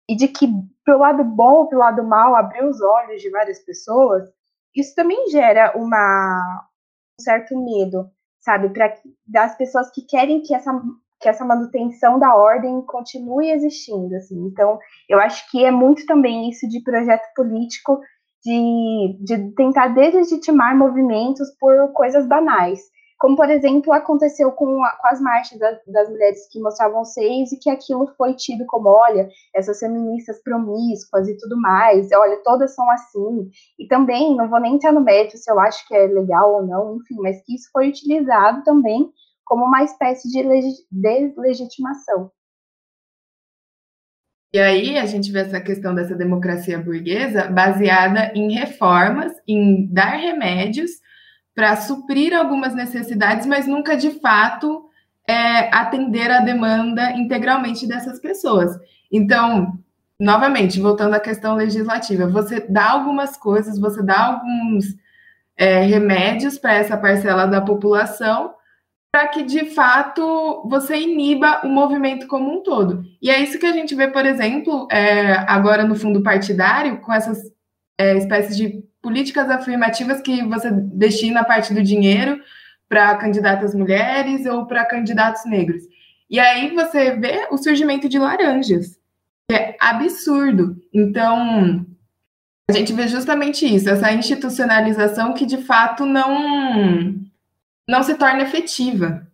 e 0.09 0.17
de 0.17 0.29
que 0.29 0.49
pelo 0.85 1.01
lado 1.01 1.23
bom, 1.23 1.67
pelo 1.67 1.83
lado 1.83 2.03
mal, 2.03 2.35
abrir 2.35 2.65
os 2.65 2.81
olhos 2.81 3.21
de 3.21 3.31
várias 3.31 3.59
pessoas, 3.59 4.29
isso 4.75 4.95
também 4.95 5.29
gera 5.29 5.77
uma, 5.77 6.67
um 7.19 7.23
certo 7.23 7.57
medo, 7.57 8.11
sabe, 8.41 8.71
para 8.71 8.95
das 9.27 9.57
pessoas 9.57 9.91
que 9.91 10.03
querem 10.03 10.41
que 10.41 10.55
essa 10.55 10.73
que 11.21 11.29
essa 11.29 11.45
manutenção 11.45 12.17
da 12.17 12.35
ordem 12.35 12.81
continue 12.83 13.51
existindo, 13.51 14.15
assim. 14.15 14.47
Então, 14.47 14.79
eu 15.09 15.19
acho 15.19 15.51
que 15.51 15.65
é 15.65 15.71
muito 15.71 16.07
também 16.07 16.49
isso 16.49 16.69
de 16.69 16.81
projeto 16.81 17.25
político 17.35 18.01
de, 18.45 19.19
de 19.25 19.51
tentar 19.57 19.89
deslegitimar 19.89 20.77
movimentos 20.77 21.49
por 21.59 21.93
coisas 21.93 22.25
banais. 22.27 22.81
Como 23.19 23.37
por 23.37 23.51
exemplo 23.51 23.93
aconteceu 23.93 24.53
com, 24.53 24.83
a, 24.85 24.91
com 24.93 25.09
as 25.09 25.21
marchas 25.21 25.59
das, 25.59 25.79
das, 25.87 26.09
mulheres 26.09 26.49
que 26.51 26.61
mostravam 26.61 27.05
seis 27.05 27.51
e 27.51 27.59
que 27.59 27.69
aquilo 27.69 28.07
foi 28.17 28.35
tido 28.35 28.65
como, 28.67 28.89
olha, 28.89 29.29
essas 29.55 29.81
feministas 29.81 30.41
promíscuas 30.43 31.29
e 31.29 31.37
tudo 31.37 31.61
mais, 31.61 32.11
olha, 32.13 32.41
todas 32.45 32.75
são 32.75 32.89
assim. 32.91 33.51
E 33.79 33.89
também, 33.89 34.37
não 34.37 34.49
vou 34.49 34.61
nem 34.61 34.77
entrar 34.77 34.93
no 34.93 35.01
mérito 35.01 35.37
se 35.37 35.51
eu 35.51 35.59
acho 35.59 35.87
que 35.89 35.95
é 35.95 36.07
legal 36.07 36.55
ou 36.55 36.67
não, 36.67 36.97
enfim, 36.97 37.17
mas 37.21 37.43
que 37.45 37.57
isso 37.57 37.69
foi 37.73 37.89
utilizado 37.89 38.63
também 38.63 39.11
como 39.45 39.65
uma 39.65 39.83
espécie 39.83 40.29
de 40.31 40.43
deslegitimação. 40.91 42.31
E 44.53 44.59
aí 44.59 44.97
a 44.97 45.05
gente 45.05 45.31
vê 45.31 45.41
essa 45.41 45.61
questão 45.61 45.95
dessa 45.95 46.15
democracia 46.15 46.79
burguesa 46.79 47.49
baseada 47.49 48.33
em 48.35 48.53
reformas, 48.53 49.33
em 49.47 49.87
dar 49.93 50.17
remédios 50.17 50.93
para 51.59 51.75
suprir 51.75 52.33
algumas 52.33 52.73
necessidades, 52.73 53.45
mas 53.45 53.67
nunca 53.67 53.97
de 53.97 54.13
fato 54.21 54.89
é, 55.27 55.75
atender 55.77 56.31
a 56.31 56.39
demanda 56.39 57.11
integralmente 57.17 57.85
dessas 57.85 58.21
pessoas. 58.21 58.79
Então, 59.11 59.77
novamente, 60.21 60.79
voltando 60.79 61.15
à 61.15 61.19
questão 61.19 61.57
legislativa, 61.57 62.29
você 62.29 62.61
dá 62.61 62.93
algumas 62.93 63.37
coisas, 63.37 63.77
você 63.77 64.01
dá 64.01 64.27
alguns 64.27 64.85
é, 65.57 65.81
remédios 65.81 66.57
para 66.61 66.75
essa 66.75 66.97
parcela 66.97 67.45
da 67.45 67.61
população, 67.61 68.55
para 69.11 69.27
que 69.27 69.43
de 69.43 69.65
fato 69.65 70.63
você 70.71 70.97
iniba 70.97 71.63
o 71.65 71.69
movimento 71.69 72.29
como 72.29 72.57
um 72.57 72.63
todo. 72.63 73.03
E 73.21 73.31
é 73.31 73.43
isso 73.43 73.59
que 73.59 73.67
a 73.67 73.73
gente 73.73 73.97
vê, 73.97 74.07
por 74.07 74.25
exemplo, 74.25 74.87
é, 74.93 75.33
agora 75.49 75.83
no 75.83 75.97
fundo 75.97 76.23
partidário, 76.23 77.01
com 77.01 77.13
essas 77.13 77.43
é, 77.99 78.17
espécies 78.17 78.57
de 78.57 78.81
políticas 79.03 79.49
afirmativas 79.49 80.21
que 80.21 80.43
você 80.45 80.71
destina 80.71 81.45
parte 81.45 81.73
do 81.73 81.83
dinheiro 81.83 82.41
para 82.89 83.17
candidatas 83.17 83.75
mulheres 83.75 84.47
ou 84.47 84.67
para 84.67 84.85
candidatos 84.85 85.45
negros. 85.45 85.83
E 86.31 86.39
aí 86.39 86.75
você 86.75 87.17
vê 87.17 87.49
o 87.51 87.57
surgimento 87.57 88.09
de 88.09 88.19
laranjas, 88.19 88.99
que 89.49 89.57
é 89.57 89.77
absurdo. 89.81 90.77
Então, 90.93 91.87
a 92.69 92.73
gente 92.73 92.93
vê 92.93 93.09
justamente 93.09 93.65
isso, 93.67 93.89
essa 93.89 94.13
institucionalização 94.13 95.33
que 95.33 95.47
de 95.47 95.59
fato 95.59 96.05
não 96.05 97.27
não 97.89 98.03
se 98.03 98.15
torna 98.19 98.43
efetiva. 98.43 99.27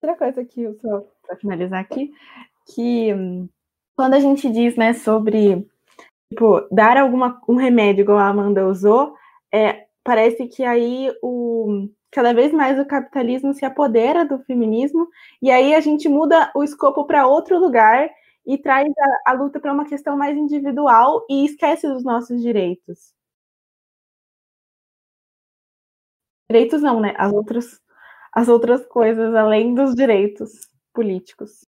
Outra 0.00 0.16
coisa 0.16 0.44
que 0.44 0.62
eu 0.62 0.74
só 0.74 1.00
para 1.26 1.36
finalizar 1.36 1.80
aqui, 1.80 2.12
que 2.72 3.08
quando 3.96 4.14
a 4.14 4.20
gente 4.20 4.50
diz, 4.50 4.76
né, 4.76 4.92
sobre 4.94 5.66
tipo, 6.30 6.66
dar 6.72 6.96
alguma 6.98 7.40
um 7.48 7.56
remédio 7.56 8.02
igual 8.02 8.18
a 8.18 8.28
Amanda 8.28 8.66
usou, 8.66 9.14
é, 9.52 9.86
parece 10.04 10.46
que 10.48 10.64
aí 10.64 11.12
o 11.22 11.88
cada 12.12 12.32
vez 12.34 12.52
mais 12.52 12.78
o 12.80 12.86
capitalismo 12.86 13.52
se 13.54 13.64
apodera 13.64 14.24
do 14.24 14.38
feminismo 14.40 15.08
e 15.42 15.50
aí 15.50 15.74
a 15.74 15.80
gente 15.80 16.08
muda 16.08 16.50
o 16.54 16.64
escopo 16.64 17.06
para 17.06 17.26
outro 17.26 17.58
lugar 17.58 18.08
e 18.46 18.56
traz 18.58 18.88
a, 19.26 19.32
a 19.32 19.34
luta 19.34 19.60
para 19.60 19.72
uma 19.72 19.86
questão 19.86 20.16
mais 20.16 20.36
individual 20.36 21.26
e 21.28 21.44
esquece 21.44 21.88
dos 21.88 22.04
nossos 22.04 22.40
direitos. 22.42 23.12
Direitos 26.48 26.80
não, 26.82 27.00
né? 27.00 27.12
As 27.18 27.32
outras, 27.32 27.80
as 28.32 28.48
outras 28.48 28.86
coisas 28.86 29.34
além 29.34 29.74
dos 29.74 29.94
direitos 29.94 30.52
políticos. 30.94 31.65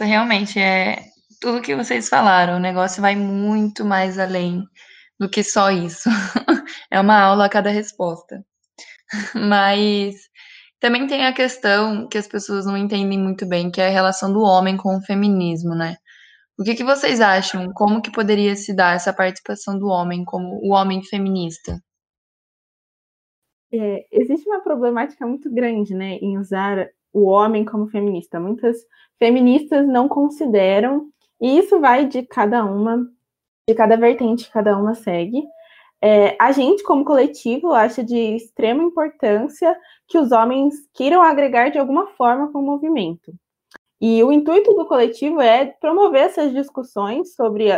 Realmente 0.00 0.58
é 0.58 0.98
tudo 1.40 1.62
que 1.62 1.74
vocês 1.74 2.08
falaram. 2.08 2.56
O 2.56 2.60
negócio 2.60 3.00
vai 3.00 3.16
muito 3.16 3.84
mais 3.84 4.18
além 4.18 4.64
do 5.18 5.28
que 5.28 5.42
só 5.42 5.70
isso. 5.70 6.08
é 6.90 7.00
uma 7.00 7.18
aula 7.20 7.46
a 7.46 7.48
cada 7.48 7.70
resposta. 7.70 8.44
Mas 9.34 10.16
também 10.80 11.06
tem 11.06 11.26
a 11.26 11.32
questão 11.32 12.08
que 12.08 12.18
as 12.18 12.28
pessoas 12.28 12.66
não 12.66 12.76
entendem 12.76 13.18
muito 13.18 13.46
bem, 13.46 13.70
que 13.70 13.80
é 13.80 13.88
a 13.88 13.90
relação 13.90 14.32
do 14.32 14.40
homem 14.40 14.76
com 14.76 14.96
o 14.96 15.02
feminismo, 15.02 15.74
né? 15.74 15.96
O 16.58 16.64
que, 16.64 16.74
que 16.74 16.84
vocês 16.84 17.20
acham? 17.20 17.72
Como 17.72 18.00
que 18.00 18.10
poderia 18.10 18.56
se 18.56 18.74
dar 18.74 18.96
essa 18.96 19.12
participação 19.12 19.78
do 19.78 19.88
homem 19.88 20.24
como 20.24 20.58
o 20.62 20.72
homem 20.72 21.02
feminista? 21.02 21.78
É, 23.72 24.06
existe 24.12 24.48
uma 24.48 24.62
problemática 24.62 25.26
muito 25.26 25.52
grande, 25.52 25.94
né, 25.94 26.14
em 26.22 26.38
usar 26.38 26.88
o 27.16 27.24
homem 27.24 27.64
como 27.64 27.88
feminista. 27.88 28.38
Muitas 28.38 28.76
feministas 29.18 29.88
não 29.88 30.06
consideram, 30.06 31.08
e 31.40 31.58
isso 31.58 31.80
vai 31.80 32.04
de 32.04 32.22
cada 32.22 32.62
uma, 32.62 33.08
de 33.66 33.74
cada 33.74 33.96
vertente 33.96 34.44
que 34.44 34.52
cada 34.52 34.76
uma 34.76 34.94
segue. 34.94 35.42
É, 36.02 36.36
a 36.38 36.52
gente, 36.52 36.82
como 36.82 37.06
coletivo, 37.06 37.72
acha 37.72 38.04
de 38.04 38.36
extrema 38.36 38.82
importância 38.82 39.74
que 40.06 40.18
os 40.18 40.30
homens 40.30 40.74
queiram 40.92 41.22
agregar 41.22 41.70
de 41.70 41.78
alguma 41.78 42.06
forma 42.08 42.52
com 42.52 42.58
o 42.58 42.62
movimento. 42.62 43.32
E 43.98 44.22
o 44.22 44.30
intuito 44.30 44.74
do 44.74 44.84
coletivo 44.84 45.40
é 45.40 45.64
promover 45.64 46.24
essas 46.24 46.52
discussões 46.52 47.34
sobre 47.34 47.68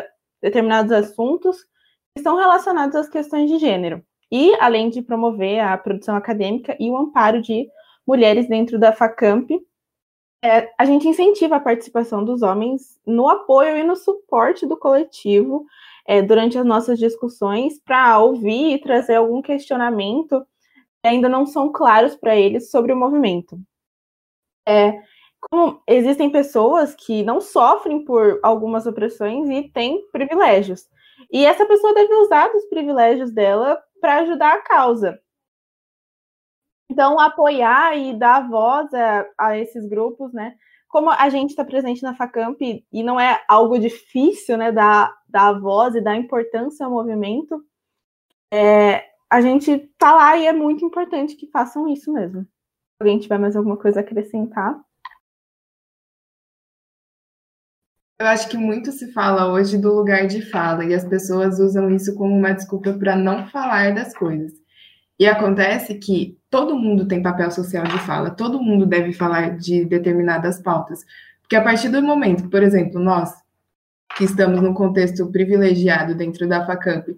determinados 0.42 0.90
assuntos 0.90 1.62
que 1.62 2.18
estão 2.18 2.34
relacionados 2.34 2.96
às 2.96 3.08
questões 3.08 3.48
de 3.48 3.56
gênero. 3.58 4.02
E, 4.32 4.52
além 4.56 4.90
de 4.90 5.00
promover 5.00 5.60
a 5.60 5.78
produção 5.78 6.16
acadêmica 6.16 6.76
e 6.80 6.90
o 6.90 6.98
amparo 6.98 7.40
de 7.40 7.68
mulheres 8.08 8.48
dentro 8.48 8.78
da 8.78 8.90
FACAMP, 8.90 9.60
é, 10.42 10.72
a 10.78 10.86
gente 10.86 11.06
incentiva 11.06 11.56
a 11.56 11.60
participação 11.60 12.24
dos 12.24 12.40
homens 12.40 12.98
no 13.04 13.28
apoio 13.28 13.76
e 13.76 13.84
no 13.84 13.94
suporte 13.94 14.64
do 14.64 14.78
coletivo 14.78 15.66
é, 16.06 16.22
durante 16.22 16.56
as 16.56 16.64
nossas 16.64 16.98
discussões 16.98 17.78
para 17.84 18.18
ouvir 18.18 18.72
e 18.72 18.80
trazer 18.80 19.16
algum 19.16 19.42
questionamento 19.42 20.40
que 21.02 21.08
ainda 21.08 21.28
não 21.28 21.44
são 21.44 21.70
claros 21.70 22.16
para 22.16 22.34
eles 22.34 22.70
sobre 22.70 22.92
o 22.94 22.96
movimento. 22.96 23.60
É, 24.66 25.02
como 25.50 25.82
existem 25.86 26.30
pessoas 26.30 26.94
que 26.94 27.22
não 27.22 27.42
sofrem 27.42 28.04
por 28.04 28.40
algumas 28.42 28.86
opressões 28.86 29.50
e 29.50 29.68
têm 29.68 30.02
privilégios. 30.10 30.88
E 31.30 31.44
essa 31.44 31.66
pessoa 31.66 31.92
deve 31.92 32.14
usar 32.14 32.48
dos 32.48 32.64
privilégios 32.66 33.30
dela 33.30 33.78
para 34.00 34.20
ajudar 34.20 34.54
a 34.54 34.62
causa. 34.62 35.20
Então, 36.90 37.20
apoiar 37.20 37.96
e 37.96 38.18
dar 38.18 38.48
voz 38.48 38.92
a, 38.94 39.26
a 39.36 39.58
esses 39.58 39.86
grupos, 39.88 40.32
né? 40.32 40.54
Como 40.88 41.10
a 41.10 41.28
gente 41.28 41.50
está 41.50 41.64
presente 41.64 42.02
na 42.02 42.14
FACAMP 42.14 42.84
e 42.90 43.02
não 43.02 43.20
é 43.20 43.42
algo 43.46 43.78
difícil, 43.78 44.56
né, 44.56 44.72
dar, 44.72 45.14
dar 45.28 45.52
voz 45.52 45.94
e 45.94 46.00
dar 46.00 46.16
importância 46.16 46.86
ao 46.86 46.92
movimento, 46.92 47.62
é, 48.50 49.04
a 49.30 49.42
gente 49.42 49.70
está 49.70 50.14
lá 50.14 50.36
e 50.38 50.46
é 50.46 50.52
muito 50.52 50.84
importante 50.84 51.36
que 51.36 51.50
façam 51.50 51.86
isso 51.86 52.10
mesmo. 52.10 52.42
Se 52.42 52.48
alguém 53.00 53.18
tiver 53.18 53.38
mais 53.38 53.54
alguma 53.54 53.76
coisa 53.76 54.00
a 54.00 54.02
acrescentar. 54.02 54.80
Eu 58.18 58.26
acho 58.26 58.48
que 58.48 58.56
muito 58.56 58.90
se 58.90 59.12
fala 59.12 59.52
hoje 59.52 59.76
do 59.78 59.94
lugar 59.94 60.26
de 60.26 60.42
fala 60.50 60.84
e 60.84 60.94
as 60.94 61.04
pessoas 61.04 61.60
usam 61.60 61.90
isso 61.90 62.16
como 62.16 62.34
uma 62.34 62.52
desculpa 62.52 62.92
para 62.94 63.14
não 63.14 63.46
falar 63.46 63.94
das 63.94 64.16
coisas. 64.16 64.52
E 65.18 65.26
acontece 65.26 65.96
que 65.96 66.38
todo 66.48 66.78
mundo 66.78 67.06
tem 67.06 67.22
papel 67.22 67.50
social 67.50 67.84
de 67.84 67.98
fala, 67.98 68.30
todo 68.30 68.62
mundo 68.62 68.86
deve 68.86 69.12
falar 69.12 69.56
de 69.56 69.84
determinadas 69.84 70.60
pautas. 70.60 71.00
Porque 71.40 71.56
a 71.56 71.62
partir 71.62 71.88
do 71.88 72.00
momento, 72.02 72.48
por 72.48 72.62
exemplo, 72.62 73.00
nós 73.00 73.32
que 74.16 74.24
estamos 74.24 74.60
num 74.62 74.74
contexto 74.74 75.30
privilegiado 75.30 76.14
dentro 76.14 76.48
da 76.48 76.64
FACAMP, 76.64 77.16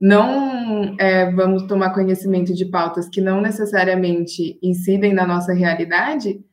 não 0.00 0.96
é, 0.98 1.30
vamos 1.30 1.62
tomar 1.64 1.94
conhecimento 1.94 2.52
de 2.52 2.64
pautas 2.66 3.08
que 3.08 3.20
não 3.20 3.40
necessariamente 3.40 4.58
incidem 4.62 5.12
na 5.12 5.26
nossa 5.26 5.52
realidade, 5.52 6.44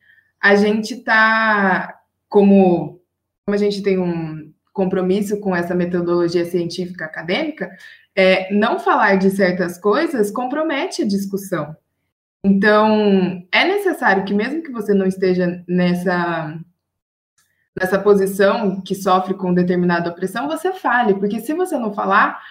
a 0.41 0.55
gente 0.55 0.93
está 0.95 1.99
como 2.27 2.99
como 3.45 3.55
a 3.55 3.57
gente 3.57 3.81
tem 3.81 3.97
um 3.97 4.53
compromisso 4.71 5.39
com 5.39 5.55
essa 5.55 5.73
metodologia 5.73 6.45
científica 6.45 7.05
acadêmica, 7.05 7.71
é, 8.19 8.53
não 8.53 8.77
falar 8.77 9.15
de 9.15 9.31
certas 9.31 9.77
coisas 9.79 10.29
compromete 10.29 11.03
a 11.03 11.07
discussão. 11.07 11.73
Então, 12.43 13.41
é 13.49 13.63
necessário 13.63 14.25
que, 14.25 14.33
mesmo 14.33 14.61
que 14.61 14.73
você 14.73 14.93
não 14.93 15.05
esteja 15.05 15.63
nessa, 15.65 16.59
nessa 17.79 17.97
posição 17.97 18.81
que 18.81 18.93
sofre 18.93 19.33
com 19.33 19.53
determinada 19.53 20.09
opressão, 20.09 20.49
você 20.49 20.73
fale, 20.73 21.13
porque 21.13 21.39
se 21.39 21.53
você 21.53 21.77
não 21.77 21.93
falar, 21.93 22.41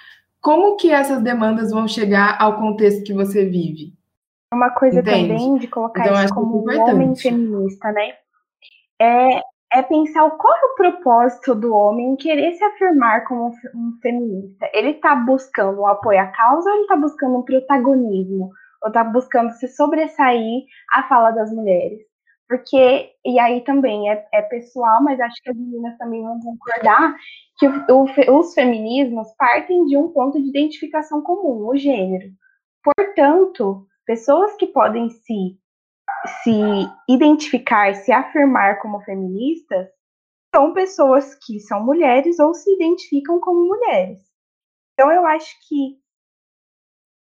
como 0.41 0.77
que 0.77 0.91
essas 0.91 1.23
demandas 1.23 1.71
vão 1.71 1.87
chegar 1.87 2.41
ao 2.41 2.59
contexto 2.59 3.05
que 3.05 3.13
você 3.13 3.45
vive? 3.45 3.93
Uma 4.51 4.71
coisa 4.71 5.01
Entende? 5.01 5.29
também 5.29 5.59
de 5.59 5.69
colocar 5.69 6.01
então, 6.01 6.25
isso 6.25 6.35
como 6.35 6.65
um 6.67 6.81
homem 6.81 7.15
feminista, 7.15 7.93
né? 7.93 8.15
É 8.99 9.43
é 9.73 9.83
pensar 9.83 10.31
qual 10.31 10.55
é 10.55 10.65
o 10.67 10.75
propósito 10.75 11.55
do 11.55 11.75
homem 11.75 12.13
em 12.13 12.17
querer 12.17 12.53
se 12.55 12.65
afirmar 12.65 13.25
como 13.27 13.53
um 13.75 13.93
feminista. 14.01 14.69
Ele 14.73 14.91
está 14.91 15.15
buscando 15.15 15.81
um 15.81 15.87
apoio 15.87 16.21
à 16.21 16.27
causa 16.29 16.71
ou 16.71 16.75
ele 16.75 16.83
está 16.85 16.97
buscando 16.97 17.39
um 17.39 17.43
protagonismo? 17.43 18.51
Ou 18.83 18.89
está 18.89 19.05
buscando 19.05 19.51
se 19.53 19.69
sobressair 19.69 20.65
à 20.93 21.03
fala 21.03 21.33
das 21.33 21.53
mulheres? 21.53 22.01
Porque, 22.49 23.11
e 23.27 23.39
aí 23.39 23.61
também 23.63 24.11
é, 24.11 24.27
é 24.33 24.41
pessoal, 24.41 25.03
mas 25.03 25.21
acho 25.21 25.37
que 25.43 25.51
as 25.51 25.57
meninas 25.57 25.99
também 25.99 26.23
vão 26.23 26.41
concordar, 26.41 27.15
que 27.59 27.67
o, 27.67 28.39
os 28.39 28.55
feminismos 28.55 29.29
partem 29.37 29.85
de 29.85 29.99
um 29.99 30.09
ponto 30.09 30.41
de 30.41 30.49
identificação 30.49 31.21
comum, 31.21 31.69
o 31.69 31.77
gênero. 31.77 32.31
Portanto, 32.83 33.87
pessoas 34.07 34.57
que 34.57 34.69
podem 34.69 35.11
se, 35.11 35.59
se 36.43 36.53
identificar, 37.09 37.95
se 37.95 38.13
afirmar 38.13 38.81
como 38.81 39.01
feministas, 39.01 39.89
são 40.55 40.73
pessoas 40.73 41.35
que 41.35 41.61
são 41.61 41.85
mulheres 41.85 42.39
ou 42.39 42.55
se 42.55 42.73
identificam 42.75 43.39
como 43.41 43.67
mulheres. 43.67 44.21
Então, 44.95 45.13
eu 45.13 45.27
acho 45.27 45.55
que, 45.69 45.97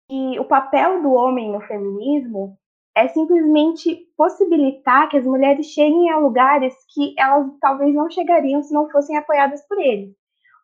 que 0.09 0.41
o 0.41 0.45
papel 0.45 1.03
do 1.03 1.13
homem 1.13 1.53
no 1.53 1.61
feminismo 1.61 2.57
é 2.97 3.09
simplesmente 3.09 4.07
possibilitar 4.17 5.09
que 5.11 5.19
as 5.19 5.25
mulheres 5.25 5.67
cheguem 5.67 6.09
a 6.11 6.19
lugares 6.19 6.75
que 6.95 7.15
elas 7.19 7.47
talvez 7.61 7.95
não 7.95 8.11
chegariam 8.11 8.63
se 8.63 8.73
não 8.73 8.89
fossem 8.89 9.19
apoiadas 9.19 9.61
por 9.69 9.79
eles. 9.79 10.15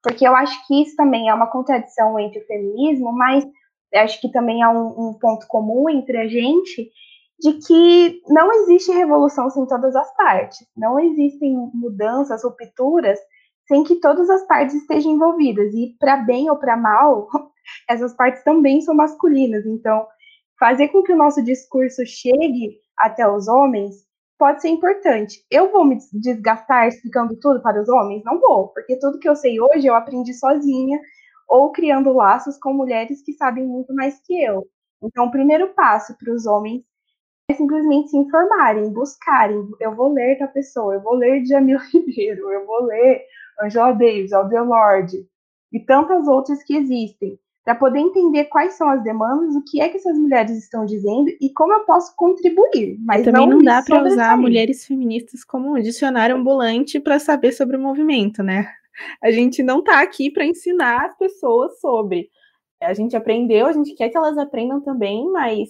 Porque 0.02 0.26
eu 0.26 0.34
acho 0.34 0.66
que 0.66 0.82
isso 0.82 0.96
também 0.96 1.28
é 1.28 1.34
uma 1.34 1.46
contradição 1.46 2.18
entre 2.18 2.40
o 2.40 2.46
feminismo, 2.46 3.12
mas 3.12 3.46
acho 3.94 4.18
que 4.20 4.30
também 4.30 4.62
há 4.62 4.70
um, 4.70 5.10
um 5.10 5.18
ponto 5.18 5.46
comum 5.46 5.90
entre 5.90 6.16
a 6.16 6.26
gente 6.26 6.90
de 7.42 7.54
que 7.54 8.22
não 8.28 8.52
existe 8.52 8.92
revolução 8.92 9.50
sem 9.50 9.66
todas 9.66 9.96
as 9.96 10.14
partes, 10.14 10.64
não 10.76 10.98
existem 11.00 11.52
mudanças, 11.74 12.44
rupturas, 12.44 13.18
sem 13.66 13.82
que 13.82 13.96
todas 13.96 14.30
as 14.30 14.46
partes 14.46 14.76
estejam 14.76 15.12
envolvidas. 15.12 15.74
E 15.74 15.96
para 15.98 16.18
bem 16.18 16.48
ou 16.48 16.56
para 16.56 16.76
mal, 16.76 17.28
essas 17.90 18.14
partes 18.14 18.44
também 18.44 18.80
são 18.80 18.94
masculinas. 18.94 19.66
Então, 19.66 20.06
fazer 20.58 20.88
com 20.88 21.02
que 21.02 21.12
o 21.12 21.16
nosso 21.16 21.42
discurso 21.42 22.06
chegue 22.06 22.78
até 22.96 23.28
os 23.28 23.48
homens 23.48 24.06
pode 24.38 24.62
ser 24.62 24.68
importante. 24.68 25.44
Eu 25.50 25.72
vou 25.72 25.84
me 25.84 25.98
desgastar 26.12 26.86
explicando 26.86 27.36
tudo 27.40 27.60
para 27.60 27.82
os 27.82 27.88
homens? 27.88 28.22
Não 28.24 28.38
vou, 28.38 28.68
porque 28.68 28.96
tudo 29.00 29.18
que 29.18 29.28
eu 29.28 29.34
sei 29.34 29.60
hoje 29.60 29.86
eu 29.86 29.96
aprendi 29.96 30.32
sozinha 30.32 31.00
ou 31.48 31.72
criando 31.72 32.12
laços 32.12 32.56
com 32.56 32.72
mulheres 32.72 33.20
que 33.22 33.32
sabem 33.32 33.66
muito 33.66 33.92
mais 33.94 34.20
que 34.20 34.40
eu. 34.44 34.64
Então, 35.02 35.26
o 35.26 35.30
primeiro 35.30 35.74
passo 35.74 36.16
para 36.16 36.32
os 36.32 36.46
homens 36.46 36.84
simplesmente 37.50 38.10
se 38.10 38.16
informarem, 38.16 38.92
buscarem. 38.92 39.68
Eu 39.80 39.94
vou 39.94 40.12
ler 40.12 40.38
da 40.38 40.46
pessoa, 40.46 40.94
eu 40.94 41.00
vou 41.00 41.14
ler 41.14 41.44
Jamil 41.44 41.78
Ribeiro, 41.92 42.50
eu 42.50 42.66
vou 42.66 42.84
ler 42.84 43.22
Angela 43.60 43.92
Davis, 43.92 44.32
Aldelorde 44.32 45.26
e 45.72 45.80
tantas 45.80 46.26
outras 46.28 46.62
que 46.62 46.76
existem 46.76 47.38
para 47.64 47.74
poder 47.76 48.00
entender 48.00 48.46
quais 48.46 48.74
são 48.74 48.88
as 48.88 49.02
demandas, 49.04 49.54
o 49.54 49.62
que 49.62 49.80
é 49.80 49.88
que 49.88 49.96
essas 49.96 50.18
mulheres 50.18 50.58
estão 50.58 50.84
dizendo 50.84 51.28
e 51.40 51.52
como 51.52 51.72
eu 51.72 51.84
posso 51.84 52.14
contribuir. 52.16 52.98
Mas 53.00 53.24
também 53.24 53.48
não, 53.48 53.58
não 53.58 53.64
dá 53.64 53.80
para 53.82 54.02
usar 54.02 54.36
mulheres 54.36 54.84
feministas 54.84 55.44
como 55.44 55.72
um 55.72 55.80
dicionário 55.80 56.36
ambulante 56.36 56.98
para 56.98 57.20
saber 57.20 57.52
sobre 57.52 57.76
o 57.76 57.80
movimento, 57.80 58.42
né? 58.42 58.66
A 59.22 59.30
gente 59.30 59.62
não 59.62 59.78
está 59.78 60.02
aqui 60.02 60.30
para 60.30 60.44
ensinar 60.44 61.06
as 61.06 61.16
pessoas 61.16 61.80
sobre. 61.80 62.28
A 62.82 62.92
gente 62.94 63.14
aprendeu, 63.14 63.66
a 63.66 63.72
gente 63.72 63.94
quer 63.94 64.08
que 64.08 64.16
elas 64.16 64.36
aprendam 64.36 64.80
também, 64.80 65.30
mas 65.30 65.68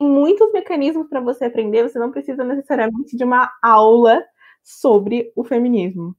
muitos 0.00 0.52
mecanismos 0.52 1.08
para 1.08 1.20
você 1.20 1.46
aprender, 1.46 1.82
você 1.82 1.98
não 1.98 2.10
precisa 2.10 2.44
necessariamente 2.44 3.16
de 3.16 3.24
uma 3.24 3.50
aula 3.62 4.22
sobre 4.62 5.32
o 5.36 5.44
feminismo. 5.44 6.16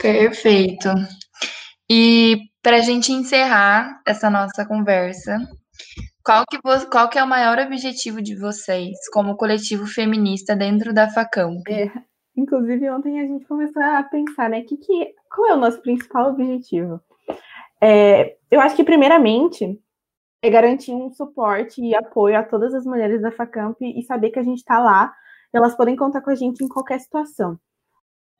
Perfeito. 0.00 0.88
E 1.90 2.36
para 2.62 2.76
a 2.76 2.80
gente 2.80 3.12
encerrar 3.12 4.00
essa 4.06 4.28
nossa 4.28 4.66
conversa, 4.66 5.38
qual 6.24 6.44
que, 6.50 6.58
qual 6.90 7.08
que 7.08 7.18
é 7.18 7.22
o 7.22 7.28
maior 7.28 7.58
objetivo 7.60 8.20
de 8.20 8.34
vocês 8.34 8.96
como 9.12 9.36
coletivo 9.36 9.86
feminista 9.86 10.56
dentro 10.56 10.92
da 10.92 11.08
Facamp? 11.08 11.62
É, 11.68 11.90
inclusive, 12.36 12.90
ontem 12.90 13.20
a 13.20 13.26
gente 13.26 13.46
começou 13.46 13.80
a 13.80 14.02
pensar, 14.02 14.50
né, 14.50 14.62
que, 14.62 14.76
que, 14.76 15.14
qual 15.36 15.50
é 15.50 15.54
o 15.54 15.58
nosso 15.58 15.80
principal 15.82 16.30
objetivo? 16.30 16.98
É, 17.80 18.36
eu 18.50 18.58
acho 18.60 18.74
que, 18.74 18.82
primeiramente, 18.82 19.78
é 20.42 20.48
garantir 20.48 20.92
um 20.92 21.12
suporte 21.12 21.82
e 21.82 21.94
apoio 21.94 22.38
a 22.38 22.42
todas 22.42 22.74
as 22.74 22.86
mulheres 22.86 23.20
da 23.20 23.30
Facamp 23.30 23.76
e 23.82 24.02
saber 24.02 24.30
que 24.30 24.38
a 24.38 24.42
gente 24.42 24.58
está 24.58 24.78
lá, 24.78 25.14
elas 25.52 25.76
podem 25.76 25.94
contar 25.94 26.22
com 26.22 26.30
a 26.30 26.34
gente 26.34 26.64
em 26.64 26.68
qualquer 26.68 26.98
situação. 27.00 27.58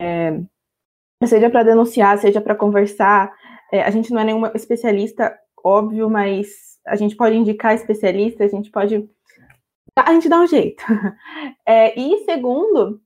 É, 0.00 0.40
seja 1.24 1.50
para 1.50 1.62
denunciar, 1.62 2.16
seja 2.18 2.40
para 2.40 2.54
conversar. 2.54 3.30
É, 3.70 3.82
a 3.82 3.90
gente 3.90 4.10
não 4.10 4.20
é 4.20 4.24
nenhuma 4.24 4.52
especialista, 4.54 5.38
óbvio, 5.62 6.08
mas 6.08 6.78
a 6.86 6.96
gente 6.96 7.14
pode 7.14 7.36
indicar 7.36 7.74
especialista, 7.74 8.44
a 8.44 8.48
gente 8.48 8.70
pode. 8.70 9.08
A 9.96 10.12
gente 10.12 10.28
dá 10.28 10.40
um 10.40 10.46
jeito. 10.46 10.82
É, 11.68 11.98
e 11.98 12.24
segundo, 12.24 13.00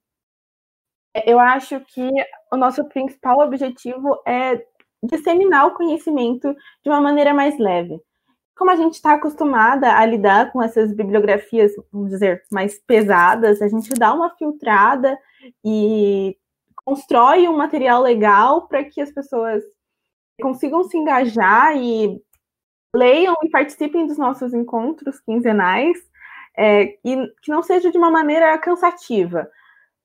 eu 1.27 1.39
acho 1.39 1.81
que 1.81 2.09
o 2.53 2.57
nosso 2.57 2.85
principal 2.89 3.41
objetivo 3.41 4.21
é 4.27 4.63
disseminar 5.03 5.67
o 5.67 5.75
conhecimento 5.75 6.55
de 6.85 6.91
uma 6.91 7.01
maneira 7.01 7.35
mais 7.35 7.59
leve. 7.59 8.01
Como 8.57 8.71
a 8.71 8.77
gente 8.77 8.95
está 8.95 9.15
acostumada 9.15 9.97
a 9.97 10.05
lidar 10.05 10.53
com 10.53 10.63
essas 10.63 10.93
bibliografias, 10.95 11.73
vamos 11.91 12.11
dizer, 12.11 12.43
mais 12.53 12.79
pesadas, 12.79 13.63
a 13.63 13.69
gente 13.69 13.91
dá 13.95 14.13
uma 14.13 14.31
filtrada 14.37 15.19
e 15.65 16.37
constrói 16.85 17.49
um 17.49 17.57
material 17.57 18.03
legal 18.03 18.69
para 18.69 18.85
que 18.85 19.01
as 19.01 19.11
pessoas 19.11 19.63
consigam 20.41 20.85
se 20.85 20.97
engajar 20.97 21.77
e 21.77 22.21
leiam 22.95 23.35
e 23.43 23.49
participem 23.49 24.07
dos 24.07 24.19
nossos 24.19 24.53
encontros 24.53 25.21
quinzenais 25.21 25.97
é, 26.57 26.99
e 27.05 27.33
que 27.43 27.51
não 27.51 27.63
seja 27.63 27.91
de 27.91 27.97
uma 27.97 28.11
maneira 28.11 28.59
cansativa, 28.59 29.49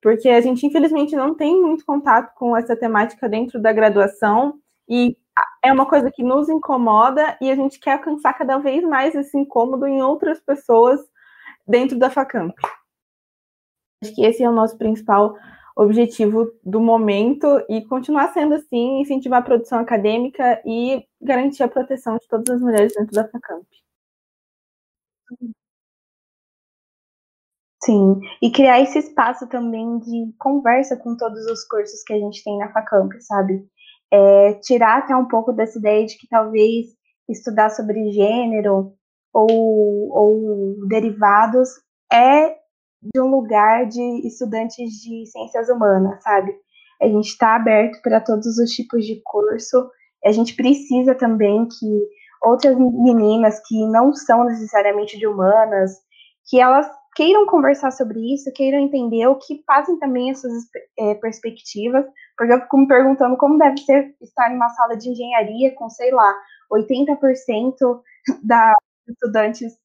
porque 0.06 0.30
a 0.30 0.40
gente 0.40 0.64
infelizmente 0.64 1.16
não 1.16 1.34
tem 1.34 1.60
muito 1.60 1.84
contato 1.84 2.32
com 2.36 2.56
essa 2.56 2.76
temática 2.76 3.28
dentro 3.28 3.60
da 3.60 3.74
graduação 3.74 4.60
e 4.88 5.18
é 5.64 5.74
uma 5.74 5.88
coisa 5.88 6.12
que 6.12 6.22
nos 6.22 6.48
incomoda 6.48 7.36
e 7.42 7.50
a 7.50 7.56
gente 7.56 7.80
quer 7.80 7.94
alcançar 7.94 8.34
cada 8.34 8.60
vez 8.60 8.84
mais 8.84 9.16
esse 9.16 9.36
incômodo 9.36 9.88
em 9.88 10.04
outras 10.04 10.40
pessoas 10.40 11.02
dentro 11.68 11.98
da 11.98 12.12
Facamp. 12.12 12.54
Acho 14.04 14.14
que 14.14 14.24
esse 14.24 14.44
é 14.44 14.48
o 14.48 14.54
nosso 14.54 14.78
principal 14.78 15.36
objetivo 15.76 16.52
do 16.64 16.80
momento 16.80 17.48
e 17.68 17.84
continuar 17.84 18.32
sendo 18.32 18.54
assim, 18.54 19.02
incentivar 19.02 19.40
a 19.40 19.44
produção 19.44 19.80
acadêmica 19.80 20.62
e 20.64 21.04
garantir 21.20 21.64
a 21.64 21.68
proteção 21.68 22.18
de 22.18 22.28
todas 22.28 22.58
as 22.58 22.62
mulheres 22.62 22.94
dentro 22.94 23.12
da 23.12 23.28
FACAMP. 23.28 23.66
Sim, 27.86 28.20
e 28.42 28.52
criar 28.52 28.82
esse 28.82 28.98
espaço 28.98 29.48
também 29.48 30.00
de 30.00 30.34
conversa 30.40 30.98
com 30.98 31.16
todos 31.16 31.46
os 31.46 31.64
cursos 31.66 32.02
que 32.04 32.14
a 32.14 32.18
gente 32.18 32.44
tem 32.44 32.58
na 32.58 32.72
FACAMP, 32.72 33.22
sabe? 33.22 33.64
É, 34.12 34.54
tirar 34.56 35.00
até 35.00 35.16
um 35.16 35.28
pouco 35.28 35.54
dessa 35.54 35.78
ideia 35.78 36.04
de 36.04 36.18
que 36.18 36.28
talvez 36.28 36.88
estudar 37.30 37.70
sobre 37.70 38.12
gênero 38.12 38.94
ou, 39.32 39.50
ou 40.12 40.88
derivados 40.88 41.70
é 42.12 42.56
de 43.14 43.22
um 43.22 43.28
lugar 43.28 43.86
de 43.86 44.28
estudantes 44.28 44.90
de 44.94 45.28
ciências 45.28 45.70
humanas, 45.70 46.24
sabe? 46.24 46.56
A 47.00 47.08
gente 47.08 47.28
está 47.28 47.56
aberto 47.56 48.02
para 48.02 48.20
todos 48.20 48.58
os 48.58 48.72
tipos 48.72 49.06
de 49.06 49.22
curso. 49.24 49.88
A 50.26 50.32
gente 50.32 50.56
precisa 50.56 51.14
também 51.14 51.68
que 51.68 52.08
outras 52.44 52.76
meninas 52.78 53.62
que 53.68 53.86
não 53.88 54.12
são 54.12 54.46
necessariamente 54.46 55.20
de 55.20 55.28
humanas, 55.28 55.92
que 56.50 56.60
elas 56.60 56.88
queiram 57.16 57.46
conversar 57.46 57.92
sobre 57.92 58.20
isso, 58.34 58.52
queiram 58.54 58.80
entender 58.80 59.26
o 59.28 59.38
que 59.38 59.64
fazem 59.66 59.98
também 59.98 60.30
essas 60.30 60.52
é, 61.00 61.16
perspectivas, 61.16 62.06
porque 62.38 62.54
eu 62.54 62.62
fico 62.62 62.78
me 62.78 62.88
perguntando 62.88 63.38
como 63.38 63.58
deve 63.58 63.78
ser 63.78 64.14
estar 64.22 64.52
em 64.52 64.56
uma 64.56 64.70
sala 64.70 64.96
de 64.98 65.10
engenharia 65.10 65.74
com, 65.76 65.90
sei 65.90 66.12
lá, 66.12 66.36
80% 66.72 68.02
da 68.44 68.74
estudantes 69.08 69.78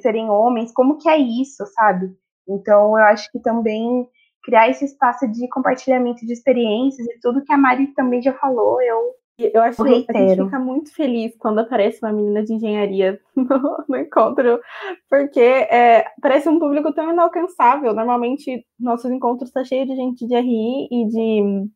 serem 0.00 0.28
homens, 0.28 0.72
como 0.72 0.98
que 0.98 1.08
é 1.08 1.16
isso, 1.16 1.64
sabe? 1.74 2.14
Então, 2.48 2.98
eu 2.98 3.04
acho 3.04 3.30
que 3.32 3.40
também 3.40 4.08
criar 4.42 4.68
esse 4.68 4.84
espaço 4.84 5.26
de 5.28 5.48
compartilhamento 5.48 6.24
de 6.26 6.32
experiências 6.32 7.06
e 7.06 7.20
tudo 7.20 7.44
que 7.44 7.52
a 7.52 7.56
Mari 7.56 7.88
também 7.94 8.22
já 8.22 8.32
falou, 8.34 8.80
eu 8.82 9.14
eu 9.52 9.62
acho 9.62 9.82
que 9.82 10.06
a 10.08 10.28
gente 10.28 10.44
fica 10.44 10.58
muito 10.58 10.94
feliz 10.94 11.36
quando 11.38 11.60
aparece 11.60 11.98
uma 12.02 12.12
menina 12.12 12.42
de 12.42 12.54
engenharia 12.54 13.20
no, 13.34 13.84
no 13.88 13.96
encontro, 13.96 14.60
porque 15.08 15.40
é, 15.40 16.04
parece 16.20 16.48
um 16.48 16.58
público 16.58 16.92
tão 16.92 17.10
inalcançável. 17.10 17.94
Normalmente, 17.94 18.64
nossos 18.78 19.10
encontros 19.10 19.48
estão 19.48 19.62
tá 19.62 19.68
cheios 19.68 19.88
de 19.88 19.96
gente 19.96 20.26
de 20.26 20.34
RI 20.34 20.88
e 20.90 21.08
de 21.08 21.70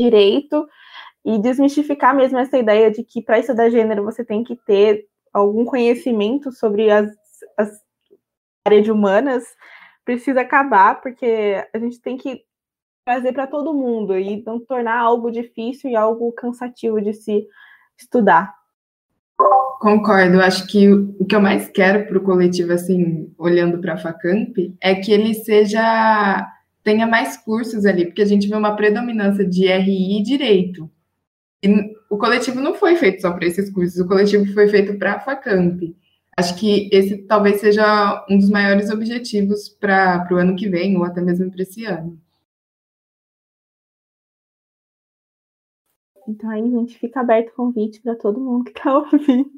direito, 0.00 0.66
e 1.26 1.38
desmistificar 1.38 2.14
mesmo 2.14 2.38
essa 2.38 2.56
ideia 2.56 2.88
de 2.88 3.02
que 3.02 3.20
para 3.20 3.40
estudar 3.40 3.68
gênero 3.68 4.04
você 4.04 4.24
tem 4.24 4.44
que 4.44 4.54
ter 4.54 5.06
algum 5.32 5.64
conhecimento 5.64 6.52
sobre 6.52 6.88
as, 6.88 7.10
as 7.58 7.68
áreas 8.64 8.84
de 8.84 8.92
humanas 8.92 9.44
precisa 10.04 10.42
acabar, 10.42 11.00
porque 11.00 11.66
a 11.74 11.78
gente 11.78 12.00
tem 12.00 12.16
que 12.16 12.44
trazer 13.06 13.32
para 13.32 13.46
todo 13.46 13.72
mundo 13.72 14.18
e 14.18 14.42
não 14.44 14.58
tornar 14.58 14.98
algo 14.98 15.30
difícil 15.30 15.88
e 15.88 15.94
algo 15.94 16.32
cansativo 16.32 17.00
de 17.00 17.12
se 17.12 17.46
estudar. 17.96 18.52
Concordo, 19.80 20.40
acho 20.40 20.66
que 20.66 20.88
o 20.90 21.24
que 21.24 21.36
eu 21.36 21.40
mais 21.40 21.68
quero 21.68 22.08
para 22.08 22.18
o 22.18 22.22
coletivo, 22.22 22.72
assim, 22.72 23.32
olhando 23.38 23.78
para 23.78 23.94
a 23.94 23.96
Facamp, 23.96 24.56
é 24.80 24.96
que 24.96 25.12
ele 25.12 25.34
seja 25.34 26.52
tenha 26.82 27.06
mais 27.06 27.36
cursos 27.36 27.84
ali, 27.84 28.06
porque 28.06 28.22
a 28.22 28.26
gente 28.26 28.48
vê 28.48 28.56
uma 28.56 28.76
predominância 28.76 29.44
de 29.44 29.66
RI 29.66 30.18
e 30.18 30.22
direito. 30.22 30.90
E 31.62 31.68
o 32.08 32.16
coletivo 32.16 32.60
não 32.60 32.74
foi 32.74 32.96
feito 32.96 33.22
só 33.22 33.32
para 33.32 33.46
esses 33.46 33.70
cursos, 33.70 34.00
o 34.00 34.06
coletivo 34.06 34.52
foi 34.52 34.68
feito 34.68 34.96
para 34.98 35.14
a 35.14 35.20
Facamp. 35.20 35.80
Acho 36.36 36.56
que 36.56 36.88
esse 36.92 37.18
talvez 37.18 37.60
seja 37.60 38.24
um 38.28 38.38
dos 38.38 38.50
maiores 38.50 38.90
objetivos 38.90 39.68
para 39.68 40.26
o 40.30 40.36
ano 40.36 40.56
que 40.56 40.68
vem, 40.68 40.96
ou 40.96 41.04
até 41.04 41.20
mesmo 41.20 41.50
para 41.50 41.62
esse 41.62 41.84
ano. 41.84 42.18
Então 46.28 46.50
aí, 46.50 46.62
gente, 46.70 46.98
fica 46.98 47.20
aberto 47.20 47.50
o 47.50 47.54
convite 47.54 48.00
para 48.02 48.16
todo 48.16 48.40
mundo 48.40 48.64
que 48.64 48.70
está 48.70 48.96
ouvindo. 48.98 49.50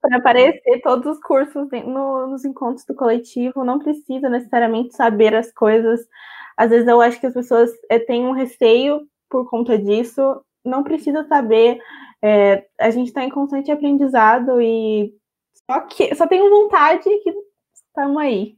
para 0.00 0.16
aparecer 0.16 0.80
todos 0.82 1.16
os 1.16 1.22
cursos 1.22 1.68
no, 1.86 2.26
nos 2.26 2.44
encontros 2.44 2.84
do 2.84 2.94
coletivo, 2.94 3.64
não 3.64 3.78
precisa 3.78 4.28
necessariamente 4.28 4.94
saber 4.94 5.34
as 5.34 5.52
coisas. 5.52 6.00
Às 6.56 6.70
vezes 6.70 6.88
eu 6.88 7.00
acho 7.00 7.20
que 7.20 7.26
as 7.26 7.34
pessoas 7.34 7.70
é, 7.88 7.98
têm 7.98 8.26
um 8.26 8.32
receio 8.32 9.06
por 9.30 9.48
conta 9.48 9.78
disso, 9.78 10.44
não 10.64 10.82
precisa 10.82 11.24
saber. 11.26 11.78
É, 12.22 12.66
a 12.78 12.90
gente 12.90 13.08
está 13.08 13.24
em 13.24 13.30
constante 13.30 13.70
aprendizado 13.70 14.60
e 14.60 15.12
só 15.70 15.80
que 15.82 16.14
só 16.14 16.26
tenho 16.26 16.50
vontade 16.50 17.04
que 17.04 17.32
estamos 17.88 18.16
aí. 18.18 18.56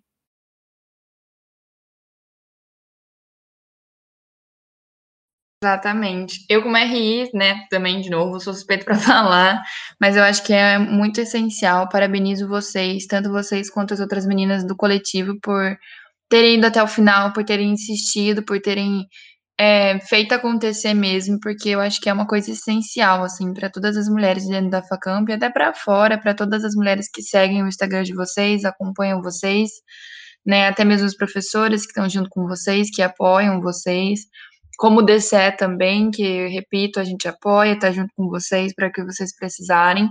Exatamente. 5.65 6.45
Eu, 6.49 6.62
como 6.62 6.77
RI, 6.77 7.31
né, 7.33 7.65
também, 7.71 8.03
de 8.03 8.11
novo, 8.11 8.39
sou 8.39 8.53
suspeito 8.53 8.85
para 8.85 8.97
falar, 9.01 9.62
mas 9.99 10.15
eu 10.15 10.23
acho 10.23 10.45
que 10.45 10.53
é 10.53 10.79
muito 10.79 11.21
essencial. 11.23 11.89
Parabenizo 11.89 12.47
vocês, 12.47 13.07
tanto 13.07 13.31
vocês 13.31 13.71
quanto 13.71 13.95
as 13.95 14.01
outras 14.01 14.27
meninas 14.27 14.62
do 14.62 14.77
coletivo, 14.77 15.39
por 15.41 15.77
terem 16.29 16.57
ido 16.59 16.67
até 16.67 16.83
o 16.83 16.87
final, 16.87 17.33
por 17.33 17.45
terem 17.45 17.73
insistido, 17.73 18.43
por 18.45 18.61
terem 18.61 19.07
é, 19.59 19.99
feito 20.01 20.35
acontecer 20.35 20.93
mesmo, 20.95 21.39
porque 21.41 21.71
eu 21.71 21.81
acho 21.81 22.01
que 22.01 22.11
é 22.11 22.12
uma 22.12 22.27
coisa 22.27 22.51
essencial, 22.51 23.23
assim, 23.25 23.55
para 23.55 23.71
todas 23.71 23.97
as 23.97 24.09
mulheres 24.09 24.47
dentro 24.47 24.71
da 24.71 24.83
Facamp 24.83 25.31
e 25.31 25.33
até 25.33 25.49
para 25.51 25.73
fora, 25.73 26.19
para 26.19 26.35
todas 26.35 26.62
as 26.65 26.75
mulheres 26.75 27.09
que 27.11 27.23
seguem 27.23 27.62
o 27.62 27.69
Instagram 27.69 28.03
de 28.03 28.15
vocês, 28.15 28.65
acompanham 28.67 29.23
vocês, 29.23 29.71
né, 30.47 30.69
até 30.69 30.85
mesmo 30.85 31.07
os 31.07 31.17
professores 31.17 31.83
que 31.83 31.89
estão 31.93 32.09
junto 32.09 32.29
com 32.31 32.47
vocês, 32.47 32.91
que 32.95 33.03
apoiam 33.03 33.62
vocês 33.62 34.21
como 34.77 35.01
o 35.01 35.03
DCE 35.03 35.57
também, 35.57 36.11
que, 36.11 36.49
repito, 36.49 37.01
a 37.01 37.05
gente 37.05 37.29
apoia, 37.29 37.79
tá 37.79 37.91
junto 37.91 38.12
com 38.16 38.29
vocês 38.29 38.75
para 38.75 38.91
que 38.91 39.05
vocês 39.05 39.35
precisarem. 39.35 40.09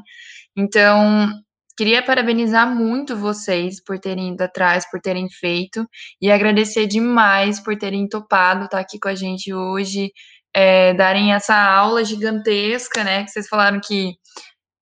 Então, 0.55 1.29
queria 1.77 2.03
parabenizar 2.03 2.69
muito 2.69 3.15
vocês 3.17 3.83
por 3.83 3.99
terem 3.99 4.33
ido 4.33 4.41
atrás, 4.43 4.89
por 4.89 5.01
terem 5.01 5.27
feito, 5.29 5.85
e 6.21 6.31
agradecer 6.31 6.87
demais 6.87 7.59
por 7.59 7.77
terem 7.77 8.07
topado 8.07 8.65
estar 8.65 8.77
tá 8.77 8.81
aqui 8.81 8.99
com 8.99 9.09
a 9.09 9.15
gente 9.15 9.53
hoje, 9.53 10.11
é, 10.53 10.93
darem 10.93 11.33
essa 11.33 11.55
aula 11.55 12.03
gigantesca, 12.03 13.03
né? 13.03 13.23
Que 13.23 13.31
vocês 13.31 13.47
falaram 13.47 13.79
que 13.83 14.13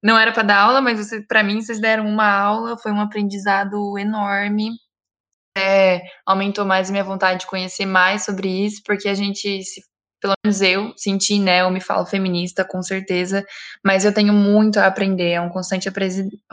não 0.03 0.17
era 0.17 0.31
para 0.31 0.43
dar 0.43 0.59
aula, 0.59 0.81
mas 0.81 1.09
para 1.27 1.43
mim 1.43 1.61
vocês 1.61 1.79
deram 1.79 2.07
uma 2.07 2.29
aula, 2.29 2.77
foi 2.77 2.91
um 2.91 3.01
aprendizado 3.01 3.97
enorme 3.97 4.71
é, 5.57 6.01
aumentou 6.25 6.65
mais 6.65 6.89
minha 6.89 7.03
vontade 7.03 7.41
de 7.41 7.47
conhecer 7.47 7.85
mais 7.85 8.23
sobre 8.23 8.47
isso, 8.65 8.81
porque 8.85 9.07
a 9.09 9.13
gente, 9.13 9.63
se, 9.63 9.81
pelo 10.21 10.33
menos 10.43 10.61
eu, 10.61 10.93
senti, 10.95 11.39
né, 11.39 11.61
eu 11.61 11.71
me 11.71 11.81
falo 11.81 12.05
feminista, 12.05 12.63
com 12.63 12.81
certeza, 12.81 13.45
mas 13.83 14.05
eu 14.05 14.13
tenho 14.13 14.33
muito 14.33 14.79
a 14.79 14.87
aprender, 14.87 15.31
é 15.31 15.41
um 15.41 15.49
constante, 15.49 15.89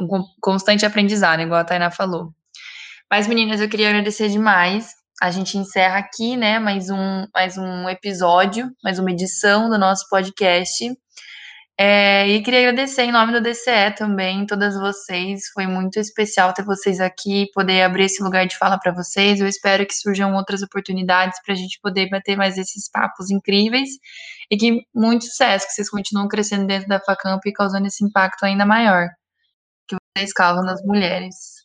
um 0.00 0.24
constante 0.40 0.84
aprendizado, 0.84 1.40
igual 1.40 1.60
a 1.60 1.64
Tainá 1.64 1.90
falou. 1.90 2.32
Mas, 3.10 3.26
meninas, 3.26 3.60
eu 3.60 3.68
queria 3.68 3.88
agradecer 3.88 4.28
demais. 4.28 4.94
A 5.20 5.30
gente 5.30 5.56
encerra 5.56 5.98
aqui, 5.98 6.36
né, 6.36 6.58
mais 6.58 6.90
um, 6.90 7.26
mais 7.34 7.56
um 7.56 7.88
episódio, 7.88 8.70
mais 8.84 8.98
uma 8.98 9.10
edição 9.10 9.68
do 9.68 9.78
nosso 9.78 10.08
podcast. 10.08 10.92
É, 11.80 12.26
e 12.26 12.42
queria 12.42 12.68
agradecer 12.68 13.02
em 13.02 13.12
nome 13.12 13.32
do 13.32 13.40
DCE 13.40 13.94
também, 13.96 14.44
todas 14.46 14.74
vocês. 14.76 15.46
Foi 15.54 15.64
muito 15.66 16.00
especial 16.00 16.52
ter 16.52 16.64
vocês 16.64 16.98
aqui, 16.98 17.48
poder 17.54 17.82
abrir 17.82 18.04
esse 18.06 18.20
lugar 18.20 18.46
de 18.48 18.58
fala 18.58 18.76
para 18.80 18.92
vocês. 18.92 19.40
Eu 19.40 19.46
espero 19.46 19.86
que 19.86 19.94
surjam 19.94 20.34
outras 20.34 20.60
oportunidades 20.60 21.38
para 21.44 21.54
a 21.54 21.56
gente 21.56 21.78
poder 21.80 22.08
bater 22.10 22.36
mais 22.36 22.58
esses 22.58 22.90
papos 22.90 23.30
incríveis 23.30 23.90
e 24.50 24.56
que 24.56 24.82
muito 24.92 25.26
sucesso, 25.26 25.66
que 25.68 25.72
vocês 25.72 25.88
continuam 25.88 26.26
crescendo 26.26 26.66
dentro 26.66 26.88
da 26.88 26.98
Facamp 26.98 27.40
e 27.46 27.52
causando 27.52 27.86
esse 27.86 28.04
impacto 28.04 28.44
ainda 28.44 28.66
maior 28.66 29.08
que 29.86 29.96
vocês 30.16 30.32
causam 30.32 30.64
nas 30.64 30.82
mulheres. 30.84 31.64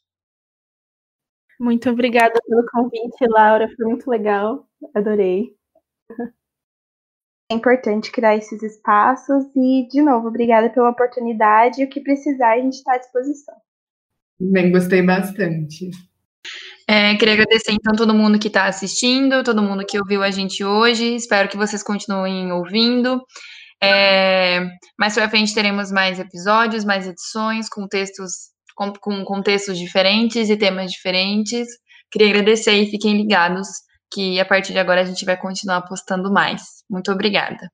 Muito 1.60 1.90
obrigada 1.90 2.40
pelo 2.48 2.64
convite, 2.72 3.26
Laura. 3.28 3.68
Foi 3.76 3.86
muito 3.88 4.10
legal. 4.10 4.68
Adorei. 4.94 5.56
É 7.54 7.56
importante 7.56 8.12
criar 8.12 8.36
esses 8.36 8.64
espaços 8.64 9.46
e, 9.56 9.88
de 9.88 10.02
novo, 10.02 10.28
obrigada 10.28 10.72
pela 10.72 10.90
oportunidade 10.90 11.82
e 11.82 11.86
o 11.86 11.90
que 11.90 12.02
precisar 12.02 12.54
a 12.54 12.58
gente 12.58 12.74
está 12.74 12.96
à 12.96 12.98
disposição. 12.98 13.54
Bem, 14.40 14.72
gostei 14.72 15.04
bastante. 15.04 15.92
É, 16.88 17.16
queria 17.16 17.36
agradecer 17.36 17.72
então 17.72 17.96
todo 17.96 18.14
mundo 18.14 18.40
que 18.40 18.48
está 18.48 18.66
assistindo, 18.66 19.44
todo 19.44 19.62
mundo 19.62 19.86
que 19.86 20.00
ouviu 20.00 20.24
a 20.24 20.32
gente 20.32 20.64
hoje. 20.64 21.16
Espero 21.16 21.48
que 21.48 21.56
vocês 21.56 21.84
continuem 21.84 22.52
ouvindo. 22.52 23.22
É, 23.82 24.66
mais 24.98 25.14
para 25.14 25.30
frente 25.30 25.54
teremos 25.54 25.92
mais 25.92 26.20
episódios, 26.20 26.84
mais 26.84 27.08
edições 27.08 27.70
com 27.70 27.88
textos 27.88 28.52
com, 28.76 28.92
com 28.94 29.24
contextos 29.24 29.78
diferentes 29.78 30.50
e 30.50 30.58
temas 30.58 30.92
diferentes. 30.92 31.68
Queria 32.12 32.30
agradecer 32.30 32.74
e 32.74 32.90
fiquem 32.90 33.16
ligados 33.16 33.68
que 34.14 34.40
a 34.40 34.46
partir 34.46 34.74
de 34.74 34.80
agora 34.80 35.02
a 35.02 35.06
gente 35.06 35.26
vai 35.26 35.38
continuar 35.38 35.82
postando 35.84 36.32
mais. 36.32 36.84
Muito 36.90 37.12
obrigada. 37.12 37.70